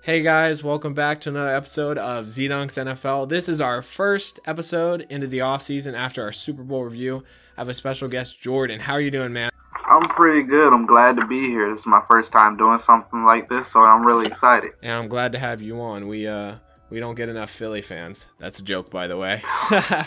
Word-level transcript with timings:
Hey 0.00 0.22
guys, 0.22 0.62
welcome 0.62 0.94
back 0.94 1.20
to 1.22 1.28
another 1.28 1.54
episode 1.54 1.98
of 1.98 2.30
Z 2.30 2.48
Dunks 2.48 2.78
NFL. 2.82 3.28
This 3.28 3.48
is 3.48 3.60
our 3.60 3.82
first 3.82 4.40
episode 4.46 5.04
into 5.10 5.26
the 5.26 5.38
offseason 5.38 5.94
after 5.94 6.22
our 6.22 6.32
Super 6.32 6.62
Bowl 6.62 6.84
review. 6.84 7.24
I 7.56 7.60
have 7.60 7.68
a 7.68 7.74
special 7.74 8.08
guest, 8.08 8.40
Jordan. 8.40 8.80
How 8.80 8.94
are 8.94 9.00
you 9.00 9.10
doing, 9.10 9.32
man? 9.32 9.50
I'm 9.86 10.08
pretty 10.08 10.44
good. 10.44 10.72
I'm 10.72 10.86
glad 10.86 11.16
to 11.16 11.26
be 11.26 11.48
here. 11.48 11.70
This 11.70 11.80
is 11.80 11.86
my 11.86 12.02
first 12.08 12.32
time 12.32 12.56
doing 12.56 12.78
something 12.78 13.24
like 13.24 13.48
this, 13.48 13.68
so 13.68 13.80
I'm 13.80 14.06
really 14.06 14.26
excited. 14.26 14.72
And 14.82 14.92
I'm 14.92 15.08
glad 15.08 15.32
to 15.32 15.38
have 15.38 15.60
you 15.60 15.80
on. 15.80 16.08
We 16.08 16.26
uh 16.26 16.56
we 16.90 17.00
don't 17.00 17.16
get 17.16 17.28
enough 17.28 17.50
Philly 17.50 17.82
fans. 17.82 18.26
That's 18.38 18.60
a 18.60 18.64
joke, 18.64 18.90
by 18.90 19.08
the 19.08 19.16
way. 19.16 19.42
All 19.70 20.04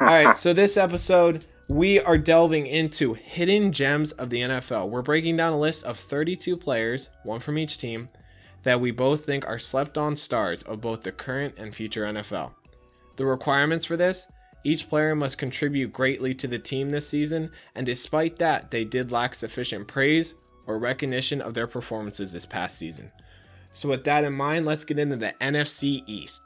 right, 0.00 0.36
so 0.36 0.52
this 0.52 0.76
episode 0.76 1.44
we 1.68 1.98
are 1.98 2.18
delving 2.18 2.66
into 2.66 3.14
hidden 3.14 3.72
gems 3.72 4.12
of 4.12 4.30
the 4.30 4.40
NFL. 4.40 4.90
We're 4.90 5.02
breaking 5.02 5.38
down 5.38 5.54
a 5.54 5.58
list 5.58 5.82
of 5.84 5.98
32 5.98 6.56
players, 6.58 7.08
one 7.24 7.40
from 7.40 7.56
each 7.58 7.78
team, 7.78 8.08
that 8.64 8.80
we 8.80 8.90
both 8.90 9.24
think 9.24 9.46
are 9.46 9.58
slept 9.58 9.96
on 9.96 10.16
stars 10.16 10.62
of 10.62 10.80
both 10.80 11.02
the 11.02 11.12
current 11.12 11.54
and 11.56 11.74
future 11.74 12.04
NFL. 12.04 12.52
The 13.16 13.26
requirements 13.26 13.86
for 13.86 13.96
this 13.96 14.26
each 14.64 14.88
player 14.88 15.14
must 15.14 15.36
contribute 15.36 15.92
greatly 15.92 16.34
to 16.34 16.48
the 16.48 16.58
team 16.58 16.88
this 16.88 17.06
season, 17.06 17.50
and 17.74 17.84
despite 17.84 18.38
that, 18.38 18.70
they 18.70 18.84
did 18.84 19.12
lack 19.12 19.34
sufficient 19.34 19.86
praise 19.86 20.32
or 20.66 20.78
recognition 20.78 21.42
of 21.42 21.52
their 21.52 21.66
performances 21.66 22.32
this 22.32 22.46
past 22.46 22.78
season. 22.78 23.12
So, 23.74 23.90
with 23.90 24.04
that 24.04 24.24
in 24.24 24.32
mind, 24.32 24.64
let's 24.64 24.84
get 24.84 24.98
into 24.98 25.16
the 25.16 25.34
NFC 25.38 26.02
East. 26.06 26.40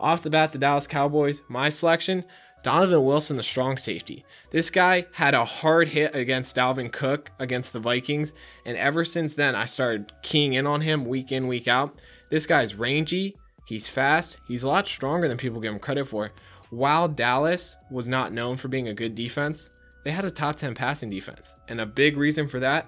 Off 0.00 0.22
the 0.22 0.30
bat, 0.30 0.52
the 0.52 0.58
Dallas 0.58 0.86
Cowboys, 0.86 1.42
my 1.48 1.68
selection 1.68 2.24
Donovan 2.68 3.02
Wilson, 3.02 3.38
the 3.38 3.42
strong 3.42 3.78
safety. 3.78 4.26
This 4.50 4.68
guy 4.68 5.06
had 5.12 5.32
a 5.32 5.46
hard 5.46 5.88
hit 5.88 6.14
against 6.14 6.54
Dalvin 6.54 6.92
Cook 6.92 7.30
against 7.38 7.72
the 7.72 7.80
Vikings, 7.80 8.34
and 8.66 8.76
ever 8.76 9.06
since 9.06 9.32
then, 9.32 9.54
I 9.54 9.64
started 9.64 10.12
keying 10.20 10.52
in 10.52 10.66
on 10.66 10.82
him 10.82 11.06
week 11.06 11.32
in, 11.32 11.46
week 11.46 11.66
out. 11.66 11.98
This 12.28 12.46
guy's 12.46 12.74
rangy, 12.74 13.34
he's 13.64 13.88
fast, 13.88 14.36
he's 14.46 14.64
a 14.64 14.68
lot 14.68 14.86
stronger 14.86 15.28
than 15.28 15.38
people 15.38 15.62
give 15.62 15.72
him 15.72 15.78
credit 15.78 16.08
for. 16.08 16.30
While 16.68 17.08
Dallas 17.08 17.74
was 17.90 18.06
not 18.06 18.34
known 18.34 18.58
for 18.58 18.68
being 18.68 18.88
a 18.88 18.94
good 18.94 19.14
defense, 19.14 19.70
they 20.04 20.10
had 20.10 20.26
a 20.26 20.30
top 20.30 20.56
10 20.56 20.74
passing 20.74 21.08
defense, 21.08 21.54
and 21.68 21.80
a 21.80 21.86
big 21.86 22.18
reason 22.18 22.48
for 22.48 22.60
that 22.60 22.86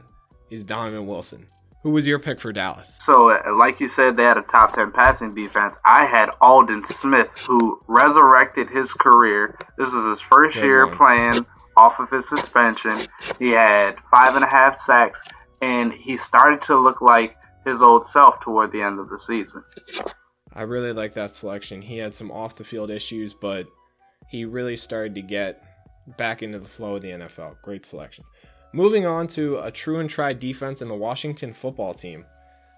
is 0.50 0.62
Donovan 0.62 1.06
Wilson. 1.06 1.46
Who 1.82 1.90
was 1.90 2.06
your 2.06 2.18
pick 2.18 2.40
for 2.40 2.52
Dallas? 2.52 2.98
So, 3.00 3.30
uh, 3.30 3.54
like 3.54 3.80
you 3.80 3.88
said, 3.88 4.16
they 4.16 4.24
had 4.24 4.36
a 4.36 4.42
top 4.42 4.74
10 4.74 4.92
passing 4.92 5.34
defense. 5.34 5.76
I 5.84 6.04
had 6.04 6.28
Aldon 6.40 6.84
Smith, 6.84 7.30
who 7.46 7.80
resurrected 7.88 8.68
his 8.68 8.92
career. 8.92 9.58
This 9.78 9.88
is 9.88 10.04
his 10.04 10.20
first 10.20 10.54
Good 10.54 10.64
year 10.64 10.86
playing 10.88 11.46
off 11.76 11.98
of 11.98 12.10
his 12.10 12.28
suspension. 12.28 12.98
He 13.38 13.50
had 13.50 13.96
five 14.10 14.34
and 14.34 14.44
a 14.44 14.48
half 14.48 14.76
sacks, 14.76 15.22
and 15.62 15.92
he 15.92 16.18
started 16.18 16.60
to 16.62 16.76
look 16.76 17.00
like 17.00 17.36
his 17.64 17.80
old 17.80 18.04
self 18.04 18.40
toward 18.40 18.72
the 18.72 18.82
end 18.82 18.98
of 18.98 19.08
the 19.08 19.18
season. 19.18 19.64
I 20.52 20.62
really 20.62 20.92
like 20.92 21.14
that 21.14 21.34
selection. 21.34 21.80
He 21.80 21.96
had 21.96 22.14
some 22.14 22.30
off 22.30 22.56
the 22.56 22.64
field 22.64 22.90
issues, 22.90 23.32
but 23.32 23.66
he 24.28 24.44
really 24.44 24.76
started 24.76 25.14
to 25.14 25.22
get 25.22 25.62
back 26.18 26.42
into 26.42 26.58
the 26.58 26.68
flow 26.68 26.96
of 26.96 27.02
the 27.02 27.10
NFL. 27.10 27.56
Great 27.62 27.86
selection. 27.86 28.24
Moving 28.72 29.04
on 29.04 29.26
to 29.28 29.58
a 29.58 29.72
true 29.72 29.98
and 29.98 30.08
tried 30.08 30.38
defense 30.38 30.80
in 30.80 30.86
the 30.86 30.94
Washington 30.94 31.52
football 31.52 31.92
team, 31.92 32.24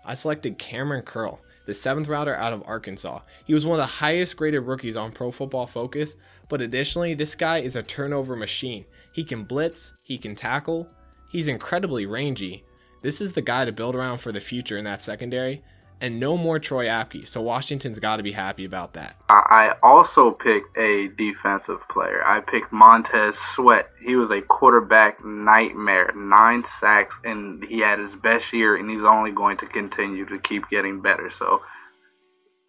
I 0.06 0.14
selected 0.14 0.58
Kamren 0.58 1.04
Curl, 1.04 1.40
the 1.66 1.74
seventh 1.74 2.08
router 2.08 2.34
out 2.34 2.54
of 2.54 2.62
Arkansas. 2.66 3.20
He 3.44 3.52
was 3.52 3.66
one 3.66 3.78
of 3.78 3.82
the 3.82 3.96
highest 3.96 4.38
graded 4.38 4.62
rookies 4.62 4.96
on 4.96 5.12
Pro 5.12 5.30
Football 5.30 5.66
Focus, 5.66 6.14
but 6.48 6.62
additionally, 6.62 7.12
this 7.12 7.34
guy 7.34 7.58
is 7.58 7.76
a 7.76 7.82
turnover 7.82 8.34
machine. 8.34 8.86
He 9.12 9.22
can 9.22 9.44
blitz, 9.44 9.92
he 10.06 10.16
can 10.16 10.34
tackle, 10.34 10.88
he's 11.30 11.46
incredibly 11.46 12.06
rangy. 12.06 12.64
This 13.02 13.20
is 13.20 13.34
the 13.34 13.42
guy 13.42 13.66
to 13.66 13.72
build 13.72 13.94
around 13.94 14.18
for 14.18 14.32
the 14.32 14.40
future 14.40 14.78
in 14.78 14.84
that 14.84 15.02
secondary, 15.02 15.60
and 16.02 16.18
no 16.18 16.36
more 16.36 16.58
Troy 16.58 16.86
Apke. 16.86 17.28
So 17.28 17.40
Washington's 17.40 18.00
got 18.00 18.16
to 18.16 18.24
be 18.24 18.32
happy 18.32 18.64
about 18.64 18.94
that. 18.94 19.16
I 19.28 19.76
also 19.84 20.32
picked 20.32 20.76
a 20.76 21.08
defensive 21.08 21.78
player. 21.88 22.20
I 22.26 22.40
picked 22.40 22.72
Montez 22.72 23.38
Sweat. 23.38 23.88
He 24.04 24.16
was 24.16 24.30
a 24.30 24.42
quarterback 24.42 25.24
nightmare, 25.24 26.10
nine 26.16 26.64
sacks, 26.64 27.18
and 27.24 27.64
he 27.64 27.78
had 27.78 28.00
his 28.00 28.16
best 28.16 28.52
year, 28.52 28.74
and 28.74 28.90
he's 28.90 29.04
only 29.04 29.30
going 29.30 29.56
to 29.58 29.66
continue 29.66 30.26
to 30.26 30.40
keep 30.40 30.68
getting 30.68 31.00
better. 31.00 31.30
So 31.30 31.62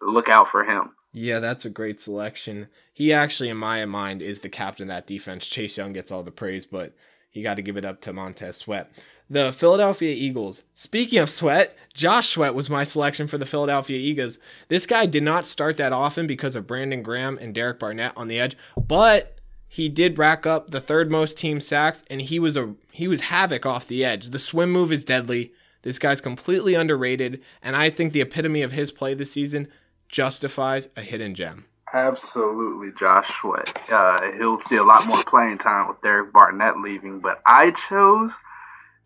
look 0.00 0.28
out 0.28 0.48
for 0.48 0.62
him. 0.62 0.92
Yeah, 1.12 1.40
that's 1.40 1.64
a 1.64 1.70
great 1.70 2.00
selection. 2.00 2.68
He 2.92 3.12
actually, 3.12 3.48
in 3.48 3.56
my 3.56 3.84
mind, 3.84 4.22
is 4.22 4.40
the 4.40 4.48
captain 4.48 4.84
of 4.84 4.94
that 4.94 5.08
defense. 5.08 5.46
Chase 5.46 5.76
Young 5.76 5.92
gets 5.92 6.12
all 6.12 6.22
the 6.22 6.30
praise, 6.30 6.66
but 6.66 6.92
you 7.32 7.42
got 7.42 7.54
to 7.54 7.62
give 7.62 7.76
it 7.76 7.84
up 7.84 8.00
to 8.02 8.12
Montez 8.12 8.58
Sweat. 8.58 8.92
The 9.30 9.52
Philadelphia 9.52 10.14
Eagles. 10.14 10.64
Speaking 10.74 11.18
of 11.18 11.30
Sweat, 11.30 11.74
Josh 11.94 12.28
Sweat 12.28 12.54
was 12.54 12.68
my 12.68 12.84
selection 12.84 13.26
for 13.26 13.38
the 13.38 13.46
Philadelphia 13.46 13.96
Eagles. 13.96 14.38
This 14.68 14.84
guy 14.84 15.06
did 15.06 15.22
not 15.22 15.46
start 15.46 15.78
that 15.78 15.94
often 15.94 16.26
because 16.26 16.54
of 16.54 16.66
Brandon 16.66 17.02
Graham 17.02 17.38
and 17.40 17.54
Derek 17.54 17.78
Barnett 17.78 18.12
on 18.16 18.28
the 18.28 18.38
edge, 18.38 18.54
but 18.76 19.38
he 19.66 19.88
did 19.88 20.18
rack 20.18 20.44
up 20.46 20.70
the 20.70 20.80
third 20.80 21.10
most 21.10 21.38
team 21.38 21.60
sacks 21.60 22.04
and 22.10 22.20
he 22.20 22.38
was 22.38 22.56
a 22.56 22.74
he 22.92 23.08
was 23.08 23.22
havoc 23.22 23.64
off 23.64 23.88
the 23.88 24.04
edge. 24.04 24.28
The 24.28 24.38
swim 24.38 24.70
move 24.70 24.92
is 24.92 25.04
deadly. 25.06 25.52
This 25.82 25.98
guy's 25.98 26.20
completely 26.20 26.74
underrated, 26.74 27.42
and 27.62 27.76
I 27.76 27.90
think 27.90 28.12
the 28.12 28.20
epitome 28.20 28.62
of 28.62 28.72
his 28.72 28.90
play 28.90 29.14
this 29.14 29.32
season 29.32 29.68
justifies 30.08 30.88
a 30.96 31.02
hidden 31.02 31.34
gem. 31.34 31.64
Absolutely, 31.92 32.90
Josh 32.98 33.40
Sweat. 33.40 33.78
Uh, 33.90 34.32
he'll 34.32 34.60
see 34.60 34.76
a 34.76 34.82
lot 34.82 35.06
more 35.06 35.22
playing 35.24 35.58
time 35.58 35.88
with 35.88 36.00
Derek 36.02 36.32
Barnett 36.32 36.78
leaving, 36.78 37.20
but 37.20 37.40
I 37.46 37.70
chose 37.72 38.34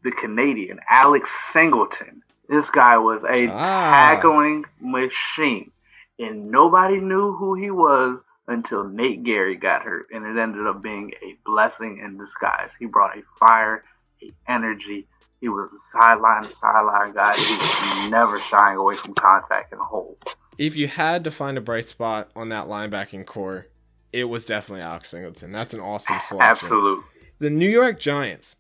the 0.08 0.16
Canadian, 0.16 0.80
Alex 0.88 1.30
Singleton. 1.52 2.22
This 2.48 2.70
guy 2.70 2.98
was 2.98 3.22
a 3.24 3.48
ah. 3.48 3.90
tackling 3.90 4.64
machine, 4.80 5.70
and 6.18 6.50
nobody 6.50 7.00
knew 7.00 7.32
who 7.32 7.54
he 7.54 7.70
was 7.70 8.22
until 8.46 8.84
Nate 8.84 9.22
Gerry 9.24 9.56
got 9.56 9.82
hurt, 9.82 10.06
and 10.12 10.24
it 10.24 10.40
ended 10.40 10.66
up 10.66 10.82
being 10.82 11.12
a 11.22 11.36
blessing 11.44 11.98
in 11.98 12.16
disguise. 12.16 12.74
He 12.78 12.86
brought 12.86 13.18
a 13.18 13.22
fire, 13.38 13.84
a 14.22 14.32
energy. 14.46 15.06
He 15.40 15.48
was 15.48 15.70
a 15.70 15.78
sideline 15.90 16.44
to 16.44 16.50
sideline 16.50 17.12
guy. 17.12 17.34
He 17.36 17.56
was 17.56 18.10
never 18.10 18.40
shying 18.40 18.78
away 18.78 18.94
from 18.94 19.14
contact 19.14 19.72
and 19.72 19.80
a 19.80 19.84
hole 19.84 20.16
if 20.58 20.74
you 20.74 20.88
had 20.88 21.24
to 21.24 21.30
find 21.30 21.56
a 21.56 21.60
bright 21.60 21.88
spot 21.88 22.30
on 22.34 22.48
that 22.50 22.66
linebacking 22.66 23.24
core, 23.24 23.68
it 24.12 24.24
was 24.24 24.44
definitely 24.44 24.82
Alex 24.82 25.08
Singleton. 25.10 25.52
That's 25.52 25.72
an 25.72 25.80
awesome 25.80 26.18
selection. 26.20 26.50
Absolutely. 26.50 27.04
The 27.38 27.50
New 27.50 27.68
York 27.68 28.00
Giants. 28.00 28.56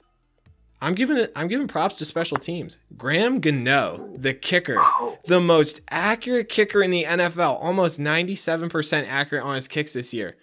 I'm 0.80 0.94
giving 0.94 1.16
it. 1.16 1.32
I'm 1.34 1.48
giving 1.48 1.66
props 1.66 1.98
to 1.98 2.04
special 2.04 2.38
teams. 2.38 2.78
Graham 2.96 3.40
Gano, 3.40 4.10
the 4.16 4.32
kicker, 4.34 4.78
the 5.26 5.40
most 5.40 5.80
accurate 5.90 6.48
kicker 6.48 6.82
in 6.82 6.90
the 6.90 7.04
NFL, 7.04 7.62
almost 7.62 7.98
97% 7.98 9.06
accurate 9.08 9.44
on 9.44 9.56
his 9.56 9.66
kicks 9.66 9.94
this 9.94 10.12
year. 10.14 10.36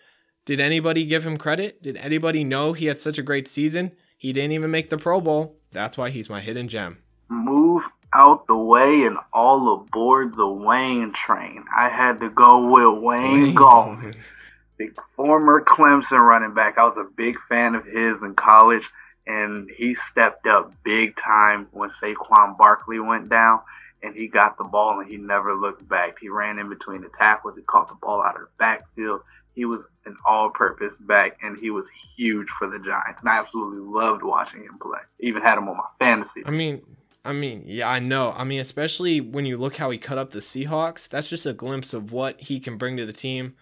Did 0.46 0.60
anybody 0.60 1.06
give 1.06 1.26
him 1.26 1.38
credit? 1.38 1.82
Did 1.82 1.98
anybody 1.98 2.44
know 2.44 2.74
he 2.74 2.86
had 2.86 3.00
such 3.00 3.18
a 3.18 3.24
great 3.24 3.48
season? 3.48 3.94
He 4.18 4.34
didn't 4.34 4.52
even 4.52 4.72
make 4.72 4.90
the 4.90 4.98
Pro 4.98 5.22
Bowl. 5.22 5.56
That's 5.72 5.98
why 5.98 6.10
he's 6.10 6.30
my 6.30 6.42
hidden 6.42 6.68
gem. 6.68 7.00
Move 7.30 7.84
out 8.14 8.48
the 8.48 8.58
way 8.58 9.04
and 9.04 9.18
all 9.34 9.74
aboard 9.74 10.36
the 10.36 10.48
Wayne 10.48 11.12
train. 11.14 11.66
I 11.76 11.90
had 11.90 12.20
to 12.22 12.30
go 12.30 12.66
with 12.72 13.04
Wayne, 13.04 13.44
Wayne. 13.44 13.56
Gallman, 13.56 14.16
the 14.78 14.92
former 15.16 15.62
Clemson 15.62 16.20
running 16.20 16.54
back. 16.54 16.78
I 16.78 16.86
was 16.86 16.98
a 16.98 17.04
big 17.16 17.38
fan 17.50 17.76
of 17.76 17.86
his 17.86 18.22
in 18.22 18.36
college, 18.36 18.90
and 19.28 19.70
he 19.70 19.96
stepped 19.96 20.48
up 20.48 20.74
big 20.84 21.16
time 21.16 21.68
when 21.72 21.90
Saquon 21.90 22.58
Barkley 22.58 23.00
went 23.00 23.30
down. 23.30 23.62
And 24.04 24.14
he 24.14 24.28
got 24.28 24.60
the 24.60 24.64
ball 24.64 25.00
and 25.00 25.10
he 25.10 25.18
never 25.18 25.56
looked 25.56 25.88
back. 25.88 26.20
He 26.20 26.30
ran 26.30 26.60
in 26.60 26.70
between 26.70 27.02
the 27.02 27.10
tackles. 27.10 27.56
He 27.56 27.64
caught 27.64 27.88
the 27.88 27.96
ball 27.96 28.22
out 28.22 28.36
of 28.36 28.42
the 28.42 28.48
backfield. 28.60 29.22
He 29.56 29.66
was 29.66 29.88
an 30.06 30.16
all-purpose 30.24 30.98
back, 30.98 31.40
and 31.42 31.58
he 31.58 31.72
was 31.72 31.90
huge 32.16 32.50
for 32.50 32.68
the 32.68 32.78
Giants. 32.78 33.22
And 33.22 33.30
I 33.30 33.40
absolutely 33.40 33.80
loved 33.80 34.22
watching 34.22 34.62
him 34.62 34.78
play. 34.80 35.00
Even 35.22 35.42
had 35.42 35.58
him 35.58 35.70
on 35.70 35.78
my 35.78 35.86
fantasy. 35.98 36.44
I 36.46 36.52
mean, 36.52 36.84
I 37.24 37.32
mean, 37.32 37.64
yeah, 37.66 37.90
I 37.90 37.98
know. 37.98 38.32
I 38.38 38.44
mean, 38.44 38.60
especially 38.60 39.22
when 39.22 39.46
you 39.46 39.58
look 39.58 39.78
how 39.78 39.90
he 39.90 39.98
cut 39.98 40.20
up 40.20 40.32
the 40.32 40.40
Seahawks, 40.40 41.10
that's 41.10 41.30
just 41.30 41.48
a 41.48 41.54
glimpse 41.54 41.92
of 41.92 42.12
what 42.12 42.40
he 42.42 42.60
can 42.60 42.78
bring 42.78 42.98
to 42.98 43.08
the 43.08 43.14
team. 43.14 43.56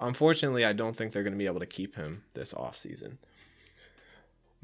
Unfortunately, 0.00 0.64
I 0.64 0.72
don't 0.72 0.96
think 0.96 1.12
they're 1.12 1.24
going 1.24 1.34
to 1.34 1.38
be 1.38 1.46
able 1.46 1.60
to 1.60 1.66
keep 1.66 1.96
him 1.96 2.22
this 2.32 2.54
offseason. 2.54 3.18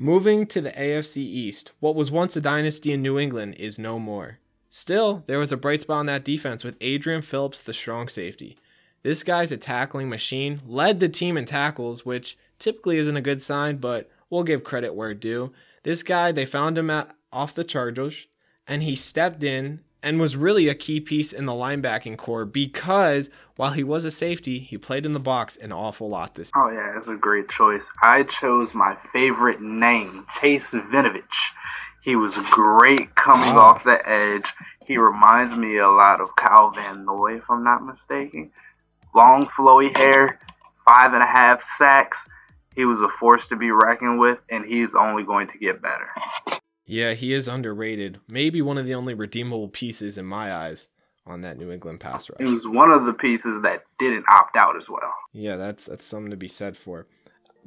Moving 0.03 0.47
to 0.47 0.63
the 0.63 0.73
AFC 0.73 1.19
East, 1.19 1.73
what 1.79 1.95
was 1.95 2.11
once 2.11 2.35
a 2.35 2.41
dynasty 2.41 2.91
in 2.91 3.03
New 3.03 3.19
England 3.19 3.57
is 3.59 3.79
no 3.79 3.99
more. 3.99 4.39
Still, 4.71 5.25
there 5.27 5.39
was 5.39 5.53
a 5.53 5.59
bright 5.59 5.83
spot 5.83 5.99
on 5.99 6.07
that 6.07 6.25
defense 6.25 6.65
with 6.65 6.79
Adrian 6.81 7.21
Phillips, 7.21 7.61
the 7.61 7.75
strong 7.75 8.09
safety. 8.09 8.57
This 9.03 9.23
guy's 9.23 9.53
a 9.53 9.59
tackling 9.59 10.09
machine, 10.09 10.63
led 10.67 11.01
the 11.01 11.11
team 11.11 11.37
in 11.37 11.45
tackles, 11.45 12.07
which 12.07 12.39
typically 12.59 12.97
isn't 12.97 13.15
a 13.19 13.21
good 13.21 13.43
sign, 13.43 13.77
but 13.77 14.09
we'll 14.31 14.43
give 14.43 14.65
credit 14.65 14.95
where 14.95 15.13
due. 15.13 15.53
This 15.83 16.03
guy, 16.03 16.33
they 16.33 16.47
found 16.47 16.79
him 16.79 16.89
at, 16.89 17.15
off 17.31 17.55
the 17.55 17.63
Chargers 17.63 18.27
and 18.67 18.83
he 18.83 18.97
stepped 18.97 19.45
in 19.45 19.81
and 20.03 20.19
was 20.19 20.35
really 20.35 20.67
a 20.67 20.75
key 20.75 21.01
piece 21.01 21.31
in 21.31 21.45
the 21.45 21.53
linebacking 21.53 22.17
core 22.17 22.47
because 22.47 23.29
while 23.61 23.73
he 23.73 23.85
was 23.85 24.07
a 24.07 24.11
safety, 24.11 24.59
he 24.59 24.79
played 24.79 25.05
in 25.05 25.13
the 25.13 25.21
box 25.21 25.55
an 25.59 25.71
awful 25.71 26.09
lot 26.09 26.35
this. 26.35 26.51
Oh 26.57 26.71
yeah, 26.71 26.97
it's 26.97 27.09
a 27.09 27.15
great 27.15 27.51
choice. 27.51 27.87
I 28.01 28.23
chose 28.23 28.73
my 28.73 28.97
favorite 29.13 29.61
name, 29.61 30.25
Chase 30.41 30.71
Winovich. 30.71 31.23
He 32.03 32.17
was 32.17 32.39
great 32.39 33.15
coming 33.17 33.53
oh. 33.55 33.59
off 33.59 33.85
the 33.85 34.01
edge. 34.09 34.51
He 34.87 34.97
reminds 34.97 35.53
me 35.53 35.77
a 35.77 35.91
lot 35.91 36.23
of 36.23 36.35
Kyle 36.37 36.73
Van 36.75 37.05
Noy, 37.05 37.37
if 37.37 37.51
I'm 37.51 37.63
not 37.63 37.85
mistaken. 37.85 38.51
Long, 39.15 39.47
flowy 39.49 39.95
hair, 39.95 40.41
five 40.87 41.13
and 41.13 41.23
a 41.23 41.27
half 41.27 41.63
sacks. 41.77 42.27
He 42.75 42.87
was 42.87 43.03
a 43.03 43.11
force 43.11 43.47
to 43.49 43.57
be 43.57 43.73
reckoned 43.73 44.19
with, 44.19 44.39
and 44.49 44.65
he's 44.65 44.95
only 44.95 45.23
going 45.23 45.49
to 45.49 45.59
get 45.59 45.83
better. 45.83 46.09
Yeah, 46.87 47.13
he 47.13 47.35
is 47.35 47.47
underrated. 47.47 48.21
Maybe 48.27 48.63
one 48.63 48.79
of 48.79 48.87
the 48.87 48.95
only 48.95 49.13
redeemable 49.13 49.69
pieces 49.69 50.17
in 50.17 50.25
my 50.25 50.51
eyes 50.51 50.89
on 51.31 51.43
that 51.43 51.59
New 51.59 51.71
England 51.71 52.01
pass 52.01 52.29
rush. 52.29 52.41
It 52.41 52.47
was 52.47 52.67
one 52.67 52.91
of 52.91 53.05
the 53.05 53.15
pieces 53.15 53.63
that 53.63 53.85
didn't 53.99 54.29
opt 54.29 54.57
out 54.57 54.77
as 54.77 54.89
well. 54.89 55.15
Yeah, 55.33 55.57
that's 55.57 55.87
that's 55.87 56.07
something 56.07 56.31
to 56.31 56.37
be 56.37 56.49
said 56.49 56.77
for. 56.77 57.07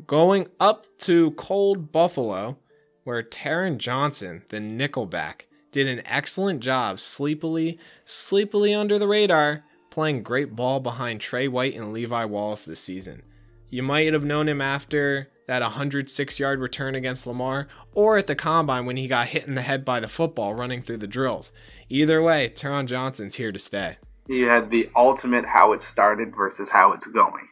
Going 0.06 0.48
up 0.60 0.86
to 1.00 1.31
cold 1.31 1.92
Buffalo, 1.92 2.57
where 3.04 3.24
Taron 3.24 3.77
Johnson, 3.77 4.44
the 4.50 4.57
nickelback, 4.57 5.42
did 5.71 5.88
an 5.88 6.01
excellent 6.06 6.62
job 6.62 7.00
sleepily, 7.00 7.80
sleepily 8.06 8.74
under 8.74 9.00
the 9.00 9.07
radar, 9.07 9.63
playing 9.89 10.24
great 10.24 10.56
ball 10.56 10.80
behind 10.80 11.21
Trey 11.21 11.48
White 11.48 11.75
and 11.75 11.94
Levi 11.94 12.25
Wallace 12.25 12.66
this 12.66 12.80
season. 12.80 13.24
You 13.69 13.83
might 13.83 14.13
have 14.13 14.24
known 14.24 14.48
him 14.48 14.62
after 14.62 15.30
that 15.48 15.62
106 15.62 16.39
yard 16.39 16.59
return 16.59 16.95
against 16.95 17.27
Lamar, 17.27 17.68
or 17.94 18.18
at 18.18 18.27
the 18.27 18.36
combine 18.36 18.86
when 18.86 18.98
he 18.98 19.07
got 19.07 19.27
hit 19.27 19.45
in 19.45 19.56
the 19.56 19.62
head 19.62 19.83
by 19.83 20.00
the 20.00 20.07
football 20.07 20.54
running 20.54 20.81
through 20.81 20.98
the 20.98 21.07
drills. 21.07 21.51
Either 21.89 22.21
way, 22.21 22.51
Taron 22.56 22.85
Johnson's 22.85 23.35
here 23.35 23.51
to 23.51 23.59
stay. 23.59 23.97
He 24.27 24.41
had 24.41 24.71
the 24.71 24.89
ultimate 24.95 25.45
how 25.45 25.74
it 25.74 25.81
started 25.81 26.35
versus 26.35 26.69
how 26.69 26.94
it's 26.94 27.07
going. 27.07 27.47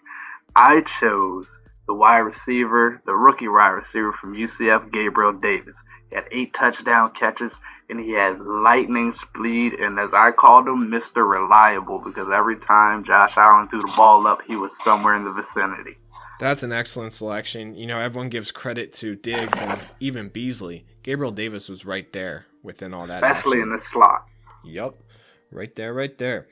I 0.55 0.81
chose 0.81 1.59
the 1.87 1.93
wide 1.93 2.19
receiver, 2.19 3.01
the 3.05 3.13
rookie 3.13 3.47
wide 3.47 3.69
receiver 3.69 4.13
from 4.13 4.35
UCF, 4.35 4.91
Gabriel 4.91 5.33
Davis. 5.33 5.81
He 6.09 6.15
had 6.15 6.25
eight 6.31 6.53
touchdown 6.53 7.11
catches 7.11 7.55
and 7.89 7.99
he 7.99 8.11
had 8.11 8.39
lightning 8.39 9.11
speed. 9.13 9.73
And 9.73 9.99
as 9.99 10.13
I 10.13 10.31
called 10.31 10.67
him, 10.67 10.89
Mr. 10.89 11.29
Reliable, 11.29 11.99
because 11.99 12.31
every 12.31 12.57
time 12.57 13.03
Josh 13.03 13.35
Allen 13.35 13.67
threw 13.67 13.81
the 13.81 13.93
ball 13.97 14.25
up, 14.27 14.41
he 14.47 14.55
was 14.55 14.77
somewhere 14.81 15.15
in 15.15 15.25
the 15.25 15.31
vicinity. 15.31 15.97
That's 16.39 16.63
an 16.63 16.71
excellent 16.71 17.13
selection. 17.13 17.75
You 17.75 17.87
know, 17.87 17.99
everyone 17.99 18.29
gives 18.29 18.51
credit 18.51 18.93
to 18.95 19.15
Diggs 19.15 19.59
and 19.61 19.79
even 19.99 20.29
Beasley. 20.29 20.85
Gabriel 21.03 21.31
Davis 21.31 21.67
was 21.69 21.85
right 21.85 22.11
there 22.13 22.45
within 22.63 22.93
all 22.93 23.07
that. 23.07 23.23
Especially 23.23 23.57
action. 23.57 23.69
in 23.69 23.71
the 23.71 23.79
slot. 23.79 24.27
Yep. 24.63 24.95
Right 25.51 25.75
there, 25.75 25.93
right 25.93 26.17
there. 26.17 26.47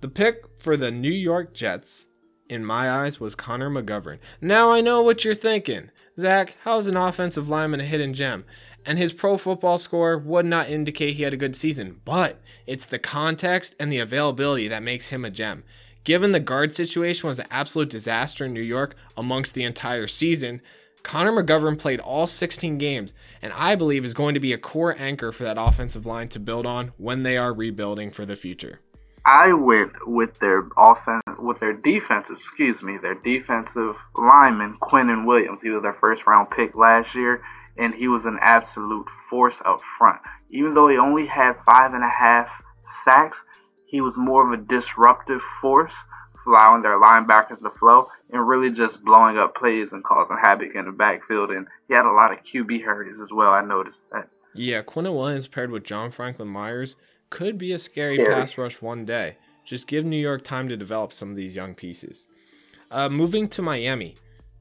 The 0.00 0.08
pick 0.08 0.44
for 0.58 0.76
the 0.76 0.90
New 0.90 1.10
York 1.10 1.54
Jets 1.54 2.08
in 2.48 2.64
my 2.64 2.90
eyes, 2.90 3.20
was 3.20 3.34
Connor 3.34 3.70
McGovern. 3.70 4.18
Now 4.40 4.70
I 4.70 4.80
know 4.80 5.02
what 5.02 5.24
you're 5.24 5.34
thinking. 5.34 5.90
Zach, 6.18 6.56
how's 6.62 6.86
an 6.86 6.96
offensive 6.96 7.48
lineman 7.48 7.80
a 7.80 7.84
hidden 7.84 8.14
gem? 8.14 8.44
And 8.86 8.98
his 8.98 9.12
pro 9.12 9.36
football 9.36 9.78
score 9.78 10.16
would 10.18 10.46
not 10.46 10.70
indicate 10.70 11.14
he 11.14 11.22
had 11.22 11.34
a 11.34 11.38
good 11.38 11.56
season, 11.56 12.00
but 12.04 12.40
it's 12.66 12.86
the 12.86 12.98
context 12.98 13.76
and 13.78 13.92
the 13.92 13.98
availability 13.98 14.68
that 14.68 14.82
makes 14.82 15.08
him 15.08 15.24
a 15.24 15.30
gem. 15.30 15.64
Given 16.04 16.32
the 16.32 16.40
guard 16.40 16.74
situation 16.74 17.28
was 17.28 17.38
an 17.38 17.46
absolute 17.50 17.90
disaster 17.90 18.46
in 18.46 18.54
New 18.54 18.62
York 18.62 18.96
amongst 19.16 19.54
the 19.54 19.64
entire 19.64 20.06
season, 20.06 20.62
Connor 21.08 21.32
McGovern 21.32 21.78
played 21.78 22.00
all 22.00 22.26
16 22.26 22.76
games, 22.76 23.14
and 23.40 23.50
I 23.54 23.76
believe 23.76 24.04
is 24.04 24.12
going 24.12 24.34
to 24.34 24.40
be 24.40 24.52
a 24.52 24.58
core 24.58 24.94
anchor 24.98 25.32
for 25.32 25.44
that 25.44 25.56
offensive 25.58 26.04
line 26.04 26.28
to 26.28 26.38
build 26.38 26.66
on 26.66 26.92
when 26.98 27.22
they 27.22 27.38
are 27.38 27.54
rebuilding 27.54 28.10
for 28.10 28.26
the 28.26 28.36
future. 28.36 28.80
I 29.24 29.54
went 29.54 30.06
with 30.06 30.38
their 30.38 30.68
offense, 30.76 31.22
with 31.38 31.60
their 31.60 31.72
defensive, 31.72 32.36
excuse 32.36 32.82
me, 32.82 32.98
their 32.98 33.14
defensive 33.14 33.96
lineman, 34.14 34.76
Quinnen 34.82 35.24
Williams. 35.24 35.62
He 35.62 35.70
was 35.70 35.82
their 35.82 35.96
first 35.98 36.26
round 36.26 36.50
pick 36.50 36.76
last 36.76 37.14
year, 37.14 37.40
and 37.78 37.94
he 37.94 38.06
was 38.06 38.26
an 38.26 38.36
absolute 38.42 39.08
force 39.30 39.62
up 39.64 39.80
front. 39.96 40.20
Even 40.50 40.74
though 40.74 40.88
he 40.88 40.98
only 40.98 41.24
had 41.24 41.54
five 41.64 41.94
and 41.94 42.04
a 42.04 42.08
half 42.08 42.50
sacks, 43.02 43.40
he 43.86 44.02
was 44.02 44.18
more 44.18 44.46
of 44.46 44.60
a 44.60 44.62
disruptive 44.62 45.40
force, 45.62 45.94
allowing 46.48 46.82
their 46.82 46.98
linebackers 46.98 47.60
to 47.62 47.70
flow 47.78 48.08
and 48.32 48.46
really 48.46 48.70
just 48.70 49.02
blowing 49.04 49.38
up 49.38 49.54
plays 49.54 49.92
and 49.92 50.02
causing 50.02 50.36
havoc 50.36 50.74
in 50.74 50.86
the 50.86 50.92
backfield. 50.92 51.50
And 51.50 51.66
he 51.86 51.94
had 51.94 52.06
a 52.06 52.12
lot 52.12 52.32
of 52.32 52.44
QB 52.44 52.84
hurries 52.84 53.20
as 53.20 53.30
well. 53.32 53.52
I 53.52 53.62
noticed 53.62 54.02
that. 54.12 54.28
Yeah, 54.54 54.82
Quinnen 54.82 55.14
Williams 55.14 55.48
paired 55.48 55.70
with 55.70 55.84
John 55.84 56.10
Franklin 56.10 56.48
Myers 56.48 56.96
could 57.30 57.58
be 57.58 57.72
a 57.72 57.78
scary, 57.78 58.16
scary, 58.16 58.34
pass 58.34 58.58
rush 58.58 58.80
one 58.80 59.04
day. 59.04 59.36
Just 59.64 59.86
give 59.86 60.04
New 60.04 60.16
York 60.16 60.42
time 60.42 60.68
to 60.68 60.76
develop 60.76 61.12
some 61.12 61.30
of 61.30 61.36
these 61.36 61.54
young 61.54 61.74
pieces. 61.74 62.26
Uh, 62.90 63.08
moving 63.08 63.48
to 63.50 63.60
Miami, 63.60 64.16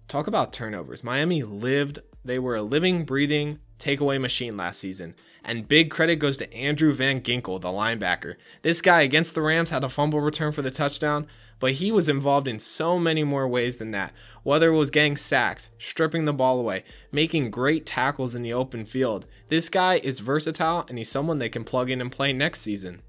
talk 0.07 0.27
about 0.27 0.51
turnovers. 0.51 1.03
Miami 1.03 1.43
lived, 1.43 1.99
they 2.25 2.37
were 2.37 2.57
a 2.57 2.61
living, 2.61 3.05
breathing 3.05 3.59
takeaway 3.79 4.19
machine 4.19 4.57
last 4.57 4.79
season. 4.79 5.15
And 5.43 5.67
big 5.67 5.89
credit 5.89 6.17
goes 6.17 6.37
to 6.37 6.53
Andrew 6.53 6.91
Van 6.91 7.21
Ginkel, 7.21 7.61
the 7.61 7.69
linebacker. 7.69 8.35
This 8.63 8.81
guy 8.81 9.01
against 9.01 9.33
the 9.33 9.41
Rams 9.41 9.69
had 9.69 9.83
a 9.83 9.89
fumble 9.89 10.19
return 10.19 10.51
for 10.51 10.61
the 10.61 10.71
touchdown, 10.71 11.27
but 11.59 11.73
he 11.73 11.91
was 11.91 12.09
involved 12.09 12.47
in 12.47 12.59
so 12.59 12.99
many 12.99 13.23
more 13.23 13.47
ways 13.47 13.77
than 13.77 13.91
that. 13.91 14.13
Whether 14.43 14.69
it 14.69 14.77
was 14.77 14.91
getting 14.91 15.17
sacks, 15.17 15.69
stripping 15.77 16.25
the 16.25 16.33
ball 16.33 16.59
away, 16.59 16.83
making 17.11 17.51
great 17.51 17.85
tackles 17.85 18.35
in 18.35 18.41
the 18.41 18.53
open 18.53 18.85
field. 18.85 19.25
This 19.49 19.69
guy 19.69 19.99
is 19.99 20.19
versatile 20.19 20.85
and 20.87 20.97
he's 20.97 21.09
someone 21.09 21.39
they 21.39 21.49
can 21.49 21.63
plug 21.63 21.89
in 21.89 22.01
and 22.01 22.11
play 22.11 22.33
next 22.33 22.61
season. 22.61 23.01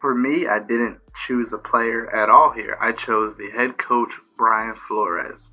For 0.00 0.14
me, 0.14 0.48
I 0.48 0.58
didn't 0.58 0.98
choose 1.14 1.52
a 1.52 1.58
player 1.58 2.12
at 2.14 2.28
all 2.28 2.50
here. 2.50 2.76
I 2.80 2.92
chose 2.92 3.36
the 3.36 3.50
head 3.50 3.78
coach, 3.78 4.12
Brian 4.36 4.74
Flores. 4.88 5.52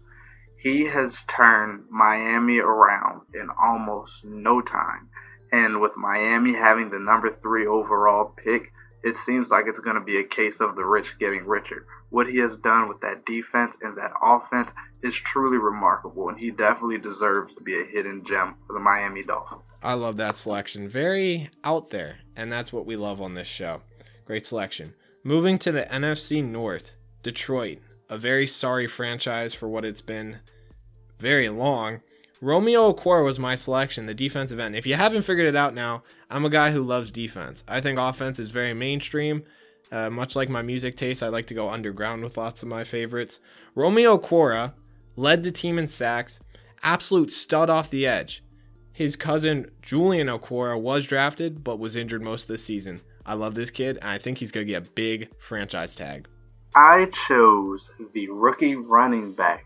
He 0.57 0.85
has 0.85 1.23
turned 1.23 1.85
Miami 1.89 2.59
around 2.59 3.21
in 3.33 3.47
almost 3.61 4.25
no 4.25 4.59
time. 4.59 5.09
And 5.51 5.79
with 5.79 5.95
Miami 5.95 6.53
having 6.53 6.89
the 6.89 6.99
number 6.99 7.29
three 7.29 7.65
overall 7.65 8.33
pick, 8.35 8.71
it 9.03 9.15
seems 9.15 9.49
like 9.49 9.65
it's 9.67 9.79
going 9.79 9.95
to 9.95 10.03
be 10.03 10.17
a 10.17 10.23
case 10.23 10.59
of 10.59 10.75
the 10.75 10.85
rich 10.85 11.17
getting 11.19 11.45
richer. 11.45 11.85
What 12.09 12.29
he 12.29 12.37
has 12.39 12.57
done 12.57 12.87
with 12.87 13.01
that 13.01 13.25
defense 13.25 13.77
and 13.81 13.97
that 13.97 14.11
offense 14.21 14.73
is 15.03 15.15
truly 15.15 15.57
remarkable, 15.57 16.29
and 16.29 16.39
he 16.39 16.51
definitely 16.51 16.97
deserves 16.97 17.53
to 17.55 17.61
be 17.61 17.79
a 17.79 17.85
hidden 17.85 18.23
gem 18.25 18.55
for 18.65 18.73
the 18.73 18.79
Miami 18.79 19.23
Dolphins. 19.23 19.79
I 19.83 19.93
love 19.93 20.17
that 20.17 20.35
selection. 20.35 20.87
Very 20.87 21.49
out 21.63 21.91
there, 21.91 22.17
and 22.35 22.51
that's 22.51 22.73
what 22.73 22.85
we 22.85 22.95
love 22.95 23.21
on 23.21 23.35
this 23.35 23.47
show. 23.47 23.81
Great 24.25 24.45
selection. 24.45 24.95
Moving 25.23 25.59
to 25.59 25.71
the 25.71 25.83
NFC 25.83 26.43
North, 26.43 26.91
Detroit, 27.23 27.79
a 28.09 28.17
very 28.17 28.47
sorry 28.47 28.87
franchise 28.87 29.53
for 29.53 29.67
what 29.67 29.85
it's 29.85 30.01
been 30.01 30.39
very 31.19 31.49
long. 31.49 32.01
Romeo 32.41 32.93
Okwara 32.93 33.23
was 33.23 33.37
my 33.37 33.55
selection, 33.55 34.05
the 34.05 34.13
defensive 34.13 34.59
end. 34.59 34.75
If 34.75 34.87
you 34.87 34.95
haven't 34.95 35.23
figured 35.23 35.47
it 35.47 35.55
out 35.55 35.73
now, 35.73 36.03
I'm 36.29 36.45
a 36.45 36.49
guy 36.49 36.71
who 36.71 36.81
loves 36.81 37.11
defense. 37.11 37.63
I 37.67 37.81
think 37.81 37.99
offense 37.99 38.39
is 38.39 38.49
very 38.49 38.73
mainstream. 38.73 39.43
Uh, 39.91 40.09
much 40.09 40.35
like 40.35 40.49
my 40.49 40.61
music 40.61 40.95
taste, 40.95 41.23
I 41.23 41.29
like 41.29 41.47
to 41.47 41.53
go 41.53 41.69
underground 41.69 42.23
with 42.23 42.37
lots 42.37 42.61
of 42.61 42.69
my 42.69 42.83
favorites. 42.83 43.39
Romeo 43.75 44.17
Okwara 44.17 44.73
led 45.15 45.43
the 45.43 45.51
team 45.51 45.79
in 45.79 45.87
sacks, 45.87 46.39
absolute 46.83 47.31
stud 47.31 47.69
off 47.69 47.89
the 47.89 48.05
edge. 48.05 48.43
His 48.91 49.15
cousin 49.15 49.71
Julian 49.81 50.27
Okwara 50.27 50.79
was 50.79 51.05
drafted, 51.05 51.63
but 51.63 51.79
was 51.79 51.95
injured 51.95 52.21
most 52.21 52.43
of 52.43 52.47
the 52.49 52.57
season. 52.57 53.01
I 53.25 53.33
love 53.33 53.55
this 53.55 53.71
kid, 53.71 53.97
and 54.01 54.09
I 54.09 54.17
think 54.17 54.37
he's 54.37 54.51
going 54.51 54.67
to 54.67 54.73
get 54.73 54.83
a 54.83 54.91
big 54.91 55.29
franchise 55.39 55.95
tag. 55.95 56.27
I 56.75 57.05
chose 57.27 57.91
the 58.13 58.29
rookie 58.29 58.75
running 58.75 59.33
back 59.33 59.65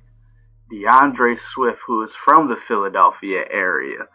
D'Andre 0.70 1.36
Swift, 1.36 1.80
who 1.86 2.02
is 2.02 2.14
from 2.14 2.48
the 2.48 2.56
Philadelphia 2.56 3.46
area. 3.50 4.08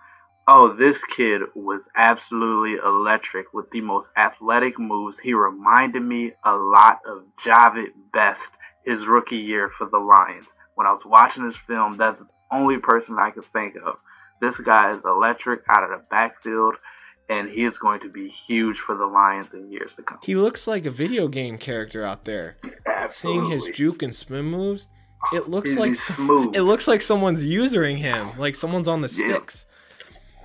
Oh, 0.50 0.68
this 0.68 1.04
kid 1.04 1.42
was 1.54 1.90
absolutely 1.94 2.76
electric 2.82 3.52
with 3.52 3.70
the 3.70 3.82
most 3.82 4.10
athletic 4.16 4.78
moves. 4.78 5.18
He 5.18 5.34
reminded 5.34 6.00
me 6.02 6.32
a 6.42 6.56
lot 6.56 7.00
of 7.06 7.24
Jahvid 7.44 7.88
Best 8.14 8.52
his 8.86 9.06
rookie 9.06 9.36
year 9.36 9.68
for 9.76 9.86
the 9.86 9.98
Lions. 9.98 10.46
When 10.74 10.86
I 10.86 10.92
was 10.92 11.04
watching 11.04 11.46
this 11.46 11.56
film, 11.58 11.98
that's 11.98 12.20
the 12.20 12.28
only 12.50 12.78
person 12.78 13.18
I 13.20 13.30
could 13.30 13.44
think 13.52 13.76
of. 13.84 13.96
This 14.40 14.56
guy 14.58 14.92
is 14.92 15.04
electric 15.04 15.60
out 15.68 15.82
of 15.84 15.90
the 15.90 16.02
backfield, 16.10 16.76
and 17.28 17.50
he 17.50 17.64
is 17.64 17.76
going 17.76 18.00
to 18.00 18.08
be 18.08 18.28
huge 18.28 18.78
for 18.78 18.96
the 18.96 19.04
Lions 19.04 19.52
in 19.52 19.70
years 19.70 19.94
to 19.96 20.02
come. 20.02 20.18
He 20.22 20.34
looks 20.34 20.66
like 20.66 20.86
a 20.86 20.90
video 20.90 21.28
game 21.28 21.58
character 21.58 22.04
out 22.04 22.24
there. 22.24 22.56
Absolutely. 22.86 23.50
Seeing 23.50 23.50
his 23.50 23.76
juke 23.76 24.02
and 24.02 24.16
spin 24.16 24.46
moves, 24.46 24.88
it 25.34 25.50
looks 25.50 25.70
He's 25.70 25.78
like 25.78 25.94
smooth. 25.96 26.54
it 26.56 26.62
looks 26.62 26.88
like 26.88 27.02
someone's 27.02 27.44
using 27.44 27.98
him, 27.98 28.28
like 28.38 28.54
someone's 28.54 28.88
on 28.88 29.02
the 29.02 29.08
Yeah. 29.08 29.26
sticks. 29.26 29.66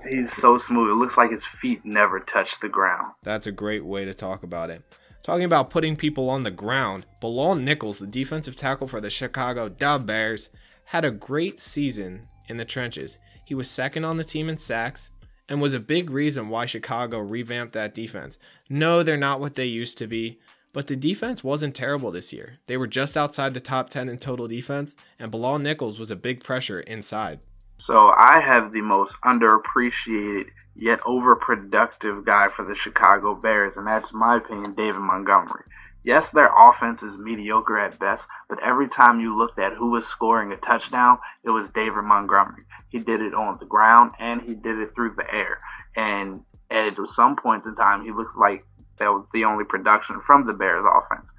He's 0.08 0.32
so 0.32 0.58
smooth. 0.58 0.90
It 0.90 0.94
looks 0.94 1.16
like 1.16 1.30
his 1.30 1.44
feet 1.44 1.84
never 1.84 2.20
touch 2.20 2.60
the 2.60 2.68
ground. 2.68 3.12
That's 3.22 3.46
a 3.46 3.52
great 3.52 3.84
way 3.84 4.04
to 4.04 4.14
talk 4.14 4.42
about 4.42 4.70
it. 4.70 4.82
Talking 5.22 5.44
about 5.44 5.70
putting 5.70 5.96
people 5.96 6.28
on 6.28 6.42
the 6.42 6.50
ground, 6.50 7.06
Bilal 7.20 7.54
Nichols, 7.54 7.98
the 7.98 8.06
defensive 8.06 8.56
tackle 8.56 8.86
for 8.86 9.00
the 9.00 9.08
Chicago 9.08 9.68
Dub 9.70 10.06
Bears, 10.06 10.50
had 10.84 11.04
a 11.04 11.10
great 11.10 11.60
season 11.60 12.28
in 12.48 12.58
the 12.58 12.64
trenches. 12.64 13.16
He 13.46 13.54
was 13.54 13.70
second 13.70 14.04
on 14.04 14.18
the 14.18 14.24
team 14.24 14.48
in 14.50 14.58
sacks 14.58 15.10
and 15.48 15.60
was 15.60 15.72
a 15.72 15.80
big 15.80 16.10
reason 16.10 16.48
why 16.48 16.66
Chicago 16.66 17.18
revamped 17.18 17.72
that 17.72 17.94
defense. 17.94 18.38
No, 18.68 19.02
they're 19.02 19.16
not 19.16 19.40
what 19.40 19.54
they 19.54 19.66
used 19.66 19.98
to 19.98 20.06
be, 20.06 20.40
but 20.74 20.88
the 20.88 20.96
defense 20.96 21.44
wasn't 21.44 21.74
terrible 21.74 22.10
this 22.10 22.32
year. 22.32 22.58
They 22.66 22.76
were 22.76 22.86
just 22.86 23.16
outside 23.16 23.54
the 23.54 23.60
top 23.60 23.88
10 23.90 24.08
in 24.08 24.18
total 24.18 24.48
defense, 24.48 24.96
and 25.18 25.30
Bilal 25.30 25.58
Nichols 25.60 25.98
was 25.98 26.10
a 26.10 26.16
big 26.16 26.42
pressure 26.42 26.80
inside. 26.80 27.40
So 27.76 28.12
I 28.16 28.40
have 28.40 28.72
the 28.72 28.82
most 28.82 29.16
underappreciated 29.24 30.50
yet 30.76 31.00
overproductive 31.00 32.24
guy 32.24 32.48
for 32.48 32.64
the 32.64 32.74
Chicago 32.74 33.34
Bears, 33.34 33.76
and 33.76 33.86
that's 33.86 34.12
my 34.12 34.36
opinion, 34.36 34.72
David 34.72 35.00
Montgomery. 35.00 35.64
Yes, 36.04 36.30
their 36.30 36.50
offense 36.54 37.02
is 37.02 37.16
mediocre 37.16 37.78
at 37.78 37.98
best, 37.98 38.26
but 38.48 38.62
every 38.62 38.88
time 38.88 39.20
you 39.20 39.36
looked 39.36 39.58
at 39.58 39.72
who 39.72 39.90
was 39.90 40.06
scoring 40.06 40.52
a 40.52 40.56
touchdown, 40.56 41.18
it 41.42 41.50
was 41.50 41.70
David 41.70 42.04
Montgomery. 42.04 42.62
He 42.90 42.98
did 42.98 43.20
it 43.20 43.34
on 43.34 43.56
the 43.58 43.66
ground 43.66 44.12
and 44.18 44.42
he 44.42 44.54
did 44.54 44.78
it 44.78 44.94
through 44.94 45.14
the 45.16 45.34
air. 45.34 45.58
And 45.96 46.44
at 46.70 46.94
some 47.08 47.36
points 47.36 47.66
in 47.66 47.74
time, 47.74 48.04
he 48.04 48.12
looks 48.12 48.36
like 48.36 48.64
that 48.98 49.12
was 49.12 49.24
the 49.32 49.46
only 49.46 49.64
production 49.64 50.20
from 50.26 50.46
the 50.46 50.52
Bears 50.52 50.84
offense. 50.86 51.32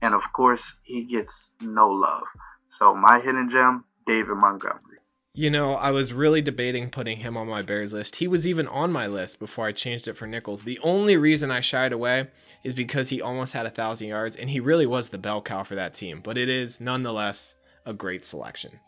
And 0.00 0.14
of 0.14 0.22
course, 0.32 0.64
he 0.82 1.04
gets 1.04 1.50
no 1.60 1.88
love. 1.88 2.24
So 2.68 2.94
my 2.94 3.20
hidden 3.20 3.50
gem, 3.50 3.84
David 4.06 4.36
Montgomery. 4.36 4.95
You 5.38 5.50
know, 5.50 5.74
I 5.74 5.90
was 5.90 6.14
really 6.14 6.40
debating 6.40 6.88
putting 6.88 7.18
him 7.18 7.36
on 7.36 7.46
my 7.46 7.60
Bears 7.60 7.92
list. 7.92 8.16
He 8.16 8.26
was 8.26 8.46
even 8.46 8.66
on 8.68 8.90
my 8.90 9.06
list 9.06 9.38
before 9.38 9.66
I 9.66 9.72
changed 9.72 10.08
it 10.08 10.16
for 10.16 10.26
Nichols. 10.26 10.62
The 10.62 10.78
only 10.82 11.18
reason 11.18 11.50
I 11.50 11.60
shied 11.60 11.92
away 11.92 12.28
is 12.64 12.72
because 12.72 13.10
he 13.10 13.20
almost 13.20 13.52
had 13.52 13.66
a 13.66 13.70
thousand 13.70 14.08
yards, 14.08 14.34
and 14.34 14.48
he 14.48 14.60
really 14.60 14.86
was 14.86 15.10
the 15.10 15.18
bell 15.18 15.42
cow 15.42 15.62
for 15.62 15.74
that 15.74 15.92
team. 15.92 16.22
But 16.24 16.38
it 16.38 16.48
is 16.48 16.80
nonetheless 16.80 17.52
a 17.84 17.92
great 17.92 18.24
selection. 18.24 18.80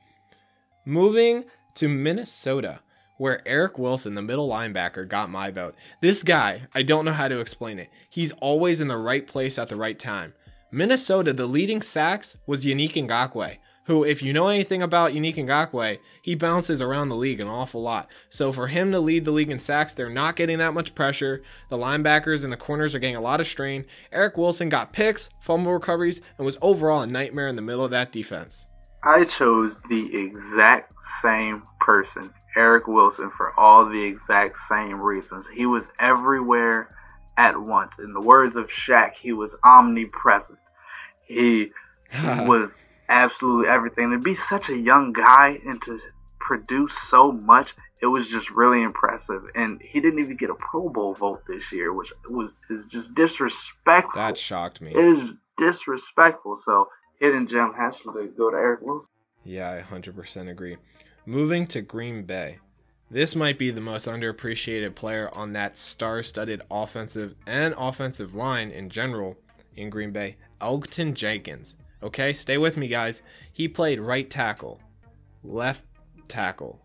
Moving 0.87 1.45
to 1.75 1.87
Minnesota, 1.87 2.81
where 3.19 3.47
Eric 3.47 3.79
Wilson, 3.79 4.15
the 4.15 4.23
middle 4.23 4.49
linebacker, 4.49 5.07
got 5.07 5.29
my 5.29 5.51
vote. 5.51 5.75
This 6.01 6.23
guy, 6.23 6.63
I 6.75 6.83
don't 6.83 7.05
know 7.05 7.13
how 7.13 7.29
to 7.29 7.41
explain 7.41 7.79
it. 7.79 7.91
He's 8.09 8.33
always 8.33 8.81
in 8.81 8.89
the 8.89 8.97
right 8.97 9.27
place 9.27 9.59
at 9.59 9.69
the 9.69 9.77
right 9.77 9.99
time. 9.99 10.33
Minnesota, 10.73 11.35
the 11.35 11.47
leading 11.47 11.83
sacks 11.83 12.39
was 12.47 12.65
Yannick 12.65 12.95
Ngakoue 12.95 13.59
who, 13.89 14.05
if 14.05 14.23
you 14.23 14.35
know 14.35 14.49
anything 14.49 14.83
about 14.83 15.13
Yannick 15.13 15.37
Ngakoue, 15.37 15.99
he 16.21 16.35
bounces 16.35 16.83
around 16.83 17.09
the 17.09 17.17
league 17.17 17.41
an 17.41 17.49
awful 17.49 17.81
lot. 17.81 18.07
So 18.29 18.53
for 18.53 18.67
him 18.67 18.93
to 18.93 19.01
lead 19.01 19.25
the 19.25 19.31
league 19.31 19.51
in 19.51 19.59
sacks, 19.59 19.95
they're 19.95 20.11
not 20.11 20.37
getting 20.37 20.59
that 20.59 20.75
much 20.75 20.95
pressure. 20.95 21.43
The 21.71 21.79
linebackers 21.79 22.45
and 22.45 22.53
the 22.53 22.59
corners 22.59 22.95
are 22.95 22.99
getting 22.99 23.17
a 23.17 23.21
lot 23.23 23.41
of 23.41 23.47
strain. 23.47 23.87
Eric 24.13 24.37
Wilson 24.37 24.69
got 24.69 24.93
picks, 24.93 25.31
fumble 25.41 25.73
recoveries, 25.73 26.21
and 26.37 26.45
was 26.45 26.59
overall 26.61 27.01
a 27.01 27.07
nightmare 27.07 27.49
in 27.49 27.57
the 27.57 27.63
middle 27.63 27.83
of 27.83 27.91
that 27.93 28.13
defense. 28.13 28.67
I 29.05 29.25
chose 29.25 29.81
the 29.89 30.15
exact 30.15 30.93
same 31.23 31.63
person, 31.81 32.31
Eric 32.57 32.89
Wilson, 32.89 33.31
for 33.31 33.59
all 33.59 33.87
the 33.87 34.03
exact 34.03 34.59
same 34.69 35.01
reasons. 35.01 35.49
He 35.49 35.65
was 35.65 35.89
everywhere 35.99 36.91
at 37.39 37.59
once. 37.59 37.99
In 37.99 38.13
the 38.13 38.21
words 38.21 38.55
of 38.55 38.69
Shaq, 38.69 39.15
he 39.15 39.33
was 39.33 39.57
omnipresent. 39.65 40.59
He 41.23 41.71
was 42.41 42.75
absolutely 43.09 43.69
everything. 43.69 44.11
To 44.11 44.19
be 44.19 44.35
such 44.35 44.69
a 44.69 44.77
young 44.77 45.13
guy 45.13 45.59
and 45.67 45.81
to 45.83 45.99
produce 46.41 46.97
so 46.97 47.33
much, 47.33 47.75
it 48.01 48.07
was 48.07 48.29
just 48.29 48.51
really 48.51 48.83
impressive. 48.83 49.43
And 49.55 49.81
he 49.83 50.01
didn't 50.01 50.21
even 50.21 50.37
get 50.37 50.51
a 50.51 50.55
Pro 50.55 50.89
Bowl 50.89 51.15
vote 51.15 51.43
this 51.47 51.73
year, 51.73 51.93
which 51.93 52.13
was 52.29 52.53
is 52.71 52.87
just 52.87 53.15
disrespectful. 53.15 54.21
That 54.21 54.39
shocked 54.39 54.81
me. 54.81 54.93
It 54.93 55.05
is 55.05 55.35
disrespectful. 55.57 56.57
So 56.57 56.89
hidden 57.21 57.47
gem 57.47 57.75
has 57.75 57.99
to 58.01 58.33
go 58.37 58.51
to 58.51 58.57
Eric 58.57 58.81
Wilson. 58.83 59.09
Yeah, 59.45 59.71
I 59.71 59.83
100% 59.83 60.51
agree. 60.51 60.77
Moving 61.27 61.67
to 61.69 61.81
Green 61.81 62.25
Bay. 62.25 62.59
This 63.11 63.35
might 63.35 63.59
be 63.59 63.71
the 63.71 63.81
most 63.81 64.07
underappreciated 64.07 64.95
player 64.95 65.31
on 65.33 65.55
that 65.55 65.79
star 65.79 66.23
studded 66.23 66.61
offensive 66.71 67.35
and 67.47 67.75
offensive 67.79 68.35
line 68.35 68.71
in 68.71 68.91
general 68.91 69.39
in 69.75 69.89
Green 69.89 70.11
Bay, 70.11 70.37
Elgton 70.61 71.15
Jenkins. 71.15 71.77
Okay, 72.03 72.33
stay 72.33 72.59
with 72.59 72.77
me, 72.77 72.89
guys. 72.89 73.23
He 73.53 73.69
played 73.69 74.01
right 74.01 74.29
tackle, 74.29 74.81
left 75.43 75.83
tackle, 76.29 76.81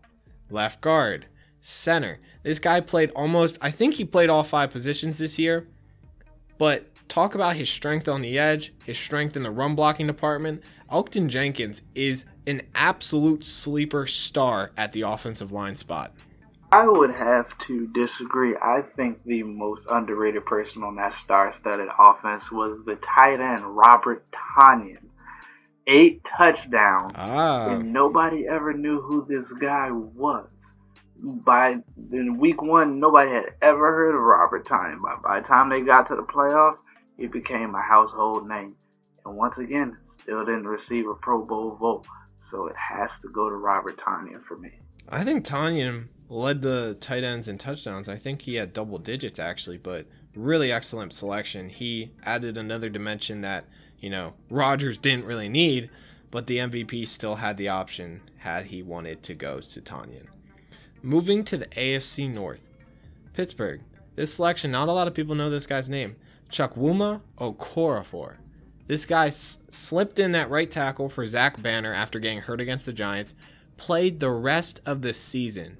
left 0.50 0.80
guard, 0.80 1.26
center. 1.60 2.18
This 2.42 2.58
guy 2.58 2.80
played 2.80 3.10
almost, 3.10 3.58
I 3.60 3.70
think 3.70 3.94
he 3.94 4.04
played 4.04 4.28
all 4.28 4.44
five 4.44 4.70
positions 4.70 5.18
this 5.18 5.38
year. 5.38 5.68
But 6.58 6.86
talk 7.08 7.34
about 7.34 7.56
his 7.56 7.68
strength 7.68 8.08
on 8.08 8.22
the 8.22 8.38
edge, 8.38 8.74
his 8.84 8.98
strength 8.98 9.36
in 9.36 9.42
the 9.42 9.50
run 9.50 9.74
blocking 9.74 10.06
department. 10.06 10.62
Elgton 10.90 11.28
Jenkins 11.28 11.82
is 11.94 12.24
an 12.46 12.62
absolute 12.74 13.44
sleeper 13.44 14.06
star 14.06 14.72
at 14.76 14.92
the 14.92 15.02
offensive 15.02 15.52
line 15.52 15.76
spot. 15.76 16.12
I 16.74 16.88
would 16.88 17.14
have 17.14 17.56
to 17.58 17.86
disagree. 17.86 18.56
I 18.60 18.82
think 18.82 19.22
the 19.24 19.44
most 19.44 19.86
underrated 19.88 20.44
person 20.44 20.82
on 20.82 20.96
that 20.96 21.14
star-studded 21.14 21.88
offense 21.96 22.50
was 22.50 22.84
the 22.84 22.96
tight 22.96 23.40
end 23.40 23.64
Robert 23.64 24.26
Tonyan. 24.32 25.06
Eight 25.86 26.24
touchdowns, 26.24 27.14
ah. 27.16 27.68
and 27.68 27.92
nobody 27.92 28.48
ever 28.48 28.72
knew 28.72 29.00
who 29.00 29.24
this 29.24 29.52
guy 29.52 29.92
was. 29.92 30.72
By 31.16 31.76
in 32.10 32.38
week 32.38 32.60
one, 32.60 32.98
nobody 32.98 33.30
had 33.30 33.54
ever 33.62 33.94
heard 33.94 34.16
of 34.16 34.20
Robert 34.20 34.66
Tonyan. 34.66 34.98
But 35.00 35.22
by 35.22 35.38
the 35.38 35.46
time 35.46 35.68
they 35.68 35.80
got 35.80 36.08
to 36.08 36.16
the 36.16 36.22
playoffs, 36.22 36.78
he 37.16 37.28
became 37.28 37.76
a 37.76 37.82
household 37.82 38.48
name. 38.48 38.74
And 39.24 39.36
once 39.36 39.58
again, 39.58 39.96
still 40.02 40.44
didn't 40.44 40.66
receive 40.66 41.06
a 41.06 41.14
Pro 41.14 41.44
Bowl 41.44 41.76
vote. 41.76 42.06
So 42.50 42.66
it 42.66 42.74
has 42.74 43.16
to 43.20 43.28
go 43.28 43.48
to 43.48 43.54
Robert 43.54 43.96
Tonyan 43.96 44.42
for 44.42 44.56
me. 44.56 44.72
I 45.08 45.22
think 45.22 45.46
Tonyan 45.46 46.08
led 46.34 46.62
the 46.62 46.96
tight 47.00 47.22
ends 47.22 47.46
in 47.48 47.58
touchdowns. 47.58 48.08
I 48.08 48.16
think 48.16 48.42
he 48.42 48.56
had 48.56 48.72
double 48.72 48.98
digits 48.98 49.38
actually, 49.38 49.78
but 49.78 50.06
really 50.34 50.72
excellent 50.72 51.14
selection. 51.14 51.68
He 51.68 52.10
added 52.24 52.58
another 52.58 52.88
dimension 52.88 53.40
that, 53.42 53.66
you 54.00 54.10
know, 54.10 54.34
Rodgers 54.50 54.98
didn't 54.98 55.26
really 55.26 55.48
need, 55.48 55.90
but 56.32 56.46
the 56.48 56.58
MVP 56.58 57.06
still 57.06 57.36
had 57.36 57.56
the 57.56 57.68
option 57.68 58.20
had 58.38 58.66
he 58.66 58.82
wanted 58.82 59.22
to 59.22 59.34
go 59.34 59.60
to 59.60 59.80
Tonyan. 59.80 60.26
Moving 61.02 61.44
to 61.44 61.56
the 61.56 61.66
AFC 61.66 62.28
North, 62.28 62.62
Pittsburgh. 63.32 63.82
This 64.16 64.34
selection, 64.34 64.70
not 64.72 64.88
a 64.88 64.92
lot 64.92 65.06
of 65.06 65.14
people 65.14 65.34
know 65.34 65.50
this 65.50 65.66
guy's 65.66 65.88
name. 65.88 66.16
Chukwuma 66.50 67.20
Okorafor. 67.38 68.36
This 68.86 69.06
guy 69.06 69.28
s- 69.28 69.58
slipped 69.70 70.18
in 70.18 70.34
at 70.34 70.50
right 70.50 70.70
tackle 70.70 71.08
for 71.08 71.26
Zach 71.26 71.60
Banner 71.62 71.94
after 71.94 72.18
getting 72.18 72.40
hurt 72.40 72.60
against 72.60 72.86
the 72.86 72.92
Giants, 72.92 73.34
played 73.76 74.20
the 74.20 74.30
rest 74.30 74.80
of 74.84 75.02
the 75.02 75.14
season 75.14 75.78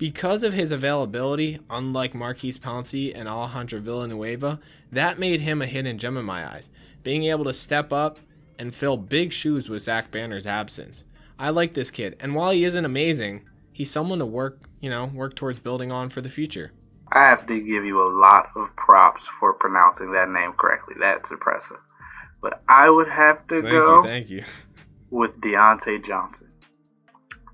because 0.00 0.42
of 0.42 0.54
his 0.54 0.70
availability, 0.70 1.58
unlike 1.68 2.14
Maurkice 2.14 2.56
Pouncey 2.56 3.12
and 3.14 3.28
Alejandro 3.28 3.80
Villanueva, 3.80 4.58
that 4.90 5.18
made 5.18 5.42
him 5.42 5.60
a 5.60 5.66
hidden 5.66 5.98
gem 5.98 6.16
in 6.16 6.24
my 6.24 6.50
eyes. 6.50 6.70
Being 7.02 7.24
able 7.24 7.44
to 7.44 7.52
step 7.52 7.92
up 7.92 8.18
and 8.58 8.74
fill 8.74 8.96
big 8.96 9.30
shoes 9.30 9.68
with 9.68 9.82
Zach 9.82 10.10
Banner's 10.10 10.46
absence. 10.46 11.04
I 11.38 11.50
like 11.50 11.74
this 11.74 11.90
kid, 11.90 12.16
and 12.18 12.34
while 12.34 12.50
he 12.50 12.64
isn't 12.64 12.84
amazing, 12.86 13.42
he's 13.74 13.90
someone 13.90 14.20
to 14.20 14.26
work, 14.26 14.60
you 14.80 14.88
know, 14.88 15.04
work 15.04 15.36
towards 15.36 15.58
building 15.58 15.92
on 15.92 16.08
for 16.08 16.22
the 16.22 16.30
future. 16.30 16.72
I 17.12 17.26
have 17.26 17.46
to 17.48 17.60
give 17.60 17.84
you 17.84 18.00
a 18.00 18.08
lot 18.08 18.48
of 18.56 18.74
props 18.76 19.26
for 19.26 19.52
pronouncing 19.52 20.12
that 20.12 20.30
name 20.30 20.54
correctly. 20.54 20.94
That's 20.98 21.30
impressive. 21.30 21.76
But 22.40 22.62
I 22.66 22.88
would 22.88 23.08
have 23.10 23.46
to 23.48 23.60
thank 23.60 23.70
go 23.70 23.96
you, 23.96 24.08
thank 24.08 24.30
you. 24.30 24.44
with 25.10 25.38
Diontae 25.42 26.02
Johnson 26.02 26.49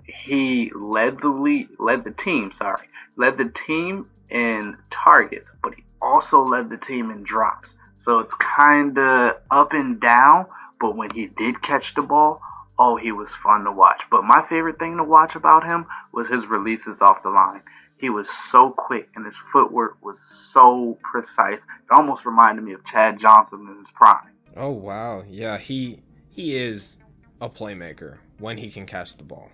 he 0.06 0.70
led 0.74 1.20
the 1.20 1.28
lead, 1.28 1.68
led 1.78 2.04
the 2.04 2.10
team. 2.10 2.52
Sorry, 2.52 2.86
led 3.16 3.38
the 3.38 3.48
team 3.48 4.08
in 4.30 4.76
targets, 4.90 5.52
but 5.62 5.74
he 5.74 5.84
also 6.00 6.44
led 6.44 6.70
the 6.70 6.76
team 6.76 7.10
in 7.10 7.22
drops. 7.22 7.74
So 7.96 8.18
it's 8.20 8.34
kind 8.34 8.96
of 8.98 9.36
up 9.50 9.72
and 9.72 10.00
down. 10.00 10.46
But 10.78 10.96
when 10.96 11.10
he 11.10 11.26
did 11.26 11.62
catch 11.62 11.94
the 11.94 12.02
ball, 12.02 12.40
oh, 12.78 12.96
he 12.96 13.12
was 13.12 13.34
fun 13.34 13.64
to 13.64 13.72
watch. 13.72 14.02
But 14.10 14.24
my 14.24 14.42
favorite 14.42 14.78
thing 14.78 14.98
to 14.98 15.04
watch 15.04 15.34
about 15.34 15.64
him 15.64 15.86
was 16.12 16.28
his 16.28 16.46
releases 16.46 17.00
off 17.00 17.22
the 17.22 17.30
line. 17.30 17.62
He 17.98 18.10
was 18.10 18.28
so 18.28 18.70
quick 18.70 19.08
and 19.14 19.24
his 19.24 19.36
footwork 19.52 19.96
was 20.04 20.20
so 20.20 20.98
precise. 21.02 21.60
It 21.60 21.90
almost 21.90 22.26
reminded 22.26 22.62
me 22.62 22.74
of 22.74 22.84
Chad 22.84 23.18
Johnson 23.18 23.66
in 23.70 23.78
his 23.78 23.90
prime. 23.90 24.32
Oh 24.54 24.70
wow, 24.70 25.24
yeah, 25.26 25.58
he 25.58 26.00
he 26.28 26.56
is 26.56 26.98
a 27.40 27.48
playmaker 27.48 28.18
when 28.38 28.58
he 28.58 28.70
can 28.70 28.84
catch 28.84 29.16
the 29.16 29.24
ball. 29.24 29.50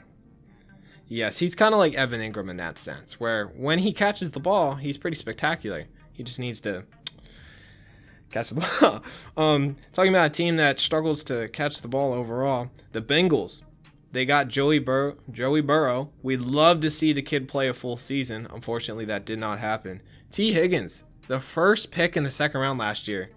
Yes, 1.09 1.38
he's 1.38 1.54
kind 1.54 1.75
of 1.75 1.78
like 1.78 1.94
Evan 1.94 2.21
Engram 2.21 2.49
in 2.50 2.56
that 2.56 2.78
sense, 2.78 3.21
where 3.21 3.47
when 3.49 3.80
he 3.80 3.92
catches 3.92 4.30
the 4.30 4.40
ball, 4.40 4.76
he's 4.76 4.97
pretty 4.97 5.16
spectacular. 5.16 5.85
He 6.12 6.23
just 6.23 6.38
needs 6.38 6.61
to 6.61 6.85
catch 8.30 8.50
the 8.50 8.66
ball. 8.80 9.02
um, 9.37 9.76
talking 9.92 10.12
about 10.12 10.26
a 10.26 10.30
team 10.30 10.56
that 10.56 10.80
struggles 10.80 11.23
to 11.25 11.49
catch 11.49 11.80
the 11.82 11.88
ball 11.88 12.12
overall, 12.14 12.71
the 12.92 13.02
Bengals. 13.02 13.62
They 14.12 14.25
got 14.26 14.49
Joey 14.49 14.78
Bur- 14.78 15.16
Joey 15.30 15.62
Burrow. 15.62 16.11
We'd 16.23 16.40
love 16.42 16.80
to 16.80 16.90
see 16.90 17.12
the 17.12 17.23
kid 17.23 17.49
play 17.49 17.68
a 17.68 17.75
full 17.75 17.97
season. 17.97 18.47
Unfortunately, 18.52 19.06
that 19.06 19.25
did 19.25 19.38
not 19.38 19.59
happen. 19.59 20.02
Tee 20.30 20.52
Higgins, 20.52 21.02
the 21.28 21.40
first 21.40 21.90
pick 21.90 22.16
in 22.16 22.25
the 22.25 22.30
second 22.30 22.61
round 22.61 22.78
last 22.78 23.09
year. 23.09 23.30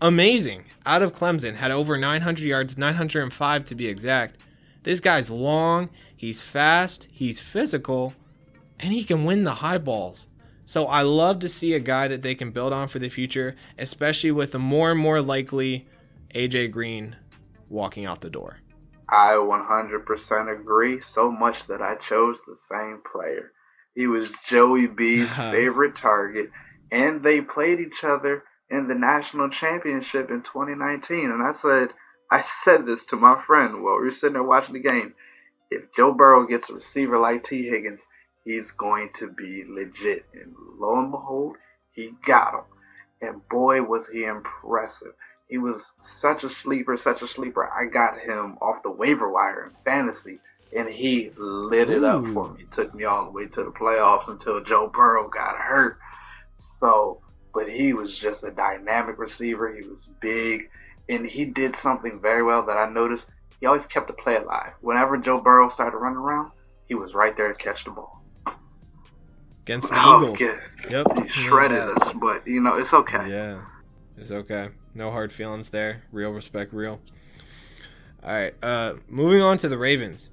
Amazing. 0.00 0.64
Out 0.86 1.02
of 1.02 1.12
Clemson, 1.14 1.56
had 1.56 1.70
over 1.70 1.96
900 1.98 2.44
yards, 2.44 2.78
905 2.78 3.64
to 3.66 3.74
be 3.74 3.86
exact. 3.86 4.36
This 4.82 5.00
guy's 5.00 5.28
long, 5.28 5.90
he's 6.20 6.42
fast, 6.42 7.08
he's 7.10 7.40
physical, 7.40 8.12
and 8.78 8.92
he 8.92 9.04
can 9.04 9.24
win 9.24 9.44
the 9.44 9.54
high 9.54 9.78
balls. 9.78 10.26
So 10.66 10.84
I 10.84 11.00
love 11.00 11.38
to 11.38 11.48
see 11.48 11.72
a 11.72 11.80
guy 11.80 12.08
that 12.08 12.20
they 12.20 12.34
can 12.34 12.50
build 12.50 12.74
on 12.74 12.88
for 12.88 12.98
the 12.98 13.08
future, 13.08 13.56
especially 13.78 14.30
with 14.30 14.52
the 14.52 14.58
more 14.58 14.90
and 14.90 15.00
more 15.00 15.22
likely 15.22 15.88
AJ 16.34 16.72
Green 16.72 17.16
walking 17.70 18.04
out 18.04 18.20
the 18.20 18.28
door. 18.28 18.58
I 19.08 19.32
100% 19.32 20.60
agree, 20.60 21.00
so 21.00 21.30
much 21.30 21.66
that 21.68 21.80
I 21.80 21.94
chose 21.94 22.42
the 22.46 22.54
same 22.54 23.00
player. 23.10 23.52
He 23.94 24.06
was 24.06 24.28
Joey 24.44 24.88
B's 24.88 25.32
favorite 25.34 25.94
target, 25.94 26.50
and 26.92 27.22
they 27.22 27.40
played 27.40 27.80
each 27.80 28.04
other 28.04 28.44
in 28.68 28.88
the 28.88 28.94
national 28.94 29.48
championship 29.48 30.30
in 30.30 30.42
2019. 30.42 31.30
And 31.30 31.42
I 31.42 31.54
said, 31.54 31.94
I 32.30 32.42
said 32.42 32.84
this 32.84 33.06
to 33.06 33.16
my 33.16 33.40
friend 33.46 33.82
while 33.82 33.96
we 33.96 34.04
were 34.04 34.10
sitting 34.10 34.34
there 34.34 34.42
watching 34.42 34.74
the 34.74 34.80
game. 34.80 35.14
If 35.70 35.92
Joe 35.94 36.12
Burrow 36.12 36.46
gets 36.46 36.68
a 36.68 36.74
receiver 36.74 37.18
like 37.18 37.44
Tee 37.44 37.68
Higgins, 37.68 38.02
he's 38.44 38.72
going 38.72 39.10
to 39.14 39.28
be 39.28 39.64
legit. 39.68 40.24
And 40.34 40.54
lo 40.78 40.96
and 40.96 41.10
behold, 41.10 41.56
he 41.92 42.12
got 42.24 42.54
him. 42.54 42.64
And 43.22 43.48
boy, 43.48 43.82
was 43.82 44.06
he 44.08 44.24
impressive. 44.24 45.12
He 45.48 45.58
was 45.58 45.92
such 46.00 46.44
a 46.44 46.48
sleeper, 46.48 46.96
such 46.96 47.22
a 47.22 47.26
sleeper. 47.26 47.68
I 47.68 47.86
got 47.86 48.18
him 48.18 48.56
off 48.60 48.82
the 48.82 48.90
waiver 48.90 49.30
wire 49.30 49.64
in 49.64 49.76
fantasy, 49.84 50.38
and 50.74 50.88
he 50.88 51.30
lit 51.36 51.90
it 51.90 52.02
Ooh. 52.02 52.06
up 52.06 52.26
for 52.28 52.52
me. 52.52 52.64
Took 52.70 52.94
me 52.94 53.04
all 53.04 53.26
the 53.26 53.32
way 53.32 53.46
to 53.46 53.64
the 53.64 53.70
playoffs 53.70 54.28
until 54.28 54.62
Joe 54.62 54.90
Burrow 54.92 55.28
got 55.28 55.56
hurt. 55.56 55.98
So, 56.56 57.20
but 57.52 57.68
he 57.68 57.92
was 57.92 58.16
just 58.16 58.44
a 58.44 58.50
dynamic 58.50 59.18
receiver. 59.18 59.74
He 59.74 59.86
was 59.86 60.08
big, 60.20 60.70
and 61.08 61.26
he 61.26 61.44
did 61.44 61.74
something 61.76 62.20
very 62.20 62.42
well 62.42 62.66
that 62.66 62.76
I 62.76 62.88
noticed. 62.88 63.26
He 63.60 63.66
always 63.66 63.86
kept 63.86 64.06
the 64.06 64.12
play 64.14 64.36
alive. 64.36 64.72
Whenever 64.80 65.16
Joe 65.18 65.40
Burrow 65.40 65.68
started 65.68 65.98
running 65.98 66.18
around, 66.18 66.52
he 66.86 66.94
was 66.94 67.14
right 67.14 67.36
there 67.36 67.48
to 67.48 67.54
catch 67.54 67.84
the 67.84 67.90
ball. 67.90 68.22
Against 69.62 69.90
the 69.90 69.94
oh, 69.98 70.32
Eagles. 70.32 70.58
Yep. 70.90 71.06
He 71.18 71.28
shredded 71.28 71.78
us, 71.78 72.12
but 72.14 72.46
you 72.46 72.60
know, 72.60 72.78
it's 72.78 72.94
okay. 72.94 73.28
Yeah. 73.28 73.60
It's 74.16 74.30
okay. 74.30 74.70
No 74.94 75.10
hard 75.10 75.32
feelings 75.32 75.68
there. 75.68 76.02
Real 76.10 76.32
respect, 76.32 76.72
real. 76.72 77.00
All 78.22 78.32
right. 78.32 78.54
Uh, 78.62 78.94
moving 79.08 79.40
on 79.40 79.58
to 79.58 79.68
the 79.68 79.78
Ravens. 79.78 80.30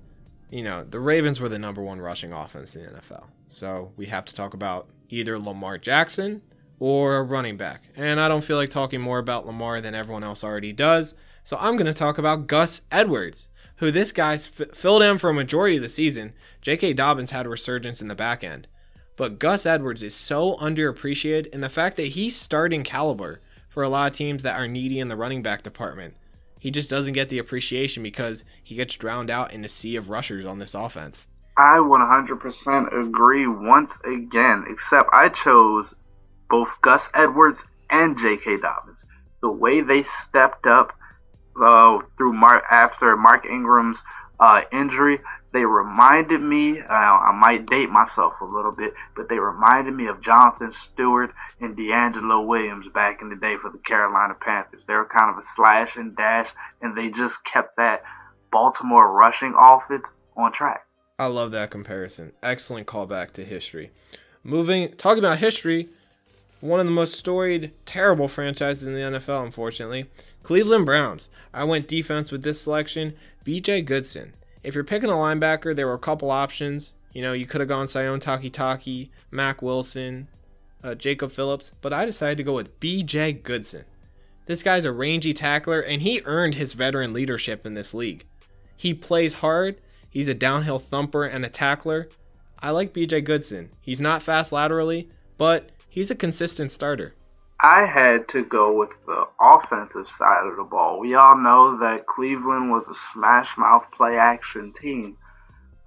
You 0.50 0.63
know, 0.63 0.84
the 0.84 1.00
Ravens 1.00 1.39
were 1.39 1.50
the 1.50 1.60
number 1.60 1.81
one 1.81 2.00
rushing 2.00 2.31
offense 2.31 2.75
in 2.75 2.84
the 2.84 2.89
NFL. 2.89 3.25
So 3.48 3.91
we 3.98 4.07
have 4.07 4.25
to 4.25 4.36
talk 4.36 4.53
about 4.53 4.88
either 5.10 5.38
Lamar 5.38 5.77
Jackson 5.77 6.41
or 6.79 7.17
a 7.17 7.24
running 7.24 7.57
back. 7.57 7.84
And 7.96 8.19
I 8.19 8.27
don't 8.27 8.43
feel 8.43 8.57
like 8.57 8.69
talking 8.69 9.01
more 9.01 9.19
about 9.19 9.46
Lamar 9.46 9.81
than 9.81 9.96
everyone 9.96 10.24
else 10.24 10.43
already 10.43 10.74
does. 10.74 11.15
So 11.48 11.56
I'm 11.62 11.77
going 11.77 11.88
to 11.88 11.94
talk 11.94 12.18
about 12.18 12.48
Gus 12.48 12.82
Edwards, 12.92 13.48
who 13.77 13.89
this 13.89 14.12
guy's 14.12 14.50
f- 14.60 14.75
filled 14.75 15.01
in 15.01 15.18
for 15.18 15.30
a 15.30 15.34
majority 15.34 15.77
of 15.77 15.82
the 15.82 15.88
season. 15.88 16.34
J.K. 16.62 16.92
Dobbins 16.92 17.32
had 17.32 17.46
a 17.46 17.50
resurgence 17.50 18.01
in 18.01 18.10
the 18.10 18.16
back 18.16 18.44
end. 18.44 18.68
But 19.16 19.39
Gus 19.39 19.66
Edwards 19.66 20.04
is 20.04 20.13
so 20.13 20.58
underappreciated 20.58 21.48
in 21.48 21.62
the 21.62 21.70
fact 21.70 21.96
that 21.96 22.08
he's 22.08 22.36
starting 22.36 22.84
caliber 22.84 23.39
for 23.70 23.82
a 23.82 23.88
lot 23.88 24.12
of 24.12 24.18
teams 24.18 24.44
that 24.44 24.60
are 24.60 24.68
needy 24.68 25.00
in 25.00 25.08
the 25.08 25.16
running 25.16 25.42
back 25.42 25.63
department. 25.63 26.16
He 26.60 26.70
just 26.70 26.89
doesn't 26.89 27.13
get 27.13 27.30
the 27.30 27.39
appreciation 27.39 28.04
because 28.04 28.44
he 28.62 28.75
gets 28.75 28.98
drowned 28.98 29.30
out 29.30 29.54
in 29.54 29.63
a 29.63 29.70
sea 29.70 29.96
of 29.96 30.10
rushers 30.10 30.46
on 30.46 30.60
this 30.60 30.74
offense. 30.74 31.27
I 31.56 31.77
100% 31.77 33.08
agree 33.08 33.48
once 33.48 33.98
again, 34.04 34.66
except 34.68 35.08
I 35.13 35.30
chose 35.30 35.96
both 36.50 36.68
Gus 36.82 37.08
Edwards 37.13 37.66
and 37.89 38.18
J.K. 38.18 38.58
Dobbins. 38.58 39.06
The 39.39 39.50
way 39.50 39.80
they 39.80 40.04
stepped 40.04 40.68
up 40.68 40.92
uh, 41.62 42.00
through 42.18 42.34
Mark 42.34 42.64
after 42.70 43.16
Mark 43.16 43.46
Ingram's 43.46 44.02
uh, 44.40 44.62
injury, 44.72 45.20
they 45.54 45.66
reminded 45.66 46.42
me, 46.42 46.80
uh, 46.80 46.84
I 46.88 47.32
might 47.32 47.66
date 47.66 47.90
myself 47.90 48.34
a 48.42 48.46
little 48.46 48.72
bit, 48.72 48.94
but 49.16 49.30
they 49.30 49.40
reminded 49.40 49.94
me 49.94 50.08
of 50.08 50.22
Jonathan 50.22 50.72
Stewart 50.72 51.34
and 51.60 51.76
DeAngelo 51.76 52.46
Williams 52.46 52.88
back 52.90 53.22
in 53.22 53.30
the 53.30 53.36
day 53.36 53.56
for 53.58 53.72
the 53.72 53.78
Carolina 53.80 54.36
Panthers. 54.40 54.86
They 54.86 54.94
were 54.94 55.06
kind 55.06 55.32
of 55.32 55.38
a 55.38 55.48
slash 55.56 55.96
and 55.96 56.16
dash, 56.16 56.50
and 56.82 56.96
they 56.98 57.10
just 57.10 57.44
kept 57.44 57.78
that 57.78 58.04
Baltimore 58.52 59.12
rushing 59.12 59.56
offense 59.58 60.12
on 60.36 60.52
track. 60.52 60.86
I 61.18 61.26
love 61.28 61.52
that 61.52 61.72
comparison. 61.72 62.34
Excellent 62.44 62.86
callback 62.86 63.32
to 63.34 63.44
history. 63.44 63.92
Moving, 64.44 64.92
talking 64.94 65.24
about 65.24 65.40
history, 65.40 65.90
one 66.60 66.80
of 66.80 66.86
the 66.86 66.92
most 66.92 67.16
storied, 67.16 67.72
terrible 67.86 68.28
franchises 68.28 68.84
in 68.84 68.94
the 68.94 69.00
NFL, 69.00 69.46
unfortunately, 69.46 70.06
Cleveland 70.44 70.86
Browns. 70.86 71.30
I 71.54 71.64
went 71.64 71.88
defense 71.88 72.32
with 72.32 72.44
this 72.44 72.62
selection. 72.62 73.14
BJ 73.46 73.86
Goodson 73.86 74.34
if 74.68 74.75
you're 74.75 74.84
picking 74.84 75.10
a 75.10 75.14
linebacker, 75.14 75.74
there 75.74 75.88
were 75.88 75.94
a 75.94 75.98
couple 75.98 76.29
options. 76.29 76.94
You 77.14 77.22
know, 77.22 77.31
you 77.31 77.46
could 77.46 77.62
have 77.62 77.70
gone 77.70 77.88
Sione 77.88 78.22
Takitaki, 78.22 79.08
Mac 79.31 79.62
Wilson, 79.62 80.27
uh, 80.84 80.94
Jacob 80.94 81.31
Phillips, 81.31 81.72
but 81.79 81.94
I 81.94 82.03
decided 82.03 82.38
to 82.38 82.44
go 82.44 82.53
with 82.53 82.77
B.J. 82.81 83.31
Goodson. 83.31 83.86
This 84.46 84.64
guy's 84.64 84.84
a 84.84 84.92
rangy 84.92 85.34
tackler, 85.34 85.79
and 85.79 86.01
he 86.01 86.22
earned 86.25 86.55
his 86.55 86.74
veteran 86.74 87.14
leadership 87.14 87.66
in 87.66 87.75
this 87.75 87.94
league. 87.94 88.25
He 88.75 88.94
plays 88.94 89.36
hard, 89.36 89.77
he's 90.10 90.27
a 90.27 90.34
downhill 90.34 90.79
thumper 90.79 91.24
and 91.24 91.46
a 91.46 91.50
tackler. 91.50 92.10
I 92.60 92.72
like 92.72 92.92
B.J. 92.92 93.22
Goodson. 93.22 93.70
He's 93.79 94.01
not 94.01 94.22
fast 94.22 94.51
laterally, 94.51 95.10
but 95.38 95.70
he's 95.88 96.12
a 96.12 96.16
consistent 96.16 96.72
starter. 96.72 97.16
I 97.60 97.86
had 97.86 98.28
to 98.30 98.46
go 98.46 98.78
with 98.78 98.92
the 99.08 99.28
offensive 99.42 100.08
side 100.10 100.46
of 100.46 100.58
the 100.58 100.64
ball. 100.64 101.00
We 101.00 101.16
all 101.16 101.36
know 101.36 101.78
that 101.80 102.06
Cleveland 102.06 102.72
was 102.72 102.88
a 102.88 102.94
smash 103.14 103.58
mouth 103.58 103.86
play 103.92 104.18
action 104.18 104.74
team, 104.74 105.18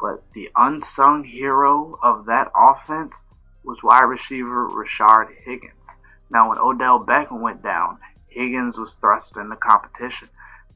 but 0.01 0.25
the 0.35 0.51
unsung 0.57 1.23
hero 1.23 1.97
of 2.03 2.27
that 2.27 2.51
offense 2.57 3.23
was 3.63 3.83
wide 3.85 4.03
receiver 4.03 4.69
Rashard 4.69 5.29
Higgins. 5.45 5.87
Now, 6.29 6.49
when 6.49 6.59
Odell 6.59 7.05
Beckham 7.05 7.41
went 7.41 7.63
down, 7.63 7.99
Higgins 8.29 8.79
was 8.79 8.95
thrust 8.95 9.37
into 9.37 9.55
competition, 9.57 10.29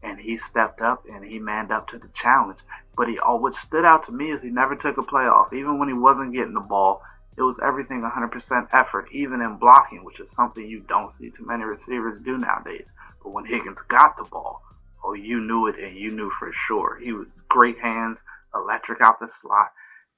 and 0.03 0.19
he 0.19 0.37
stepped 0.37 0.81
up 0.81 1.07
and 1.13 1.25
he 1.25 1.39
manned 1.39 1.73
up 1.73 1.89
to 1.89 1.99
the 1.99 2.09
challenge. 2.09 2.59
But 2.97 3.09
he, 3.09 3.17
what 3.17 3.55
stood 3.57 3.85
out 3.85 4.05
to 4.05 4.13
me 4.13 4.31
is 4.31 4.43
he 4.43 4.51
never 4.51 4.77
took 4.77 4.99
a 4.99 5.03
playoff, 5.03 5.53
even 5.53 5.79
when 5.79 5.89
he 5.89 5.95
wasn't 5.95 6.35
getting 6.35 6.55
the 6.55 6.61
ball 6.61 7.03
it 7.37 7.43
was 7.43 7.59
everything 7.63 8.03
100% 8.03 8.69
effort, 8.73 9.09
even 9.11 9.41
in 9.41 9.57
blocking, 9.57 10.05
which 10.05 10.21
is 10.21 10.31
something 10.31 10.67
you 10.67 10.81
don't 10.81 11.11
see 11.11 11.31
too 11.31 11.45
many 11.45 11.65
receivers 11.65 12.21
do 12.21 12.39
nowadays. 12.39 12.93
But 13.23 13.33
when 13.33 13.45
Higgins 13.45 13.81
got 13.83 14.17
the 14.17 14.25
ball, 14.25 14.63
oh, 15.03 15.15
you 15.15 15.41
knew 15.41 15.67
it 15.67 15.77
and 15.79 15.97
you 15.97 16.13
knew 16.13 16.31
for 16.31 16.53
sure. 16.53 16.99
He 17.03 17.13
was 17.13 17.29
great 17.49 17.79
hands, 17.79 18.23
electric 18.55 19.01
out 19.01 19.19
the 19.21 19.29
slot, 19.29 19.73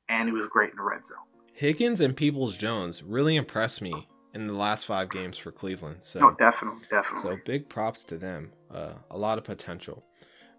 and 0.09 0.29
he 0.29 0.33
was 0.33 0.46
great 0.46 0.70
in 0.70 0.76
the 0.76 0.83
red 0.83 1.07
zone. 1.07 1.16
Higgins 1.52 2.02
and 2.02 2.14
Peoples 2.14 2.57
Jones 2.57 3.02
really 3.02 3.37
impressed 3.37 3.81
me 3.81 4.09
in 4.35 4.46
the 4.46 4.52
last 4.52 4.85
five 4.85 5.09
games 5.09 5.38
for 5.38 5.50
Cleveland. 5.50 5.98
So, 6.02 6.20
no, 6.20 6.31
definitely, 6.33 6.83
definitely. 6.90 7.22
So 7.22 7.38
big 7.46 7.68
props 7.70 8.05
to 8.05 8.18
them. 8.18 8.52
Uh, 8.70 8.92
a 9.11 9.16
lot 9.16 9.38
of 9.38 9.44
potential. 9.44 10.05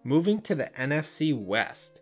Moving 0.02 0.40
to 0.42 0.56
the 0.56 0.70
NFC 0.76 1.38
West, 1.38 2.00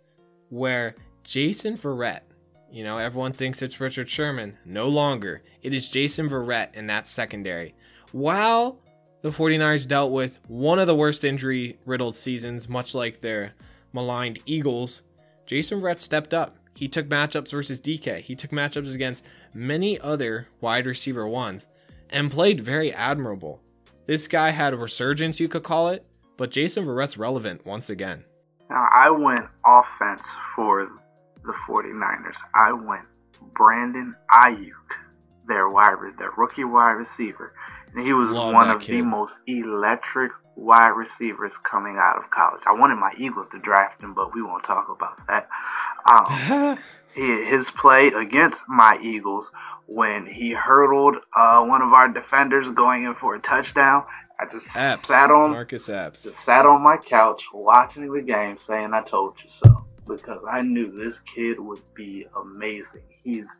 where 0.48 0.94
Jason 1.24 1.76
Verrett 1.76 2.20
you 2.70 2.84
know, 2.84 2.98
everyone 2.98 3.32
thinks 3.32 3.62
it's 3.62 3.80
Richard 3.80 4.10
Sherman. 4.10 4.56
No 4.64 4.88
longer. 4.88 5.42
It 5.62 5.72
is 5.72 5.88
Jason 5.88 6.28
Verrett 6.28 6.74
in 6.74 6.86
that 6.88 7.08
secondary. 7.08 7.74
While 8.12 8.80
the 9.22 9.30
49ers 9.30 9.88
dealt 9.88 10.12
with 10.12 10.38
one 10.48 10.78
of 10.78 10.86
the 10.86 10.94
worst 10.94 11.24
injury 11.24 11.78
riddled 11.86 12.16
seasons, 12.16 12.68
much 12.68 12.94
like 12.94 13.20
their 13.20 13.52
maligned 13.92 14.38
Eagles, 14.46 15.02
Jason 15.46 15.80
Verrett 15.80 16.00
stepped 16.00 16.34
up. 16.34 16.56
He 16.74 16.88
took 16.88 17.08
matchups 17.08 17.50
versus 17.50 17.80
DK. 17.80 18.20
He 18.20 18.34
took 18.34 18.50
matchups 18.50 18.94
against 18.94 19.24
many 19.54 19.98
other 20.00 20.48
wide 20.60 20.86
receiver 20.86 21.26
ones 21.26 21.66
and 22.10 22.30
played 22.30 22.60
very 22.60 22.92
admirable. 22.92 23.60
This 24.04 24.28
guy 24.28 24.50
had 24.50 24.74
a 24.74 24.76
resurgence, 24.76 25.40
you 25.40 25.48
could 25.48 25.64
call 25.64 25.88
it, 25.88 26.06
but 26.36 26.50
Jason 26.50 26.84
Verrett's 26.84 27.16
relevant 27.16 27.64
once 27.64 27.90
again. 27.90 28.24
Now, 28.68 28.86
I 28.92 29.10
went 29.10 29.46
offense 29.64 30.26
for 30.54 30.88
the 31.46 31.54
49ers, 31.68 32.38
I 32.54 32.72
went 32.72 33.06
Brandon 33.54 34.14
Aiyuk, 34.30 34.72
their 35.46 35.68
wide, 35.68 35.96
their 36.18 36.30
rookie 36.36 36.64
wide 36.64 36.92
receiver, 36.92 37.52
and 37.94 38.04
he 38.04 38.12
was 38.12 38.30
Love 38.30 38.52
one 38.52 38.70
of 38.70 38.80
kid. 38.80 38.96
the 38.96 39.02
most 39.02 39.38
electric 39.46 40.32
wide 40.56 40.88
receivers 40.88 41.56
coming 41.58 41.98
out 41.98 42.16
of 42.16 42.30
college. 42.30 42.62
I 42.66 42.72
wanted 42.72 42.96
my 42.96 43.12
Eagles 43.16 43.48
to 43.50 43.58
draft 43.58 44.02
him, 44.02 44.14
but 44.14 44.34
we 44.34 44.42
won't 44.42 44.64
talk 44.64 44.88
about 44.88 45.26
that. 45.28 45.48
Um, 46.04 46.78
his 47.14 47.70
play 47.70 48.08
against 48.08 48.62
my 48.68 48.98
Eagles 49.02 49.50
when 49.86 50.26
he 50.26 50.52
hurdled 50.52 51.16
uh, 51.34 51.64
one 51.64 51.82
of 51.82 51.92
our 51.92 52.08
defenders 52.08 52.70
going 52.70 53.04
in 53.04 53.14
for 53.14 53.34
a 53.34 53.38
touchdown. 53.40 54.04
I 54.38 54.44
just 54.52 54.66
sat 54.66 55.30
on 55.30 55.52
Marcus 55.52 55.88
Epps. 55.88 56.24
Just 56.24 56.40
sat 56.44 56.66
on 56.66 56.82
my 56.82 56.98
couch 56.98 57.42
watching 57.54 58.12
the 58.12 58.20
game, 58.20 58.58
saying, 58.58 58.92
"I 58.92 59.02
told 59.02 59.36
you 59.42 59.50
so." 59.50 59.85
Because 60.06 60.40
I 60.50 60.62
knew 60.62 60.90
this 60.90 61.20
kid 61.20 61.58
would 61.58 61.82
be 61.94 62.26
amazing. 62.40 63.02
He's 63.24 63.56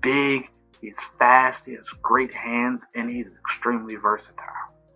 big, 0.00 0.50
he's 0.80 0.98
fast, 1.18 1.64
he 1.64 1.72
has 1.72 1.88
great 2.02 2.32
hands, 2.32 2.86
and 2.94 3.08
he's 3.08 3.36
extremely 3.36 3.96
versatile. 3.96 4.44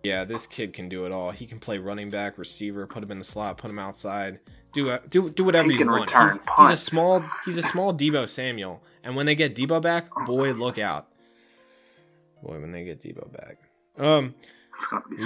Yeah, 0.03 0.25
this 0.25 0.45
kid 0.45 0.73
can 0.73 0.89
do 0.89 1.05
it 1.05 1.11
all. 1.11 1.31
He 1.31 1.45
can 1.45 1.59
play 1.59 1.77
running 1.77 2.09
back, 2.09 2.37
receiver, 2.37 2.85
put 2.85 3.03
him 3.03 3.11
in 3.11 3.19
the 3.19 3.23
slot, 3.23 3.57
put 3.57 3.69
him 3.69 3.79
outside, 3.79 4.39
do 4.73 4.89
uh, 4.89 4.99
do 5.09 5.29
do 5.29 5.43
whatever 5.43 5.71
he 5.71 5.77
you 5.77 5.87
want. 5.87 6.09
He's, 6.09 6.39
he's, 6.57 6.69
a 6.69 6.77
small 6.77 7.23
he's 7.45 7.57
a 7.57 7.63
small 7.63 7.93
Deebo 7.93 8.27
Samuel, 8.27 8.83
and 9.03 9.15
when 9.15 9.25
they 9.25 9.35
get 9.35 9.55
Deebo 9.55 9.81
back, 9.81 10.09
boy, 10.25 10.51
look 10.51 10.77
out. 10.77 11.07
Boy, 12.41 12.59
when 12.59 12.71
they 12.71 12.83
get 12.83 13.01
Deebo 13.01 13.31
back. 13.31 13.57
Um, 13.97 14.35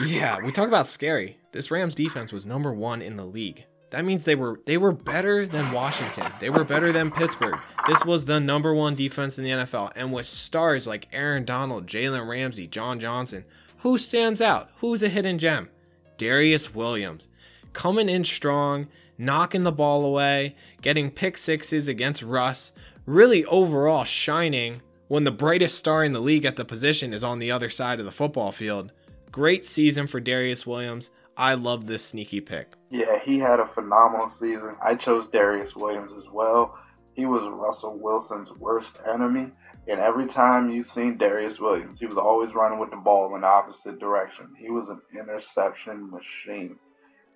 yeah, 0.05 0.39
we 0.43 0.51
talk 0.51 0.67
about 0.67 0.89
scary. 0.89 1.37
This 1.53 1.71
Rams 1.71 1.95
defense 1.95 2.31
was 2.31 2.45
number 2.45 2.71
one 2.71 3.01
in 3.01 3.15
the 3.15 3.25
league 3.25 3.65
That 3.89 4.03
means 4.03 4.23
they 4.23 4.35
were 4.35 4.59
they 4.65 4.77
were 4.77 4.91
better 4.91 5.45
than 5.45 5.71
Washington. 5.71 6.31
They 6.39 6.49
were 6.49 6.65
better 6.65 6.91
than 6.91 7.09
Pittsburgh. 7.09 7.59
This 7.87 8.03
was 8.03 8.25
the 8.25 8.39
number 8.39 8.73
one 8.73 8.95
defense 8.95 9.37
in 9.37 9.45
the 9.45 9.51
NFL, 9.51 9.93
and 9.95 10.11
with 10.11 10.25
stars 10.25 10.87
like 10.87 11.07
Aaron 11.13 11.45
Donald, 11.45 11.87
Jalen 11.87 12.27
Ramsey, 12.27 12.67
John 12.67 12.99
Johnson, 12.99 13.45
who 13.79 13.97
stands 13.97 14.41
out? 14.41 14.69
Who's 14.79 15.01
a 15.01 15.09
hidden 15.09 15.39
gem? 15.39 15.69
Darious 16.17 16.75
Williams, 16.75 17.29
coming 17.71 18.09
in 18.09 18.25
strong, 18.25 18.87
knocking 19.17 19.63
the 19.63 19.71
ball 19.71 20.03
away, 20.03 20.55
getting 20.81 21.09
pick 21.09 21.37
sixes 21.37 21.87
against 21.87 22.21
Russ, 22.21 22.73
really 23.05 23.45
overall 23.45 24.03
shining 24.03 24.81
when 25.07 25.23
the 25.23 25.31
brightest 25.31 25.77
star 25.77 26.03
in 26.03 26.11
the 26.11 26.19
league 26.19 26.43
at 26.43 26.57
the 26.57 26.65
position 26.65 27.13
is 27.13 27.23
on 27.23 27.39
the 27.39 27.51
other 27.51 27.69
side 27.69 27.99
of 27.99 28.05
the 28.05 28.11
football 28.11 28.51
field. 28.51 28.91
Great 29.31 29.65
season 29.65 30.07
for 30.07 30.19
Darious 30.19 30.65
Williams. 30.65 31.09
I 31.39 31.53
love 31.53 31.85
this 31.85 32.03
sneaky 32.03 32.41
pick. 32.41 32.73
Yeah, 32.89 33.19
he 33.19 33.37
had 33.37 33.59
a 33.59 33.67
phenomenal 33.67 34.27
season. 34.27 34.75
I 34.81 34.95
chose 34.95 35.27
Darious 35.27 35.75
Williams 35.75 36.11
as 36.11 36.31
well. 36.33 36.79
He 37.13 37.27
was 37.27 37.43
Russell 37.43 37.99
Wilson's 38.01 38.51
worst 38.53 38.97
enemy. 39.07 39.51
And 39.87 39.99
every 39.99 40.25
time 40.25 40.71
you've 40.71 40.89
seen 40.89 41.17
Darious 41.17 41.59
Williams, 41.59 41.99
he 41.99 42.07
was 42.07 42.17
always 42.17 42.55
running 42.55 42.79
with 42.79 42.89
the 42.89 42.97
ball 42.97 43.35
in 43.35 43.41
the 43.41 43.47
opposite 43.47 43.99
direction. 43.99 44.47
He 44.57 44.71
was 44.71 44.89
an 44.89 44.99
interception 45.13 46.09
machine. 46.09 46.79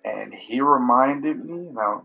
And 0.04 0.34
he 0.34 0.60
reminded 0.60 1.44
me, 1.44 1.68
now, 1.72 2.04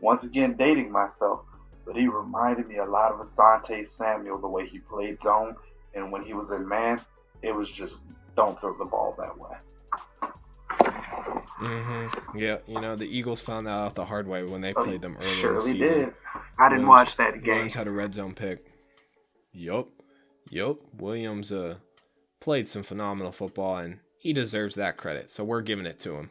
once 0.00 0.22
again, 0.22 0.54
dating 0.56 0.92
myself, 0.92 1.40
but 1.84 1.96
he 1.96 2.06
reminded 2.06 2.68
me 2.68 2.78
a 2.78 2.84
lot 2.84 3.10
of 3.10 3.18
Asante 3.18 3.86
Samuel, 3.88 4.38
the 4.38 4.46
way 4.46 4.68
he 4.68 4.78
played 4.78 5.18
zone. 5.18 5.56
And 5.94 6.12
when 6.12 6.22
he 6.22 6.32
was 6.32 6.50
in 6.50 6.66
man, 6.68 7.00
it 7.42 7.52
was 7.52 7.68
just 7.68 7.96
don't 8.36 8.58
throw 8.60 8.78
the 8.78 8.84
ball 8.84 9.16
that 9.18 9.36
way. 9.36 9.56
Mm-hmm. 11.60 12.38
Yeah, 12.38 12.58
you 12.66 12.80
know 12.80 12.96
the 12.96 13.06
Eagles 13.06 13.40
found 13.40 13.66
that 13.66 13.72
out 13.72 13.94
the 13.94 14.04
hard 14.04 14.26
way 14.26 14.42
when 14.42 14.60
they 14.60 14.74
oh, 14.74 14.84
played 14.84 15.02
them 15.02 15.16
earlier. 15.16 15.32
Surely 15.32 15.72
the 15.72 15.78
did. 15.78 16.14
I 16.58 16.68
didn't 16.68 16.86
Williams, 16.86 16.88
watch 16.88 17.16
that 17.16 17.42
game. 17.42 17.54
Williams 17.54 17.74
had 17.74 17.86
a 17.86 17.92
red 17.92 18.14
zone 18.14 18.34
pick. 18.34 18.66
Yup, 19.52 19.88
yup. 20.50 20.78
Williams 20.96 21.52
uh 21.52 21.76
played 22.40 22.68
some 22.68 22.82
phenomenal 22.82 23.32
football 23.32 23.76
and 23.76 24.00
he 24.18 24.32
deserves 24.32 24.74
that 24.74 24.96
credit. 24.96 25.30
So 25.30 25.44
we're 25.44 25.62
giving 25.62 25.86
it 25.86 26.00
to 26.00 26.16
him. 26.16 26.30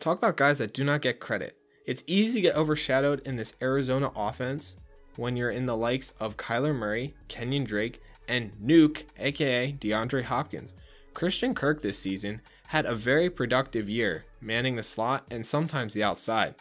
Talk 0.00 0.18
about 0.18 0.36
guys 0.36 0.58
that 0.58 0.72
do 0.72 0.82
not 0.82 1.02
get 1.02 1.20
credit. 1.20 1.56
It's 1.86 2.02
easy 2.06 2.34
to 2.34 2.40
get 2.40 2.56
overshadowed 2.56 3.20
in 3.26 3.36
this 3.36 3.54
Arizona 3.60 4.10
offense 4.16 4.76
when 5.16 5.36
you're 5.36 5.50
in 5.50 5.66
the 5.66 5.76
likes 5.76 6.12
of 6.18 6.36
Kyler 6.36 6.74
Murray, 6.74 7.14
Kenyan 7.28 7.66
Drake, 7.66 8.00
and 8.26 8.52
Nuke, 8.62 9.04
aka 9.18 9.72
DeAndre 9.72 10.24
Hopkins. 10.24 10.74
Christian 11.12 11.54
Kirk 11.54 11.82
this 11.82 11.98
season 11.98 12.40
had 12.74 12.86
a 12.86 12.94
very 12.96 13.30
productive 13.30 13.88
year, 13.88 14.24
manning 14.40 14.74
the 14.74 14.82
slot 14.82 15.24
and 15.30 15.46
sometimes 15.46 15.94
the 15.94 16.02
outside. 16.02 16.56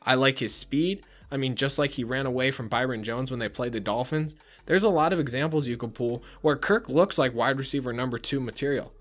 I 0.00 0.14
like 0.14 0.38
his 0.38 0.54
speed. 0.54 1.04
I 1.30 1.36
mean, 1.36 1.56
just 1.56 1.78
like 1.78 1.90
he 1.90 2.04
ran 2.04 2.24
away 2.24 2.50
from 2.50 2.70
Byron 2.70 3.04
Jones 3.04 3.30
when 3.30 3.38
they 3.38 3.50
played 3.50 3.72
the 3.72 3.78
Dolphins, 3.78 4.34
there's 4.64 4.82
a 4.82 4.88
lot 4.88 5.12
of 5.12 5.20
examples 5.20 5.66
you 5.66 5.76
could 5.76 5.92
pull 5.92 6.22
where 6.40 6.56
Kirk 6.56 6.88
looks 6.88 7.18
like 7.18 7.34
wide 7.34 7.58
receiver 7.58 7.92
number 7.92 8.16
two 8.16 8.40
material. 8.40 8.94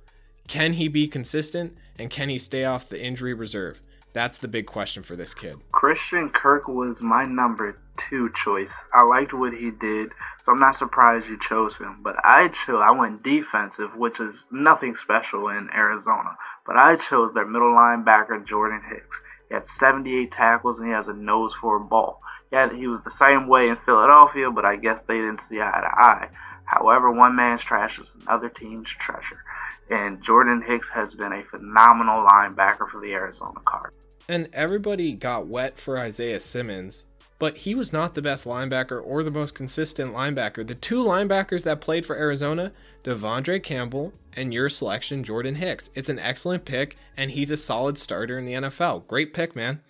Can 0.49 0.73
he 0.73 0.89
be 0.89 1.08
consistent 1.08 1.77
and 1.97 2.10
can 2.10 2.27
he 2.27 2.38
stay 2.38 2.65
off 2.65 2.89
the 2.89 3.01
injury 3.01 3.34
reserve? 3.34 3.80
That's 4.12 4.38
the 4.38 4.49
big 4.49 4.65
question 4.65 5.03
for 5.03 5.15
this 5.15 5.34
kid. 5.34 5.58
Christian 5.71 6.30
Kirk 6.32 6.67
was 6.67 7.01
my 7.01 7.23
number 7.23 7.77
two 8.10 8.30
choice. 8.36 8.73
I 8.93 9.03
liked 9.03 9.34
what 9.34 9.53
he 9.53 9.71
did, 9.71 10.12
so 10.43 10.51
I'm 10.51 10.60
not 10.60 10.75
surprised 10.75 11.27
you 11.27 11.39
chose 11.39 11.77
him. 11.77 11.99
But 12.01 12.15
I 12.23 12.47
chose, 12.49 12.82
I 12.84 12.91
went 12.91 13.23
defensive, 13.23 13.95
which 13.95 14.19
is 14.19 14.45
nothing 14.51 14.95
special 14.95 15.49
in 15.49 15.69
Arizona. 15.73 16.36
But 16.67 16.77
I 16.77 16.97
chose 16.97 17.34
their 17.34 17.45
middle 17.45 17.71
linebacker, 17.71 18.45
Jordan 18.45 18.82
Hicks. 18.89 19.21
He 19.47 19.56
had 19.56 19.67
78 19.80 20.32
tackles 20.32 20.77
and 20.77 20.88
he 20.88 20.93
has 20.93 21.08
a 21.08 21.13
nose 21.13 21.53
for 21.60 21.77
a 21.77 21.80
ball. 21.80 22.21
Had, 22.51 22.73
he 22.73 22.88
was 22.88 23.01
the 23.01 23.12
same 23.12 23.47
way 23.47 23.69
in 23.69 23.77
Philadelphia, 23.86 24.51
but 24.51 24.65
I 24.65 24.75
guess 24.75 25.01
they 25.03 25.15
didn't 25.15 25.41
see 25.41 25.62
eye 25.62 25.82
to 25.82 26.01
eye. 26.01 26.30
However, 26.65 27.12
one 27.12 27.36
man's 27.36 27.62
trash 27.62 27.97
is 27.99 28.08
another 28.21 28.49
team's 28.49 28.89
treasure. 28.89 29.41
And 29.89 30.21
Jordan 30.21 30.62
Hicks 30.62 30.89
has 30.89 31.13
been 31.13 31.32
a 31.32 31.43
phenomenal 31.45 32.25
linebacker 32.25 32.89
for 32.89 32.99
the 33.01 33.13
Arizona 33.13 33.60
Cardinals. 33.65 34.03
And 34.27 34.49
everybody 34.51 35.13
got 35.13 35.47
wet 35.47 35.80
for 35.80 35.97
Isaiah 35.97 36.41
Simmons, 36.41 37.06
but 37.39 37.58
he 37.58 37.76
was 37.76 37.93
not 37.93 38.15
the 38.15 38.21
best 38.21 38.45
linebacker 38.45 39.02
or 39.04 39.23
the 39.23 39.32
most 39.32 39.54
consistent 39.54 40.13
linebacker. 40.13 40.65
The 40.65 40.76
two 40.76 41.04
linebackers 41.04 41.63
that 41.63 41.82
played 41.82 42.06
for 42.06 42.15
Arizona, 42.15 42.71
De'Vondre 43.04 43.62
Campbell 43.62 44.13
and 44.34 44.54
your 44.54 44.69
selection, 44.69 45.23
Jordan 45.23 45.56
Hicks. 45.56 45.89
It's 45.95 46.10
an 46.10 46.19
excellent 46.19 46.65
pick, 46.65 46.97
and 47.15 47.32
he's 47.32 47.52
a 47.52 47.58
solid 47.58 47.97
starter 47.97 48.38
in 48.38 48.45
the 48.45 48.54
NFL. 48.54 49.08
Great 49.08 49.34
pick, 49.34 49.56
man. 49.56 49.82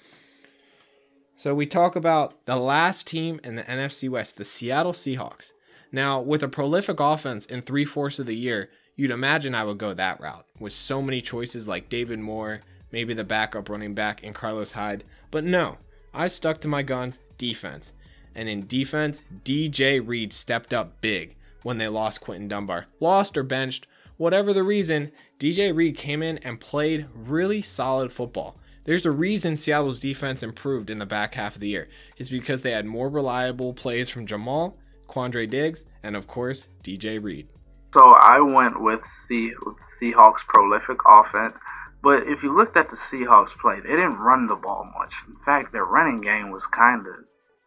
So 1.35 1.53
we 1.53 1.65
talk 1.65 1.95
about 1.95 2.45
the 2.45 2.55
last 2.55 3.07
team 3.07 3.39
in 3.43 3.55
the 3.55 3.63
NFC 3.63 4.09
West, 4.09 4.37
the 4.37 4.45
Seattle 4.45 4.93
Seahawks. 4.93 5.51
Now, 5.91 6.19
with 6.19 6.43
a 6.43 6.47
prolific 6.47 6.99
offense 6.99 7.45
in 7.45 7.61
three 7.61 7.85
fourths 7.85 8.19
of 8.19 8.25
the 8.25 8.35
year, 8.35 8.69
you'd 8.95 9.11
imagine 9.11 9.55
I 9.55 9.63
would 9.63 9.77
go 9.77 9.93
that 9.93 10.19
route 10.19 10.45
with 10.59 10.73
so 10.73 11.01
many 11.01 11.21
choices 11.21 11.67
like 11.67 11.89
David 11.89 12.19
Moore, 12.19 12.61
maybe 12.91 13.13
the 13.13 13.23
backup 13.23 13.69
running 13.69 13.93
back 13.93 14.23
in 14.23 14.33
Carlos 14.33 14.71
Hyde. 14.73 15.03
But 15.29 15.43
no, 15.43 15.77
I 16.17 16.27
stuck 16.29 16.61
to 16.61 16.67
my 16.67 16.81
guns 16.81 17.19
defense. 17.37 17.93
And 18.33 18.49
in 18.49 18.65
defense, 18.65 19.21
DJ 19.45 20.05
Reed 20.05 20.33
stepped 20.33 20.73
up 20.73 20.99
big 20.99 21.35
when 21.61 21.77
they 21.77 21.87
lost 21.87 22.21
Quinton 22.21 22.47
Dunbar. 22.47 22.87
Lost 22.99 23.37
or 23.37 23.43
benched, 23.43 23.85
whatever 24.17 24.51
the 24.51 24.63
reason, 24.63 25.11
DJ 25.39 25.75
Reed 25.75 25.95
came 25.95 26.23
in 26.23 26.39
and 26.39 26.59
played 26.59 27.05
really 27.13 27.61
solid 27.61 28.11
football. 28.11 28.57
There's 28.85 29.05
a 29.05 29.11
reason 29.11 29.55
Seattle's 29.57 29.99
defense 29.99 30.41
improved 30.41 30.89
in 30.89 30.97
the 30.97 31.05
back 31.05 31.35
half 31.35 31.53
of 31.53 31.61
the 31.61 31.67
year. 31.67 31.87
It's 32.17 32.29
because 32.29 32.63
they 32.63 32.71
had 32.71 32.87
more 32.87 33.09
reliable 33.09 33.73
plays 33.73 34.09
from 34.09 34.25
Jamal, 34.25 34.75
Quandre 35.07 35.47
Diggs, 35.47 35.83
and 36.01 36.15
of 36.15 36.25
course, 36.25 36.67
DJ 36.83 37.21
Reed. 37.21 37.47
So 37.93 38.01
I 38.01 38.39
went 38.39 38.81
with, 38.81 39.01
C- 39.27 39.53
with 39.65 39.77
Seahawks 40.01 40.39
prolific 40.47 40.97
offense. 41.05 41.59
But 42.01 42.27
if 42.27 42.43
you 42.43 42.55
looked 42.55 42.77
at 42.77 42.89
the 42.89 42.95
Seahawks 42.95 43.57
play, 43.57 43.79
they 43.79 43.89
didn't 43.89 44.19
run 44.19 44.47
the 44.47 44.55
ball 44.55 44.89
much. 44.97 45.13
In 45.27 45.35
fact, 45.43 45.73
their 45.73 45.85
running 45.85 46.21
game 46.21 46.51
was 46.51 46.65
kind 46.67 47.05
of 47.07 47.15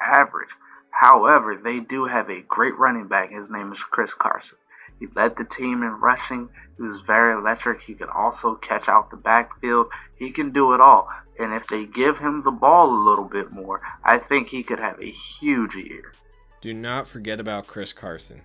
average. 0.01 0.51
However, 0.91 1.61
they 1.63 1.81
do 1.81 2.05
have 2.07 2.31
a 2.31 2.43
great 2.43 2.77
running 2.79 3.09
back. 3.09 3.31
His 3.31 3.51
name 3.51 3.73
is 3.73 3.79
Chris 3.79 4.13
Carson. 4.15 4.59
He 4.99 5.07
led 5.17 5.37
the 5.37 5.45
team 5.45 5.83
in 5.83 6.01
rushing. 6.01 6.49
He 6.77 6.83
was 6.83 7.01
very 7.01 7.33
electric. 7.33 7.81
He 7.81 7.95
could 7.95 8.11
also 8.11 8.55
catch 8.57 8.89
out 8.89 9.11
the 9.11 9.17
backfield. 9.17 9.89
He 10.17 10.31
can 10.31 10.53
do 10.53 10.75
it 10.75 10.81
all. 10.81 11.09
And 11.39 11.55
if 11.55 11.67
they 11.69 11.87
give 11.87 12.19
him 12.19 12.43
the 12.43 12.51
ball 12.51 12.91
a 12.95 13.05
little 13.09 13.25
bit 13.25 13.51
more, 13.51 13.81
I 14.05 14.19
think 14.19 14.49
he 14.49 14.63
could 14.63 14.79
have 14.79 15.01
a 15.01 15.11
huge 15.11 15.75
year. 15.75 16.13
Do 16.61 16.75
not 16.75 17.09
forget 17.09 17.41
about 17.41 17.67
Chris 17.67 17.95
Carson. 17.95 18.43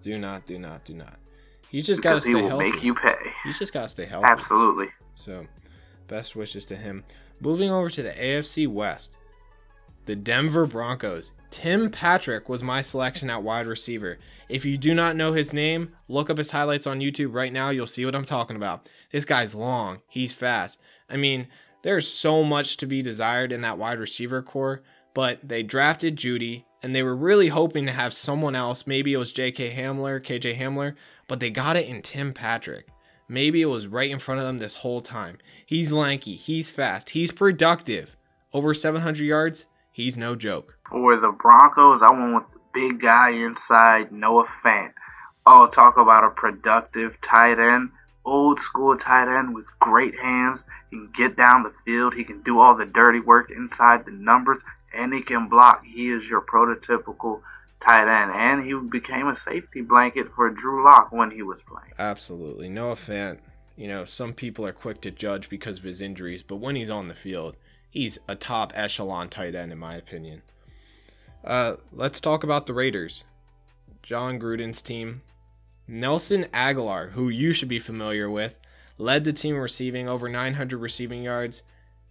Do 0.00 0.16
not, 0.16 0.46
do 0.46 0.58
not, 0.58 0.86
do 0.86 0.94
not. 0.94 1.18
He's 1.68 1.84
just 1.86 2.00
got 2.00 2.14
to 2.14 2.20
stay 2.20 2.30
he 2.30 2.36
will 2.36 2.48
healthy. 2.48 2.70
Make 2.70 2.82
you 2.82 2.94
pay. 2.94 3.29
He's 3.44 3.58
just 3.58 3.72
got 3.72 3.82
to 3.82 3.88
stay 3.88 4.06
healthy. 4.06 4.28
Absolutely. 4.28 4.88
So, 5.14 5.46
best 6.08 6.36
wishes 6.36 6.66
to 6.66 6.76
him. 6.76 7.04
Moving 7.40 7.70
over 7.70 7.88
to 7.90 8.02
the 8.02 8.12
AFC 8.12 8.68
West, 8.68 9.16
the 10.06 10.16
Denver 10.16 10.66
Broncos. 10.66 11.32
Tim 11.50 11.90
Patrick 11.90 12.48
was 12.48 12.62
my 12.62 12.82
selection 12.82 13.30
at 13.30 13.42
wide 13.42 13.66
receiver. 13.66 14.18
If 14.48 14.64
you 14.64 14.76
do 14.76 14.94
not 14.94 15.16
know 15.16 15.32
his 15.32 15.52
name, 15.52 15.92
look 16.08 16.30
up 16.30 16.38
his 16.38 16.50
highlights 16.50 16.86
on 16.86 17.00
YouTube 17.00 17.34
right 17.34 17.52
now. 17.52 17.70
You'll 17.70 17.86
see 17.86 18.04
what 18.04 18.14
I'm 18.14 18.24
talking 18.24 18.56
about. 18.56 18.88
This 19.12 19.24
guy's 19.24 19.54
long, 19.54 20.00
he's 20.08 20.32
fast. 20.32 20.78
I 21.08 21.16
mean, 21.16 21.48
there's 21.82 22.06
so 22.06 22.44
much 22.44 22.76
to 22.78 22.86
be 22.86 23.02
desired 23.02 23.52
in 23.52 23.62
that 23.62 23.78
wide 23.78 23.98
receiver 23.98 24.42
core, 24.42 24.82
but 25.14 25.40
they 25.42 25.62
drafted 25.62 26.16
Jeudy 26.16 26.64
and 26.82 26.94
they 26.94 27.02
were 27.02 27.16
really 27.16 27.48
hoping 27.48 27.86
to 27.86 27.92
have 27.92 28.12
someone 28.12 28.54
else. 28.54 28.86
Maybe 28.86 29.12
it 29.12 29.18
was 29.18 29.32
J.K. 29.32 29.74
Hamler, 29.74 30.20
KJ 30.20 30.58
Hamler, 30.58 30.94
but 31.26 31.40
they 31.40 31.50
got 31.50 31.76
it 31.76 31.86
in 31.86 32.02
Tim 32.02 32.32
Patrick. 32.32 32.88
Maybe 33.30 33.62
it 33.62 33.66
was 33.66 33.86
right 33.86 34.10
in 34.10 34.18
front 34.18 34.40
of 34.40 34.46
them 34.48 34.58
this 34.58 34.74
whole 34.74 35.00
time. 35.00 35.38
He's 35.64 35.92
lanky, 35.92 36.34
he's 36.34 36.68
fast, 36.68 37.10
he's 37.10 37.30
productive. 37.30 38.16
Over 38.52 38.74
700 38.74 39.22
yards, 39.22 39.66
he's 39.92 40.16
no 40.16 40.34
joke. 40.34 40.76
For 40.88 41.16
the 41.16 41.30
Broncos, 41.30 42.02
I 42.02 42.10
went 42.10 42.34
with 42.34 42.52
the 42.52 42.60
big 42.74 43.00
guy 43.00 43.30
inside, 43.30 44.10
Noah 44.10 44.48
Fant. 44.64 44.94
Oh, 45.46 45.68
talk 45.68 45.96
about 45.96 46.24
a 46.24 46.30
productive 46.30 47.20
tight 47.20 47.60
end. 47.60 47.90
Old 48.24 48.58
school 48.58 48.98
tight 48.98 49.32
end 49.32 49.54
with 49.54 49.66
great 49.78 50.18
hands. 50.18 50.64
He 50.90 50.96
can 50.96 51.12
get 51.16 51.36
down 51.36 51.62
the 51.62 51.72
field. 51.84 52.14
He 52.14 52.24
can 52.24 52.42
do 52.42 52.58
all 52.58 52.76
the 52.76 52.84
dirty 52.84 53.20
work 53.20 53.52
inside 53.52 54.06
the 54.06 54.10
numbers, 54.10 54.58
and 54.92 55.14
he 55.14 55.22
can 55.22 55.48
block. 55.48 55.84
He 55.84 56.08
is 56.10 56.28
your 56.28 56.40
prototypical 56.40 57.42
tight 57.80 58.08
end, 58.08 58.32
and 58.32 58.64
he 58.64 58.74
became 58.74 59.28
a 59.28 59.36
safety 59.36 59.80
blanket 59.80 60.28
for 60.34 60.50
Drew 60.50 60.84
Lock 60.84 61.12
when 61.12 61.30
he 61.30 61.42
was 61.42 61.60
playing. 61.62 61.92
Absolutely. 61.98 62.68
Noah 62.68 62.94
Fant, 62.94 63.38
you 63.76 63.88
know, 63.88 64.04
some 64.04 64.32
people 64.32 64.66
are 64.66 64.72
quick 64.72 65.00
to 65.02 65.10
judge 65.10 65.48
because 65.48 65.78
of 65.78 65.84
his 65.84 66.00
injuries, 66.00 66.42
but 66.42 66.56
when 66.56 66.76
he's 66.76 66.90
on 66.90 67.08
the 67.08 67.14
field, 67.14 67.56
he's 67.88 68.18
a 68.28 68.36
top 68.36 68.72
echelon 68.74 69.28
tight 69.28 69.54
end, 69.54 69.72
in 69.72 69.78
my 69.78 69.94
opinion. 69.94 70.42
Uh, 71.44 71.76
let's 71.92 72.20
talk 72.20 72.44
about 72.44 72.66
the 72.66 72.74
Raiders. 72.74 73.24
Jon 74.02 74.38
Gruden's 74.38 74.82
team. 74.82 75.22
Nelson 75.88 76.44
Agholor, 76.54 77.12
who 77.12 77.28
you 77.28 77.52
should 77.52 77.68
be 77.68 77.78
familiar 77.78 78.30
with, 78.30 78.54
led 78.98 79.24
the 79.24 79.32
team 79.32 79.56
receiving 79.56 80.08
over 80.08 80.28
900 80.28 80.78
receiving 80.78 81.22
yards. 81.22 81.62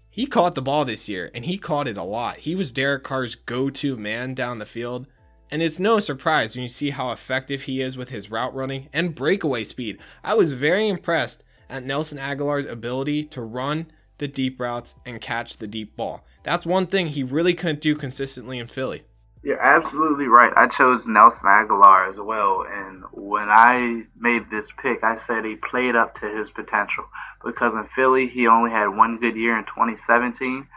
he 0.10 0.26
caught 0.26 0.56
the 0.56 0.62
ball 0.62 0.86
this 0.86 1.08
year 1.08 1.30
and 1.34 1.46
he 1.46 1.58
caught 1.58 1.88
it 1.88 1.98
a 1.98 2.04
lot. 2.04 2.38
He 2.38 2.56
was 2.56 2.72
Derek 2.72 3.04
Carr's 3.04 3.36
go 3.36 3.70
to 3.70 3.96
man 3.96 4.34
down 4.34 4.58
the 4.58 4.66
field. 4.66 5.06
And 5.52 5.64
it's 5.64 5.80
no 5.80 6.00
surprise 6.00 6.56
when 6.56 6.64
you 6.64 6.68
see 6.68 6.92
how 6.92 7.12
effective 7.12 7.64
he 7.64 7.82
is 7.82 7.98
with 7.98 8.10
his 8.10 8.30
route 8.30 8.54
running 8.54 8.90
and 8.94 9.16
breakaway 9.16 9.64
speed. 9.64 9.98
I 10.24 10.36
was 10.36 10.54
very 10.54 10.88
impressed 10.88 11.44
at 11.70 11.84
Nelson 11.84 12.18
Agholor's 12.18 12.66
ability 12.66 13.24
to 13.26 13.42
run 13.42 13.88
the 14.20 14.28
deep 14.28 14.60
routes 14.60 14.96
and 15.06 15.22
catch 15.22 15.58
the 15.58 15.68
deep 15.68 15.96
ball. 15.96 16.24
That's 16.44 16.66
one 16.66 16.86
thing 16.88 17.08
he 17.08 17.24
really 17.24 17.54
couldn't 17.54 17.82
do 17.82 17.96
consistently 17.96 18.60
in 18.60 18.68
Philly. 18.68 19.04
You're 19.42 19.62
absolutely 19.62 20.28
right. 20.28 20.52
I 20.56 20.68
chose 20.68 21.08
Nelson 21.08 21.48
Agholor 21.48 22.10
as 22.10 22.18
well. 22.18 22.66
And 22.70 23.04
when 23.14 23.50
I 23.50 24.04
made 24.18 24.50
this 24.50 24.70
pick, 24.82 25.04
I 25.04 25.16
said 25.16 25.46
he 25.46 25.56
played 25.56 25.96
up 25.96 26.16
to 26.16 26.28
his 26.28 26.52
potential 26.52 27.06
because 27.44 27.74
in 27.74 27.88
Philly, 27.96 28.28
he 28.28 28.48
only 28.48 28.70
had 28.70 28.88
one 28.88 29.18
good 29.18 29.38
year 29.38 29.58
in 29.58 29.64
2017. 29.64 30.68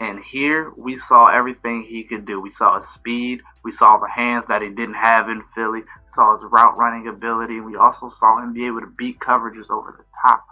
And 0.00 0.20
here, 0.20 0.72
we 0.76 0.96
saw 0.96 1.24
everything 1.24 1.82
he 1.82 2.04
could 2.04 2.24
do. 2.24 2.40
We 2.40 2.50
saw 2.50 2.78
his 2.78 2.88
speed. 2.88 3.42
We 3.64 3.72
saw 3.72 3.98
the 3.98 4.08
hands 4.08 4.46
that 4.46 4.62
he 4.62 4.68
didn't 4.68 4.94
have 4.94 5.28
in 5.28 5.42
Philly. 5.54 5.80
We 5.80 6.12
saw 6.12 6.32
his 6.32 6.44
route 6.44 6.76
running 6.76 7.08
ability. 7.08 7.60
We 7.60 7.76
also 7.76 8.08
saw 8.08 8.40
him 8.40 8.52
be 8.52 8.66
able 8.66 8.80
to 8.80 8.86
beat 8.86 9.18
coverages 9.18 9.68
over 9.70 9.94
the 9.98 10.04
top. 10.22 10.46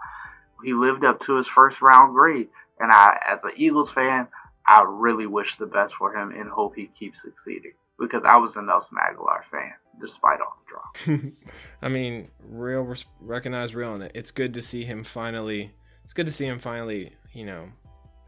He 0.63 0.73
lived 0.73 1.05
up 1.05 1.21
to 1.21 1.35
his 1.35 1.47
first 1.47 1.81
round 1.81 2.13
grade. 2.13 2.49
And 2.79 2.91
I, 2.91 3.19
as 3.27 3.43
an 3.43 3.51
Eagles 3.55 3.89
fan, 3.89 4.27
I 4.65 4.85
really 4.85 5.27
wish 5.27 5.55
the 5.55 5.65
best 5.65 5.95
for 5.95 6.13
him 6.13 6.31
and 6.31 6.49
hope 6.49 6.75
he 6.75 6.87
keeps 6.87 7.21
succeeding 7.21 7.73
because 7.97 8.23
I 8.23 8.35
was 8.37 8.57
a 8.57 8.61
Nelson 8.61 8.97
Agholor 8.97 9.43
fan 9.49 9.73
despite 9.99 10.39
all 10.41 10.57
the 10.59 11.07
drama. 11.09 11.31
I 11.81 11.89
mean, 11.89 12.29
real 12.39 12.93
recognize 13.21 13.73
real 13.73 13.99
it. 14.01 14.11
It's 14.13 14.31
good 14.31 14.53
to 14.55 14.61
see 14.61 14.83
him 14.83 15.03
finally. 15.03 15.71
It's 16.03 16.13
good 16.13 16.25
to 16.25 16.31
see 16.31 16.45
him 16.45 16.59
finally, 16.59 17.15
you 17.33 17.45
know, 17.45 17.69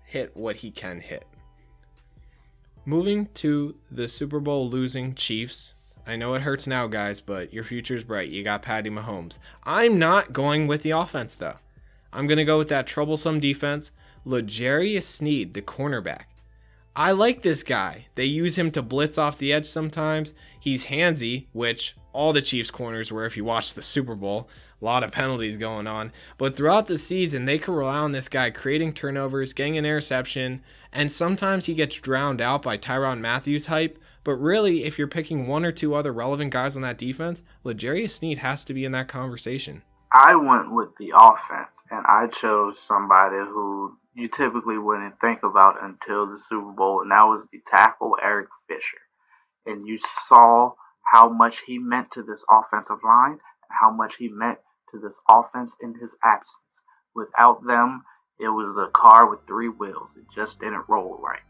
hit 0.09 0.35
what 0.35 0.57
he 0.57 0.71
can 0.71 1.01
hit. 1.01 1.25
Moving 2.83 3.27
to 3.35 3.75
the 3.91 4.07
Super 4.07 4.39
Bowl 4.39 4.67
losing 4.67 5.13
Chiefs. 5.13 5.75
I 6.07 6.15
know 6.15 6.33
it 6.33 6.41
hurts 6.41 6.65
now, 6.65 6.87
guys, 6.87 7.21
but 7.21 7.53
your 7.53 7.63
future's 7.63 8.03
bright. 8.03 8.29
You 8.29 8.43
got 8.43 8.63
Patty 8.63 8.89
Mahomes. 8.89 9.37
I'm 9.63 9.99
not 9.99 10.33
going 10.33 10.65
with 10.65 10.81
the 10.81 10.91
offense 10.91 11.35
though. 11.35 11.57
I'm 12.11 12.25
gonna 12.25 12.45
go 12.45 12.57
with 12.57 12.69
that 12.69 12.87
troublesome 12.87 13.39
defense. 13.39 13.91
L'Jarius 14.25 15.03
Sneed, 15.03 15.53
the 15.53 15.61
cornerback. 15.61 16.23
I 16.95 17.11
like 17.11 17.43
this 17.43 17.61
guy. 17.61 18.07
They 18.15 18.25
use 18.25 18.57
him 18.57 18.71
to 18.71 18.81
blitz 18.81 19.19
off 19.19 19.37
the 19.37 19.53
edge 19.53 19.67
sometimes. 19.67 20.33
He's 20.59 20.85
handsy, 20.85 21.45
which 21.53 21.95
all 22.11 22.33
the 22.33 22.41
Chiefs 22.41 22.71
corners 22.71 23.11
were 23.11 23.25
if 23.25 23.37
you 23.37 23.45
watched 23.45 23.75
the 23.75 23.83
Super 23.83 24.15
Bowl. 24.15 24.49
A 24.81 24.85
lot 24.85 25.03
of 25.03 25.11
penalties 25.11 25.57
going 25.57 25.87
on. 25.87 26.13
But 26.37 26.55
throughout 26.55 26.87
the 26.87 26.97
season, 26.97 27.45
they 27.45 27.59
can 27.59 27.73
rely 27.73 27.97
on 27.97 28.13
this 28.13 28.29
guy 28.29 28.49
creating 28.49 28.93
turnovers, 28.93 29.51
getting 29.51 29.77
an 29.77 29.85
interception, 29.85 30.63
and 30.93 31.11
sometimes 31.11 31.65
he 31.65 31.73
gets 31.73 31.95
drowned 31.97 32.39
out 32.39 32.61
by 32.61 32.77
Tyrann 32.77 33.19
Mathieu's 33.19 33.65
hype. 33.65 33.99
But 34.23 34.35
really, 34.35 34.85
if 34.85 34.97
you're 34.97 35.07
picking 35.07 35.47
one 35.47 35.65
or 35.65 35.71
two 35.71 35.95
other 35.95 36.13
relevant 36.13 36.51
guys 36.51 36.75
on 36.75 36.81
that 36.83 36.97
defense, 36.97 37.43
L'Jarius 37.63 38.11
Sneed 38.11 38.37
has 38.39 38.63
to 38.65 38.73
be 38.73 38.85
in 38.85 38.91
that 38.93 39.07
conversation. 39.07 39.83
I 40.11 40.35
went 40.35 40.73
with 40.73 40.89
the 40.97 41.13
offense, 41.15 41.83
and 41.91 42.05
I 42.07 42.27
chose 42.27 42.79
somebody 42.79 43.37
who 43.37 43.97
you 44.13 44.27
typically 44.27 44.77
wouldn't 44.77 45.19
think 45.21 45.43
about 45.43 45.83
until 45.83 46.25
the 46.25 46.37
Super 46.37 46.71
Bowl, 46.71 47.01
and 47.01 47.11
that 47.11 47.23
was 47.23 47.45
the 47.51 47.59
tackle 47.67 48.17
Eric 48.21 48.49
Fisher. 48.67 48.97
And 49.65 49.87
you 49.87 49.99
saw 50.27 50.71
how 51.11 51.29
much 51.29 51.61
he 51.65 51.79
meant 51.79 52.11
to 52.11 52.23
this 52.23 52.43
offensive 52.49 53.03
line 53.03 53.33
and 53.33 53.71
how 53.79 53.91
much 53.91 54.15
he 54.17 54.29
meant 54.29 54.59
to 54.91 54.99
this 54.99 55.19
offense 55.29 55.75
in 55.81 55.93
his 55.95 56.11
absence. 56.23 56.81
Without 57.15 57.65
them, 57.65 58.03
it 58.39 58.49
was 58.49 58.77
a 58.77 58.87
car 58.87 59.29
with 59.29 59.39
three 59.47 59.69
wheels. 59.69 60.15
It 60.17 60.25
just 60.33 60.59
didn't 60.59 60.87
roll 60.87 61.19
right. 61.21 61.41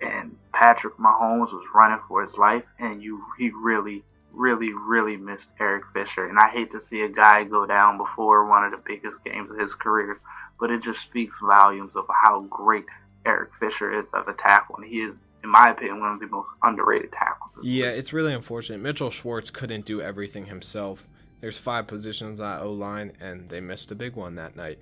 And 0.00 0.36
Patrick 0.52 0.96
Mahomes 0.96 1.52
was 1.52 1.64
running 1.74 2.00
for 2.06 2.22
his 2.22 2.36
life, 2.36 2.64
and 2.78 3.02
you 3.02 3.24
he 3.38 3.50
really, 3.50 4.04
really, 4.32 4.72
really 4.72 5.16
missed 5.16 5.50
Eric 5.58 5.84
Fisher. 5.92 6.28
And 6.28 6.38
I 6.38 6.48
hate 6.50 6.70
to 6.72 6.80
see 6.80 7.02
a 7.02 7.08
guy 7.08 7.44
go 7.44 7.66
down 7.66 7.98
before 7.98 8.48
one 8.48 8.64
of 8.64 8.70
the 8.70 8.82
biggest 8.84 9.24
games 9.24 9.50
of 9.50 9.58
his 9.58 9.74
career 9.74 10.18
but 10.58 10.70
it 10.70 10.82
just 10.82 11.00
speaks 11.00 11.38
volumes 11.40 11.96
of 11.96 12.06
how 12.24 12.40
great 12.42 12.84
Eric 13.24 13.54
Fisher 13.54 13.90
is 13.92 14.06
of 14.12 14.28
a 14.28 14.32
tackle, 14.34 14.76
and 14.76 14.84
he 14.84 15.00
is, 15.00 15.20
in 15.44 15.50
my 15.50 15.70
opinion, 15.70 16.00
one 16.00 16.12
of 16.12 16.20
the 16.20 16.26
most 16.28 16.50
underrated 16.62 17.12
tackles. 17.12 17.50
Yeah, 17.62 17.88
it's 17.88 18.12
really 18.12 18.32
unfortunate. 18.32 18.80
Mitchell 18.80 19.10
Schwartz 19.10 19.50
couldn't 19.50 19.84
do 19.84 20.00
everything 20.00 20.46
himself. 20.46 21.06
There's 21.40 21.58
five 21.58 21.86
positions 21.86 22.40
on 22.40 22.60
O 22.60 22.72
line, 22.72 23.12
and 23.20 23.48
they 23.48 23.60
missed 23.60 23.90
a 23.90 23.94
big 23.94 24.16
one 24.16 24.34
that 24.34 24.56
night. 24.56 24.78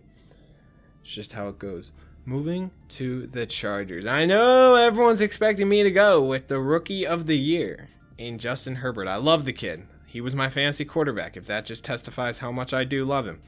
It's 1.03 1.13
just 1.13 1.33
how 1.33 1.49
it 1.49 1.59
goes. 1.59 1.93
Moving 2.25 2.71
to 2.91 3.27
the 3.27 3.47
Chargers. 3.47 4.07
I 4.07 4.25
know 4.25 4.75
everyone's 4.75 5.21
expecting 5.21 5.69
me 5.69 5.83
to 5.83 5.91
go 5.91 6.23
with 6.23 6.49
the 6.49 6.59
rookie 6.59 7.07
of 7.07 7.27
the 7.27 7.39
year 7.39 7.89
in 8.19 8.39
Justin 8.39 8.77
Herbert. 8.77 9.07
I 9.07 9.17
love 9.17 9.45
the 9.45 9.53
kid. 9.53 9.87
He 10.07 10.21
was 10.21 10.35
my 10.35 10.49
fantasy 10.49 10.85
quarterback, 10.85 11.37
if 11.37 11.47
that 11.47 11.67
just 11.67 11.85
testifies 11.85 12.39
how 12.39 12.51
much 12.51 12.73
I 12.73 12.85
do 12.85 13.05
love 13.05 13.27
him 13.27 13.41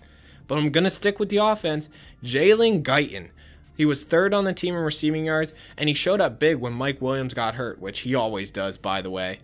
but 0.49 0.59
I'm 0.59 0.71
going 0.71 0.85
to 0.85 0.91
stick 0.91 1.21
with 1.21 1.29
the 1.29 1.37
offense. 1.37 1.89
Jalen 2.25 2.83
Guyton. 2.83 3.29
He 3.77 3.85
was 3.85 4.03
third 4.03 4.35
on 4.35 4.45
the 4.45 4.53
team 4.53 4.75
in 4.75 4.83
receiving 4.83 5.27
yards, 5.27 5.53
and 5.77 5.89
he 5.89 5.95
showed 5.95 6.21
up 6.21 6.41
big 6.41 6.57
when 6.57 6.73
Mike 6.73 7.01
Williams 7.01 7.35
got 7.35 7.55
hurt, 7.55 7.81
which 7.81 8.01
he 8.01 8.15
always 8.15 8.51
does, 8.51 8.77
by 8.77 9.01
the 9.01 9.11
way. 9.11 9.39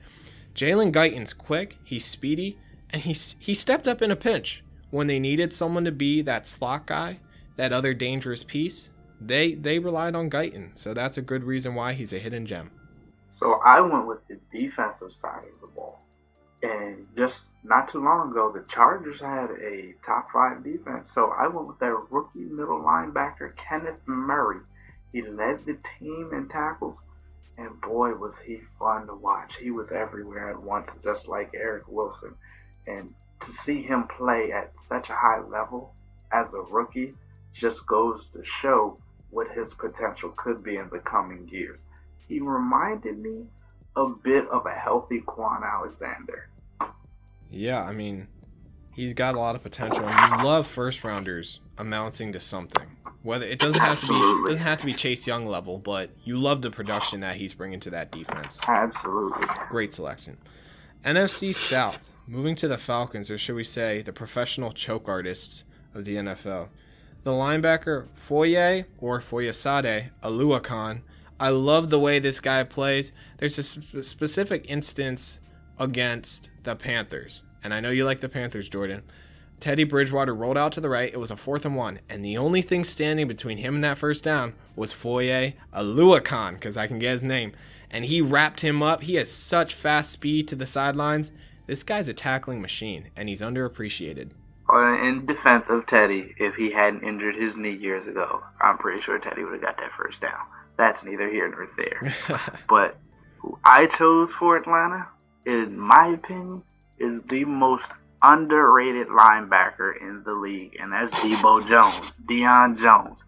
Jalen 0.56 0.92
Guyton's 0.92 1.32
quick, 1.32 1.76
he's 1.84 2.04
speedy, 2.04 2.58
and 2.94 3.02
he's, 3.02 3.34
he 3.40 3.54
stepped 3.54 3.88
up 3.88 4.00
in 4.02 4.12
a 4.12 4.16
pinch. 4.16 4.62
When 4.92 5.08
they 5.08 5.18
needed 5.18 5.52
someone 5.52 5.84
to 5.84 5.90
be 5.90 6.22
that 6.22 6.46
slot 6.46 6.86
guy, 6.86 7.18
that 7.56 7.72
other 7.72 7.92
dangerous 7.92 8.44
piece, 8.44 8.90
they 9.20 9.54
they 9.54 9.80
relied 9.80 10.14
on 10.14 10.30
Guyton. 10.30 10.78
So 10.78 10.94
that's 10.94 11.18
a 11.18 11.22
good 11.22 11.42
reason 11.42 11.74
why 11.74 11.94
he's 11.94 12.12
a 12.12 12.20
hidden 12.20 12.46
gem. 12.46 12.70
So 13.30 13.60
I 13.64 13.80
went 13.80 14.06
with 14.06 14.20
the 14.28 14.38
defensive 14.52 15.12
side 15.12 15.44
of 15.52 15.60
the 15.60 15.66
ball. 15.74 16.04
And 16.62 17.08
just 17.16 17.46
not 17.64 17.88
too 17.88 17.98
long 17.98 18.30
ago, 18.30 18.52
the 18.52 18.64
Chargers 18.68 19.20
had 19.20 19.50
a 19.50 19.94
top 20.06 20.30
five 20.32 20.62
defense. 20.62 21.10
So 21.10 21.32
I 21.36 21.48
went 21.48 21.66
with 21.66 21.80
their 21.80 21.96
rookie 21.96 22.44
middle 22.44 22.80
linebacker, 22.80 23.56
Kenneth 23.56 24.02
Murray. 24.06 24.60
He 25.12 25.22
led 25.22 25.66
the 25.66 25.78
team 25.98 26.30
in 26.32 26.46
tackles. 26.48 26.98
And 27.58 27.80
boy, 27.80 28.14
was 28.14 28.38
he 28.38 28.60
fun 28.78 29.08
to 29.08 29.14
watch. 29.14 29.56
He 29.56 29.72
was 29.72 29.90
everywhere 29.90 30.50
at 30.50 30.62
once, 30.62 30.94
just 31.02 31.26
like 31.26 31.50
Eric 31.54 31.88
Wilson. 31.88 32.36
And 32.86 33.14
to 33.40 33.50
see 33.50 33.82
him 33.82 34.04
play 34.08 34.52
at 34.52 34.72
such 34.78 35.10
a 35.10 35.14
high 35.14 35.40
level 35.40 35.92
as 36.32 36.54
a 36.54 36.60
rookie 36.60 37.14
just 37.52 37.86
goes 37.86 38.26
to 38.32 38.44
show 38.44 38.98
what 39.30 39.50
his 39.50 39.74
potential 39.74 40.30
could 40.30 40.62
be 40.62 40.76
in 40.76 40.88
the 40.90 40.98
coming 40.98 41.48
years. 41.50 41.78
He 42.28 42.40
reminded 42.40 43.18
me 43.18 43.46
a 43.96 44.08
bit 44.22 44.48
of 44.48 44.66
a 44.66 44.72
healthy 44.72 45.20
Kwon 45.20 45.62
Alexander. 45.64 46.48
Yeah, 47.50 47.82
I 47.82 47.92
mean, 47.92 48.26
he's 48.94 49.14
got 49.14 49.34
a 49.34 49.38
lot 49.38 49.54
of 49.54 49.62
potential. 49.62 50.06
And 50.06 50.38
you 50.38 50.44
love 50.44 50.66
first 50.66 51.04
rounders 51.04 51.60
amounting 51.78 52.32
to 52.32 52.40
something. 52.40 52.86
Whether 53.22 53.46
it 53.46 53.58
doesn't 53.58 53.80
have 53.80 54.00
to 54.00 54.08
be 54.08 54.50
doesn't 54.50 54.64
have 54.64 54.80
to 54.80 54.86
be 54.86 54.92
Chase 54.92 55.26
Young 55.26 55.46
level, 55.46 55.78
but 55.78 56.10
you 56.24 56.36
love 56.38 56.60
the 56.62 56.70
production 56.70 57.20
that 57.20 57.36
he's 57.36 57.54
bringing 57.54 57.80
to 57.80 57.90
that 57.90 58.10
defense. 58.12 58.60
Absolutely. 58.68 59.46
Great 59.70 59.94
selection. 59.94 60.36
NFC 61.04 61.54
South. 61.54 62.13
Moving 62.26 62.56
to 62.56 62.68
the 62.68 62.78
Falcons, 62.78 63.30
or 63.30 63.36
should 63.36 63.54
we 63.54 63.64
say 63.64 64.00
the 64.00 64.12
professional 64.12 64.72
choke 64.72 65.08
artists 65.08 65.64
of 65.94 66.04
the 66.04 66.16
NFL. 66.16 66.68
The 67.22 67.30
linebacker 67.30 68.08
Foye 68.14 68.86
or 68.98 69.20
Foyesade 69.20 70.10
Oluokun. 70.22 71.02
I 71.38 71.48
love 71.50 71.90
the 71.90 72.00
way 72.00 72.18
this 72.18 72.40
guy 72.40 72.64
plays. 72.64 73.12
There's 73.38 73.58
a 73.58 73.62
sp- 73.62 74.02
specific 74.02 74.64
instance 74.68 75.40
against 75.78 76.50
the 76.62 76.76
Panthers. 76.76 77.42
And 77.62 77.74
I 77.74 77.80
know 77.80 77.90
you 77.90 78.04
like 78.04 78.20
the 78.20 78.28
Panthers, 78.28 78.68
Jordan. 78.68 79.02
Teddy 79.60 79.84
Bridgewater 79.84 80.34
rolled 80.34 80.58
out 80.58 80.72
to 80.72 80.80
the 80.80 80.88
right. 80.88 81.12
It 81.12 81.20
was 81.20 81.30
a 81.30 81.36
fourth 81.36 81.64
and 81.64 81.76
one. 81.76 82.00
And 82.08 82.24
the 82.24 82.36
only 82.36 82.62
thing 82.62 82.84
standing 82.84 83.28
between 83.28 83.58
him 83.58 83.76
and 83.76 83.84
that 83.84 83.98
first 83.98 84.24
down 84.24 84.54
was 84.76 84.92
Foye 84.92 85.54
Oluokun, 85.74 86.54
because 86.54 86.76
I 86.76 86.86
can 86.86 86.98
get 86.98 87.12
his 87.12 87.22
name. 87.22 87.52
And 87.90 88.04
he 88.04 88.20
wrapped 88.20 88.60
him 88.60 88.82
up. 88.82 89.02
He 89.02 89.14
has 89.16 89.30
such 89.30 89.74
fast 89.74 90.10
speed 90.10 90.48
to 90.48 90.56
the 90.56 90.66
sidelines. 90.66 91.32
This 91.66 91.82
guy's 91.82 92.08
a 92.08 92.14
tackling 92.14 92.60
machine, 92.60 93.10
and 93.16 93.28
he's 93.28 93.40
underappreciated. 93.40 94.30
In 94.72 95.26
defense 95.26 95.68
of 95.68 95.86
Teddy, 95.86 96.34
if 96.38 96.56
he 96.56 96.70
hadn't 96.70 97.04
injured 97.04 97.36
his 97.36 97.56
knee 97.56 97.76
years 97.76 98.06
ago, 98.06 98.42
I'm 98.60 98.78
pretty 98.78 99.02
sure 99.02 99.18
Teddy 99.18 99.44
would 99.44 99.52
have 99.52 99.62
got 99.62 99.76
that 99.78 99.92
first 99.92 100.20
down. 100.20 100.40
That's 100.76 101.04
neither 101.04 101.28
here 101.28 101.48
nor 101.48 101.68
there. 101.76 102.14
but 102.68 102.96
who 103.38 103.58
I 103.64 103.86
chose 103.86 104.32
for 104.32 104.56
Atlanta 104.56 105.06
in 105.46 105.78
my 105.78 106.08
opinion, 106.08 106.62
is 106.98 107.22
the 107.22 107.44
most 107.44 107.90
underrated 108.22 109.08
linebacker 109.08 110.00
in 110.00 110.22
the 110.24 110.32
league, 110.32 110.76
and 110.80 110.92
that's 110.92 111.12
Debo 111.12 111.68
Jones, 111.68 112.18
Deion 112.26 112.78
Jones. 112.78 113.24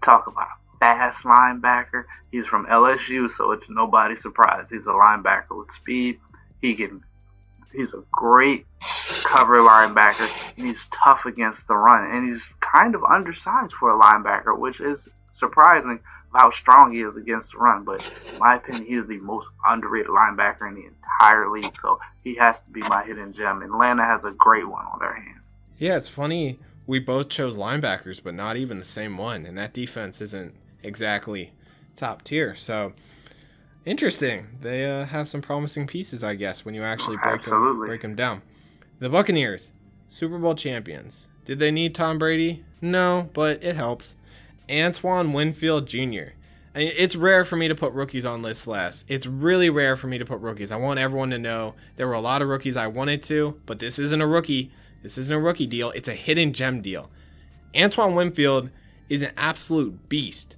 Talk 0.00 0.26
about 0.26 0.46
a 0.46 0.78
fast 0.78 1.24
linebacker. 1.24 2.04
He's 2.30 2.46
from 2.46 2.66
LSU, 2.66 3.30
so 3.30 3.50
it's 3.50 3.68
nobody 3.68 4.16
surprised. 4.16 4.70
He's 4.72 4.86
a 4.86 4.90
linebacker 4.90 5.58
with 5.58 5.70
speed. 5.70 6.18
He 6.60 6.74
can. 6.74 7.04
He's 7.72 7.94
a 7.94 8.02
great 8.12 8.66
cover 9.24 9.58
linebacker. 9.58 10.28
And 10.56 10.66
he's 10.66 10.86
tough 10.88 11.26
against 11.26 11.68
the 11.68 11.74
run, 11.74 12.10
and 12.10 12.28
he's 12.28 12.52
kind 12.60 12.94
of 12.94 13.02
undersized 13.04 13.72
for 13.72 13.90
a 13.90 13.98
linebacker, 14.00 14.58
which 14.58 14.80
is 14.80 15.08
surprising 15.32 16.00
how 16.34 16.50
strong 16.50 16.92
he 16.92 17.00
is 17.00 17.16
against 17.16 17.52
the 17.52 17.58
run. 17.58 17.84
But 17.84 18.02
in 18.32 18.38
my 18.38 18.56
opinion, 18.56 18.86
he 18.86 18.94
is 18.94 19.06
the 19.06 19.18
most 19.18 19.50
underrated 19.66 20.10
linebacker 20.10 20.68
in 20.68 20.74
the 20.74 20.84
entire 20.86 21.50
league. 21.50 21.74
So 21.80 21.98
he 22.24 22.34
has 22.36 22.60
to 22.60 22.70
be 22.70 22.80
my 22.88 23.04
hidden 23.04 23.32
gem. 23.32 23.62
Atlanta 23.62 24.04
has 24.04 24.24
a 24.24 24.30
great 24.32 24.68
one 24.68 24.84
on 24.86 24.98
their 24.98 25.14
hands. 25.14 25.44
Yeah, 25.78 25.96
it's 25.96 26.08
funny. 26.08 26.58
We 26.86 26.98
both 26.98 27.28
chose 27.28 27.56
linebackers, 27.56 28.22
but 28.22 28.34
not 28.34 28.56
even 28.56 28.78
the 28.78 28.84
same 28.84 29.16
one. 29.16 29.46
And 29.46 29.56
that 29.58 29.72
defense 29.72 30.20
isn't 30.20 30.54
exactly 30.82 31.52
top 31.96 32.22
tier. 32.24 32.54
So 32.56 32.92
interesting. 33.84 34.46
They 34.60 34.84
uh, 34.84 35.04
have 35.04 35.28
some 35.28 35.42
promising 35.42 35.86
pieces, 35.86 36.22
I 36.22 36.34
guess, 36.34 36.64
when 36.64 36.74
you 36.74 36.82
actually 36.82 37.16
break 37.18 37.42
them, 37.42 37.84
break 37.84 38.02
them 38.02 38.14
down. 38.14 38.42
The 38.98 39.08
Buccaneers, 39.08 39.70
Super 40.08 40.38
Bowl 40.38 40.54
champions. 40.54 41.26
Did 41.44 41.58
they 41.58 41.70
need 41.70 41.94
Tom 41.94 42.18
Brady? 42.18 42.64
No, 42.80 43.30
but 43.32 43.62
it 43.62 43.76
helps. 43.76 44.16
Antoine 44.70 45.32
Winfield 45.32 45.86
Jr. 45.86 46.34
I 46.74 46.78
mean, 46.78 46.92
it's 46.96 47.16
rare 47.16 47.44
for 47.44 47.56
me 47.56 47.68
to 47.68 47.74
put 47.74 47.92
rookies 47.92 48.24
on 48.24 48.42
lists 48.42 48.66
last. 48.66 49.04
It's 49.08 49.26
really 49.26 49.68
rare 49.68 49.96
for 49.96 50.06
me 50.06 50.18
to 50.18 50.24
put 50.24 50.40
rookies. 50.40 50.72
I 50.72 50.76
want 50.76 50.98
everyone 50.98 51.30
to 51.30 51.38
know 51.38 51.74
there 51.96 52.06
were 52.06 52.14
a 52.14 52.20
lot 52.20 52.40
of 52.40 52.48
rookies 52.48 52.76
I 52.76 52.86
wanted 52.86 53.22
to, 53.24 53.56
but 53.66 53.78
this 53.78 53.98
isn't 53.98 54.22
a 54.22 54.26
rookie. 54.26 54.70
This 55.02 55.18
isn't 55.18 55.32
a 55.32 55.40
rookie 55.40 55.66
deal. 55.66 55.90
It's 55.90 56.08
a 56.08 56.14
hidden 56.14 56.52
gem 56.52 56.80
deal. 56.80 57.10
Antoine 57.76 58.14
Winfield 58.14 58.70
is 59.08 59.22
an 59.22 59.32
absolute 59.36 60.08
beast. 60.08 60.56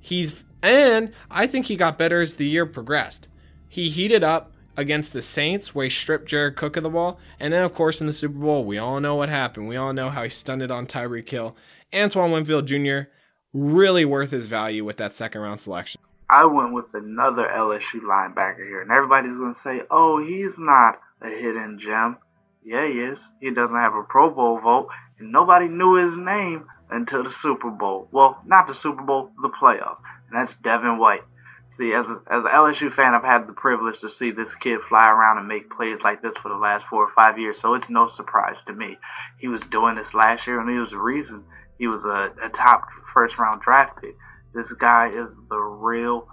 He's 0.00 0.44
and 0.66 1.12
I 1.30 1.46
think 1.46 1.66
he 1.66 1.76
got 1.76 1.98
better 1.98 2.20
as 2.20 2.34
the 2.34 2.46
year 2.46 2.66
progressed. 2.66 3.28
He 3.68 3.88
heated 3.88 4.24
up 4.24 4.52
against 4.76 5.12
the 5.12 5.22
Saints 5.22 5.74
where 5.74 5.84
he 5.84 5.90
stripped 5.90 6.26
Jared 6.26 6.56
Cook 6.56 6.76
of 6.76 6.82
the 6.82 6.90
ball, 6.90 7.18
and 7.40 7.52
then 7.52 7.64
of 7.64 7.74
course 7.74 8.00
in 8.00 8.06
the 8.06 8.12
Super 8.12 8.38
Bowl, 8.38 8.64
we 8.64 8.78
all 8.78 9.00
know 9.00 9.14
what 9.14 9.28
happened. 9.28 9.68
We 9.68 9.76
all 9.76 9.92
know 9.92 10.10
how 10.10 10.24
he 10.24 10.30
stunted 10.30 10.70
on 10.70 10.86
Tyreek 10.86 11.28
Hill. 11.28 11.56
Antoine 11.94 12.32
Winfield 12.32 12.66
Jr 12.66 13.08
really 13.56 14.04
worth 14.04 14.30
his 14.30 14.46
value 14.46 14.84
with 14.84 14.98
that 14.98 15.14
second 15.14 15.40
round 15.40 15.60
selection. 15.60 16.00
I 16.28 16.44
went 16.44 16.72
with 16.72 16.92
another 16.92 17.46
LSU 17.46 18.00
linebacker 18.02 18.66
here, 18.66 18.82
and 18.82 18.90
everybody's 18.90 19.36
going 19.36 19.54
to 19.54 19.58
say, 19.58 19.82
oh, 19.90 20.22
he's 20.22 20.58
not 20.58 21.00
a 21.22 21.28
hidden 21.28 21.78
gem. 21.78 22.18
Yeah, 22.64 22.86
he 22.86 22.98
is. 22.98 23.26
He 23.40 23.50
doesn't 23.52 23.76
have 23.76 23.94
a 23.94 24.02
Pro 24.02 24.34
Bowl 24.34 24.60
vote, 24.60 24.88
and 25.18 25.30
nobody 25.30 25.68
knew 25.68 25.94
his 25.94 26.16
name 26.16 26.66
until 26.90 27.22
the 27.22 27.30
Super 27.30 27.70
Bowl. 27.70 28.08
Well, 28.10 28.42
not 28.44 28.66
the 28.66 28.74
Super 28.74 29.02
Bowl, 29.02 29.30
the 29.40 29.50
playoffs. 29.50 29.98
And 30.28 30.40
that's 30.40 30.54
Devin 30.54 30.98
White. 30.98 31.22
See, 31.68 31.92
as 31.92 32.08
a, 32.08 32.22
as 32.30 32.44
an 32.44 32.50
LSU 32.50 32.92
fan, 32.92 33.14
I've 33.14 33.24
had 33.24 33.46
the 33.46 33.52
privilege 33.52 34.00
to 34.00 34.08
see 34.08 34.30
this 34.30 34.54
kid 34.54 34.80
fly 34.88 35.10
around 35.10 35.38
and 35.38 35.48
make 35.48 35.70
plays 35.70 36.02
like 36.02 36.22
this 36.22 36.36
for 36.36 36.48
the 36.48 36.56
last 36.56 36.86
four 36.86 37.04
or 37.04 37.12
five 37.12 37.38
years, 37.38 37.58
so 37.58 37.74
it's 37.74 37.90
no 37.90 38.06
surprise 38.06 38.62
to 38.64 38.72
me. 38.72 38.98
He 39.38 39.48
was 39.48 39.62
doing 39.62 39.96
this 39.96 40.14
last 40.14 40.46
year, 40.46 40.60
and 40.60 40.70
he 40.70 40.78
was 40.78 40.90
the 40.90 40.98
reason 40.98 41.44
he 41.78 41.86
was 41.86 42.04
a, 42.04 42.32
a 42.42 42.48
top 42.48 42.88
first 43.12 43.38
round 43.38 43.60
draft 43.60 44.00
pick. 44.00 44.16
This 44.54 44.72
guy 44.72 45.08
is 45.08 45.36
the 45.50 45.58
real 45.58 46.28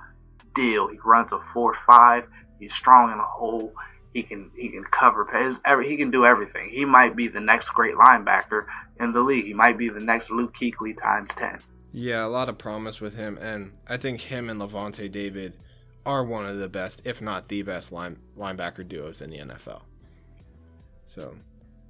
deal. 0.56 0.88
He 0.88 1.00
runs 1.04 1.32
a 1.32 1.40
four 1.54 1.76
five. 1.86 2.26
He's 2.60 2.74
strong 2.74 3.12
in 3.12 3.18
the 3.18 3.24
hole. 3.24 3.74
He 4.14 4.24
can 4.24 4.52
he 4.56 4.70
can 4.70 4.84
cover 4.84 5.26
his 5.26 5.60
he 5.86 5.98
can 5.98 6.12
do 6.12 6.26
everything. 6.26 6.70
He 6.70 6.86
might 6.86 7.16
be 7.16 7.28
the 7.28 7.42
next 7.42 7.70
great 7.70 7.96
linebacker 7.96 8.66
in 9.00 9.12
the 9.12 9.22
league. 9.22 9.46
He 9.46 9.54
might 9.54 9.78
be 9.78 9.90
the 9.90 10.00
next 10.00 10.30
Luke 10.30 10.54
Kuechly 10.54 10.96
times 10.98 11.32
ten. 11.36 11.60
Yeah, 11.96 12.26
a 12.26 12.28
lot 12.28 12.50
of 12.50 12.58
promise 12.58 13.00
with 13.00 13.16
him, 13.16 13.38
and 13.38 13.74
I 13.88 13.98
think 13.98 14.22
him 14.22 14.50
and 14.50 14.60
Lavonte 14.60 15.12
David 15.12 15.54
are 16.06 16.26
one 16.26 16.46
of 16.48 16.58
the 16.58 16.68
best, 16.68 17.04
if 17.06 17.22
not 17.22 17.48
the 17.48 17.62
best, 17.62 17.92
line, 17.92 18.18
linebacker 18.36 18.88
duos 18.88 19.22
in 19.22 19.30
the 19.30 19.38
NFL. 19.38 19.84
So, 21.06 21.36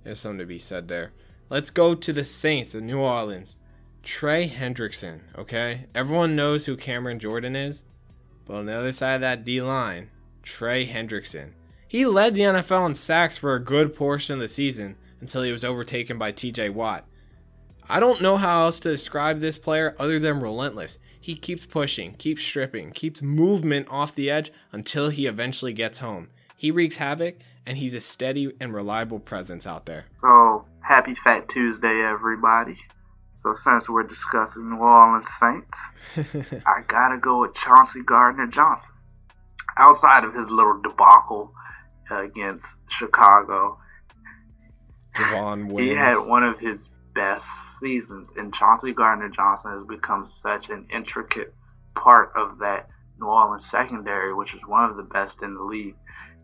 there's 0.04 0.20
something 0.20 0.40
to 0.40 0.46
be 0.46 0.60
said 0.60 0.90
there. 0.90 1.14
Let's 1.50 1.70
go 1.70 1.96
to 1.96 2.14
the 2.14 2.26
Saints 2.26 2.76
of 2.76 2.84
New 2.84 3.00
Orleans. 3.00 3.58
Trey 4.04 4.50
Hendrickson, 4.50 5.22
okay? 5.38 5.86
Everyone 5.96 6.36
knows 6.36 6.66
who 6.66 6.76
Cameron 6.76 7.20
Jordan 7.20 7.56
is, 7.56 7.84
but 8.46 8.56
on 8.56 8.66
the 8.66 8.74
other 8.74 8.92
side 8.92 9.16
of 9.16 9.22
that 9.22 9.46
D 9.46 9.62
line, 9.62 10.10
Trey 10.42 10.86
Hendrickson. 10.86 11.54
He 11.88 12.06
led 12.06 12.36
the 12.36 12.42
NFL 12.42 12.88
in 12.88 12.96
sacks 12.96 13.38
for 13.38 13.56
a 13.56 13.64
good 13.64 13.96
portion 13.96 14.34
of 14.34 14.40
the 14.42 14.50
season 14.50 14.98
until 15.22 15.44
he 15.44 15.54
was 15.54 15.64
overtaken 15.64 16.18
by 16.18 16.34
TJ 16.34 16.74
Watt. 16.74 17.08
I 17.90 18.00
don't 18.00 18.22
know 18.22 18.38
how 18.38 18.64
else 18.64 18.80
to 18.82 18.92
describe 18.92 19.40
this 19.40 19.58
player 19.58 19.96
other 20.00 20.20
than 20.20 20.42
relentless. 20.42 20.98
He 21.20 21.36
keeps 21.36 21.66
pushing, 21.66 22.14
keeps 22.16 22.44
stripping, 22.44 22.92
keeps 22.92 23.22
movement 23.22 23.88
off 23.90 24.16
the 24.16 24.30
edge 24.30 24.52
until 24.72 25.10
he 25.10 25.26
eventually 25.26 25.74
gets 25.74 26.00
home. 26.00 26.30
He 26.56 26.72
wreaks 26.72 26.98
havoc, 26.98 27.36
and 27.66 27.78
he's 27.78 27.94
a 27.94 28.02
steady 28.02 28.54
and 28.60 28.74
reliable 28.74 29.20
presence 29.20 29.66
out 29.66 29.86
there. 29.86 30.06
So, 30.22 30.66
happy 30.82 31.16
Fat 31.24 31.48
Tuesday, 31.50 32.02
everybody. 32.02 32.78
So 33.34 33.54
since 33.54 33.90
we're 33.90 34.04
discussing 34.04 34.70
New 34.70 34.78
Orleans 34.78 35.28
Saints, 35.42 35.78
I 36.66 36.82
gotta 36.88 37.18
go 37.18 37.42
with 37.42 37.54
Chauncey 37.56 38.02
Gardner 38.02 38.48
Johnson. 38.48 38.94
Outside 39.78 40.24
of 40.24 40.34
his 40.34 40.50
little 40.50 40.82
debacle 40.82 41.54
against 42.10 42.76
Chicago, 42.88 43.80
he 45.78 45.90
had 45.90 46.20
one 46.20 46.44
of 46.44 46.60
his 46.60 46.90
best 47.14 47.46
seasons, 47.80 48.30
and 48.38 48.54
Chauncey 48.54 48.94
Gardner 48.94 49.30
Johnson 49.30 49.72
has 49.72 49.88
become 49.88 50.26
such 50.26 50.70
an 50.70 50.88
intricate 50.94 51.54
part 51.96 52.32
of 52.36 52.60
that 52.60 52.90
New 53.20 53.28
Orleans 53.28 53.66
secondary, 53.70 54.34
which 54.34 54.54
is 54.54 54.62
one 54.66 54.90
of 54.90 54.98
the 54.98 55.04
best 55.04 55.42
in 55.42 55.56
the 55.56 55.64
league. 55.64 55.96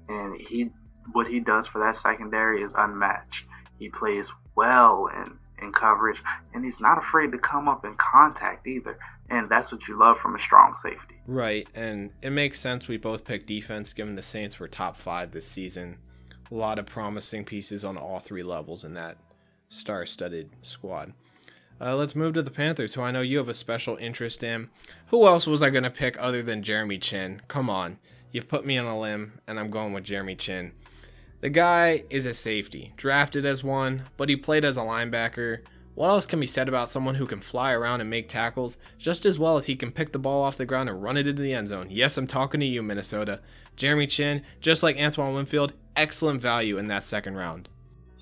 And 0.07 0.39
he, 0.39 0.71
what 1.11 1.27
he 1.27 1.39
does 1.39 1.67
for 1.67 1.79
that 1.79 1.97
secondary 1.97 2.61
is 2.61 2.73
unmatched. 2.77 3.45
He 3.77 3.89
plays 3.89 4.27
well 4.55 5.07
in, 5.07 5.37
in 5.61 5.71
coverage, 5.71 6.21
and 6.53 6.63
he's 6.63 6.79
not 6.79 6.97
afraid 6.97 7.31
to 7.31 7.37
come 7.37 7.67
up 7.67 7.85
in 7.85 7.95
contact 7.95 8.67
either. 8.67 8.97
And 9.29 9.49
that's 9.49 9.71
what 9.71 9.87
you 9.87 9.97
love 9.97 10.17
from 10.17 10.35
a 10.35 10.39
strong 10.39 10.75
safety. 10.81 11.21
Right, 11.27 11.67
and 11.75 12.11
it 12.21 12.31
makes 12.31 12.59
sense 12.59 12.87
we 12.87 12.97
both 12.97 13.23
picked 13.23 13.45
defense 13.45 13.93
given 13.93 14.15
the 14.15 14.23
Saints 14.23 14.59
were 14.59 14.67
top 14.67 14.97
five 14.97 15.31
this 15.31 15.47
season. 15.47 15.99
A 16.51 16.55
lot 16.55 16.79
of 16.79 16.87
promising 16.87 17.45
pieces 17.45 17.83
on 17.83 17.95
all 17.95 18.17
three 18.17 18.41
levels 18.41 18.83
in 18.83 18.95
that 18.95 19.17
star 19.69 20.05
studded 20.05 20.49
squad. 20.61 21.13
Uh, 21.81 21.95
let's 21.95 22.15
move 22.15 22.33
to 22.33 22.41
the 22.41 22.51
Panthers, 22.51 22.95
who 22.95 23.01
I 23.01 23.11
know 23.11 23.21
you 23.21 23.37
have 23.37 23.47
a 23.47 23.53
special 23.53 23.95
interest 23.97 24.43
in. 24.43 24.69
Who 25.07 25.25
else 25.25 25.47
was 25.47 25.63
I 25.63 25.69
going 25.69 25.83
to 25.83 25.89
pick 25.89 26.17
other 26.19 26.43
than 26.43 26.63
Jeremy 26.63 26.97
Chinn? 26.97 27.41
Come 27.47 27.69
on. 27.69 27.99
You 28.31 28.43
put 28.43 28.65
me 28.65 28.77
on 28.77 28.85
a 28.85 28.99
limb, 28.99 29.39
and 29.47 29.59
I'm 29.59 29.71
going 29.71 29.93
with 29.93 30.03
Jeremy 30.03 30.35
Chinn. 30.35 30.73
The 31.41 31.49
guy 31.49 32.03
is 32.09 32.25
a 32.25 32.33
safety, 32.33 32.93
drafted 32.97 33.45
as 33.45 33.63
one, 33.63 34.03
but 34.17 34.27
he 34.27 34.35
played 34.35 34.65
as 34.65 34.75
a 34.75 34.81
linebacker. 34.81 35.59
What 35.95 36.09
else 36.09 36.25
can 36.25 36.39
be 36.39 36.45
said 36.45 36.67
about 36.67 36.89
someone 36.89 37.15
who 37.15 37.25
can 37.25 37.39
fly 37.39 37.71
around 37.71 38.01
and 38.01 38.09
make 38.09 38.27
tackles 38.27 38.77
just 38.97 39.25
as 39.25 39.39
well 39.39 39.55
as 39.55 39.67
he 39.67 39.75
can 39.77 39.91
pick 39.91 40.11
the 40.11 40.19
ball 40.19 40.43
off 40.43 40.57
the 40.57 40.65
ground 40.65 40.89
and 40.89 41.01
run 41.01 41.15
it 41.15 41.27
into 41.27 41.41
the 41.41 41.53
end 41.53 41.69
zone? 41.69 41.87
Yes, 41.89 42.17
I'm 42.17 42.27
talking 42.27 42.59
to 42.59 42.65
you, 42.65 42.83
Minnesota. 42.83 43.39
Jeremy 43.77 44.07
Chinn, 44.07 44.43
just 44.59 44.83
like 44.83 44.97
Antoine 44.97 45.33
Winfield, 45.33 45.73
excellent 45.95 46.41
value 46.41 46.77
in 46.77 46.87
that 46.87 47.05
second 47.05 47.35
round. 47.35 47.69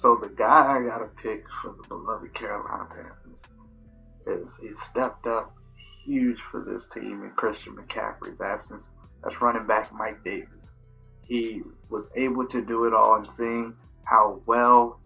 So 0.08 0.16
the 0.16 0.30
guy 0.30 0.78
I 0.78 0.88
got 0.88 1.00
to 1.00 1.22
pick 1.22 1.44
for 1.62 1.76
the 1.76 1.86
beloved 1.90 2.34
Carolina 2.34 2.88
Panthers 2.90 3.44
is 4.26 4.58
he 4.62 4.72
stepped 4.72 5.28
up 5.28 5.54
huge 6.06 6.40
for 6.50 6.64
this 6.64 6.88
team 6.88 7.24
in 7.24 7.32
Christian 7.32 7.76
McCaffrey's 7.76 8.40
absence. 8.40 8.88
That's 9.22 9.42
running 9.42 9.68
back 9.68 9.92
Mike 9.92 10.24
Davis. 10.24 10.64
He 11.24 11.62
was 11.90 12.10
able 12.16 12.48
to 12.48 12.62
do 12.62 12.86
it 12.86 12.94
all 12.94 13.16
and 13.16 13.28
seeing 13.28 13.76
how 14.06 14.40
well 14.46 15.02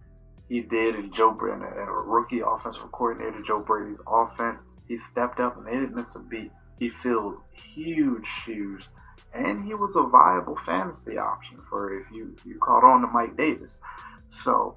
he 0.47 0.61
did 0.61 0.93
in 0.93 1.11
Joe 1.11 1.31
Brady 1.31 1.65
and 1.65 1.89
a 1.89 1.91
rookie 1.91 2.41
offensive 2.41 2.91
coordinator 2.91 3.41
Joe 3.41 3.61
Brady's 3.61 3.97
offense. 4.05 4.61
He 4.87 4.99
stepped 4.99 5.39
up 5.39 5.57
and 5.57 5.65
they 5.65 5.79
didn't 5.79 5.95
miss 5.95 6.15
a 6.15 6.19
beat. 6.19 6.51
He 6.77 6.91
filled 7.01 7.37
huge 7.73 8.27
shoes, 8.45 8.87
and 9.33 9.65
he 9.65 9.73
was 9.73 9.95
a 9.95 10.03
viable 10.03 10.59
fantasy 10.63 11.17
option 11.17 11.57
for 11.71 11.99
if 11.99 12.05
you 12.11 12.35
you 12.45 12.59
caught 12.59 12.83
on 12.83 13.01
to 13.01 13.07
Mike 13.07 13.35
Davis. 13.35 13.79
So 14.27 14.75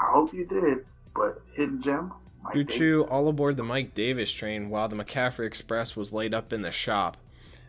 I 0.00 0.12
hope 0.12 0.32
you 0.32 0.46
did. 0.46 0.86
But 1.14 1.42
hidden 1.54 1.82
gem. 1.82 2.12
Mike 2.42 2.68
Choo 2.68 3.06
all 3.10 3.28
aboard 3.28 3.56
the 3.56 3.62
Mike 3.62 3.94
Davis 3.94 4.32
train 4.32 4.70
while 4.70 4.88
the 4.88 4.96
McCaffrey 4.96 5.46
Express 5.46 5.94
was 5.94 6.12
laid 6.12 6.32
up 6.32 6.52
in 6.52 6.62
the 6.62 6.72
shop. 6.72 7.18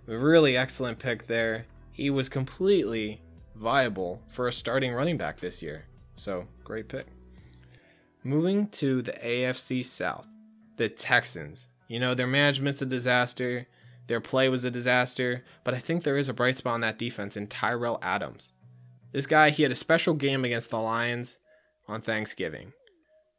A 0.07 0.17
really 0.17 0.55
excellent 0.55 0.97
pick 0.99 1.27
there 1.27 1.65
he 1.91 2.09
was 2.09 2.29
completely 2.29 3.21
viable 3.55 4.23
for 4.27 4.47
a 4.47 4.51
starting 4.51 4.93
running 4.93 5.17
back 5.17 5.39
this 5.39 5.61
year. 5.61 5.85
So, 6.15 6.47
great 6.63 6.87
pick. 6.87 7.07
Moving 8.23 8.67
to 8.69 9.01
the 9.01 9.13
AFC 9.13 9.83
South, 9.85 10.27
the 10.77 10.89
Texans. 10.89 11.67
You 11.87 11.99
know, 11.99 12.13
their 12.13 12.27
management's 12.27 12.81
a 12.81 12.85
disaster, 12.85 13.67
their 14.07 14.21
play 14.21 14.49
was 14.49 14.63
a 14.63 14.71
disaster, 14.71 15.43
but 15.63 15.73
I 15.73 15.79
think 15.79 16.03
there 16.03 16.17
is 16.17 16.29
a 16.29 16.33
bright 16.33 16.57
spot 16.57 16.73
on 16.73 16.81
that 16.81 16.97
defense 16.97 17.35
in 17.35 17.47
Tyrell 17.47 17.99
Adams. 18.01 18.51
This 19.11 19.27
guy, 19.27 19.49
he 19.49 19.63
had 19.63 19.71
a 19.71 19.75
special 19.75 20.13
game 20.13 20.45
against 20.45 20.69
the 20.69 20.79
Lions 20.79 21.37
on 21.91 22.01
Thanksgiving. 22.01 22.73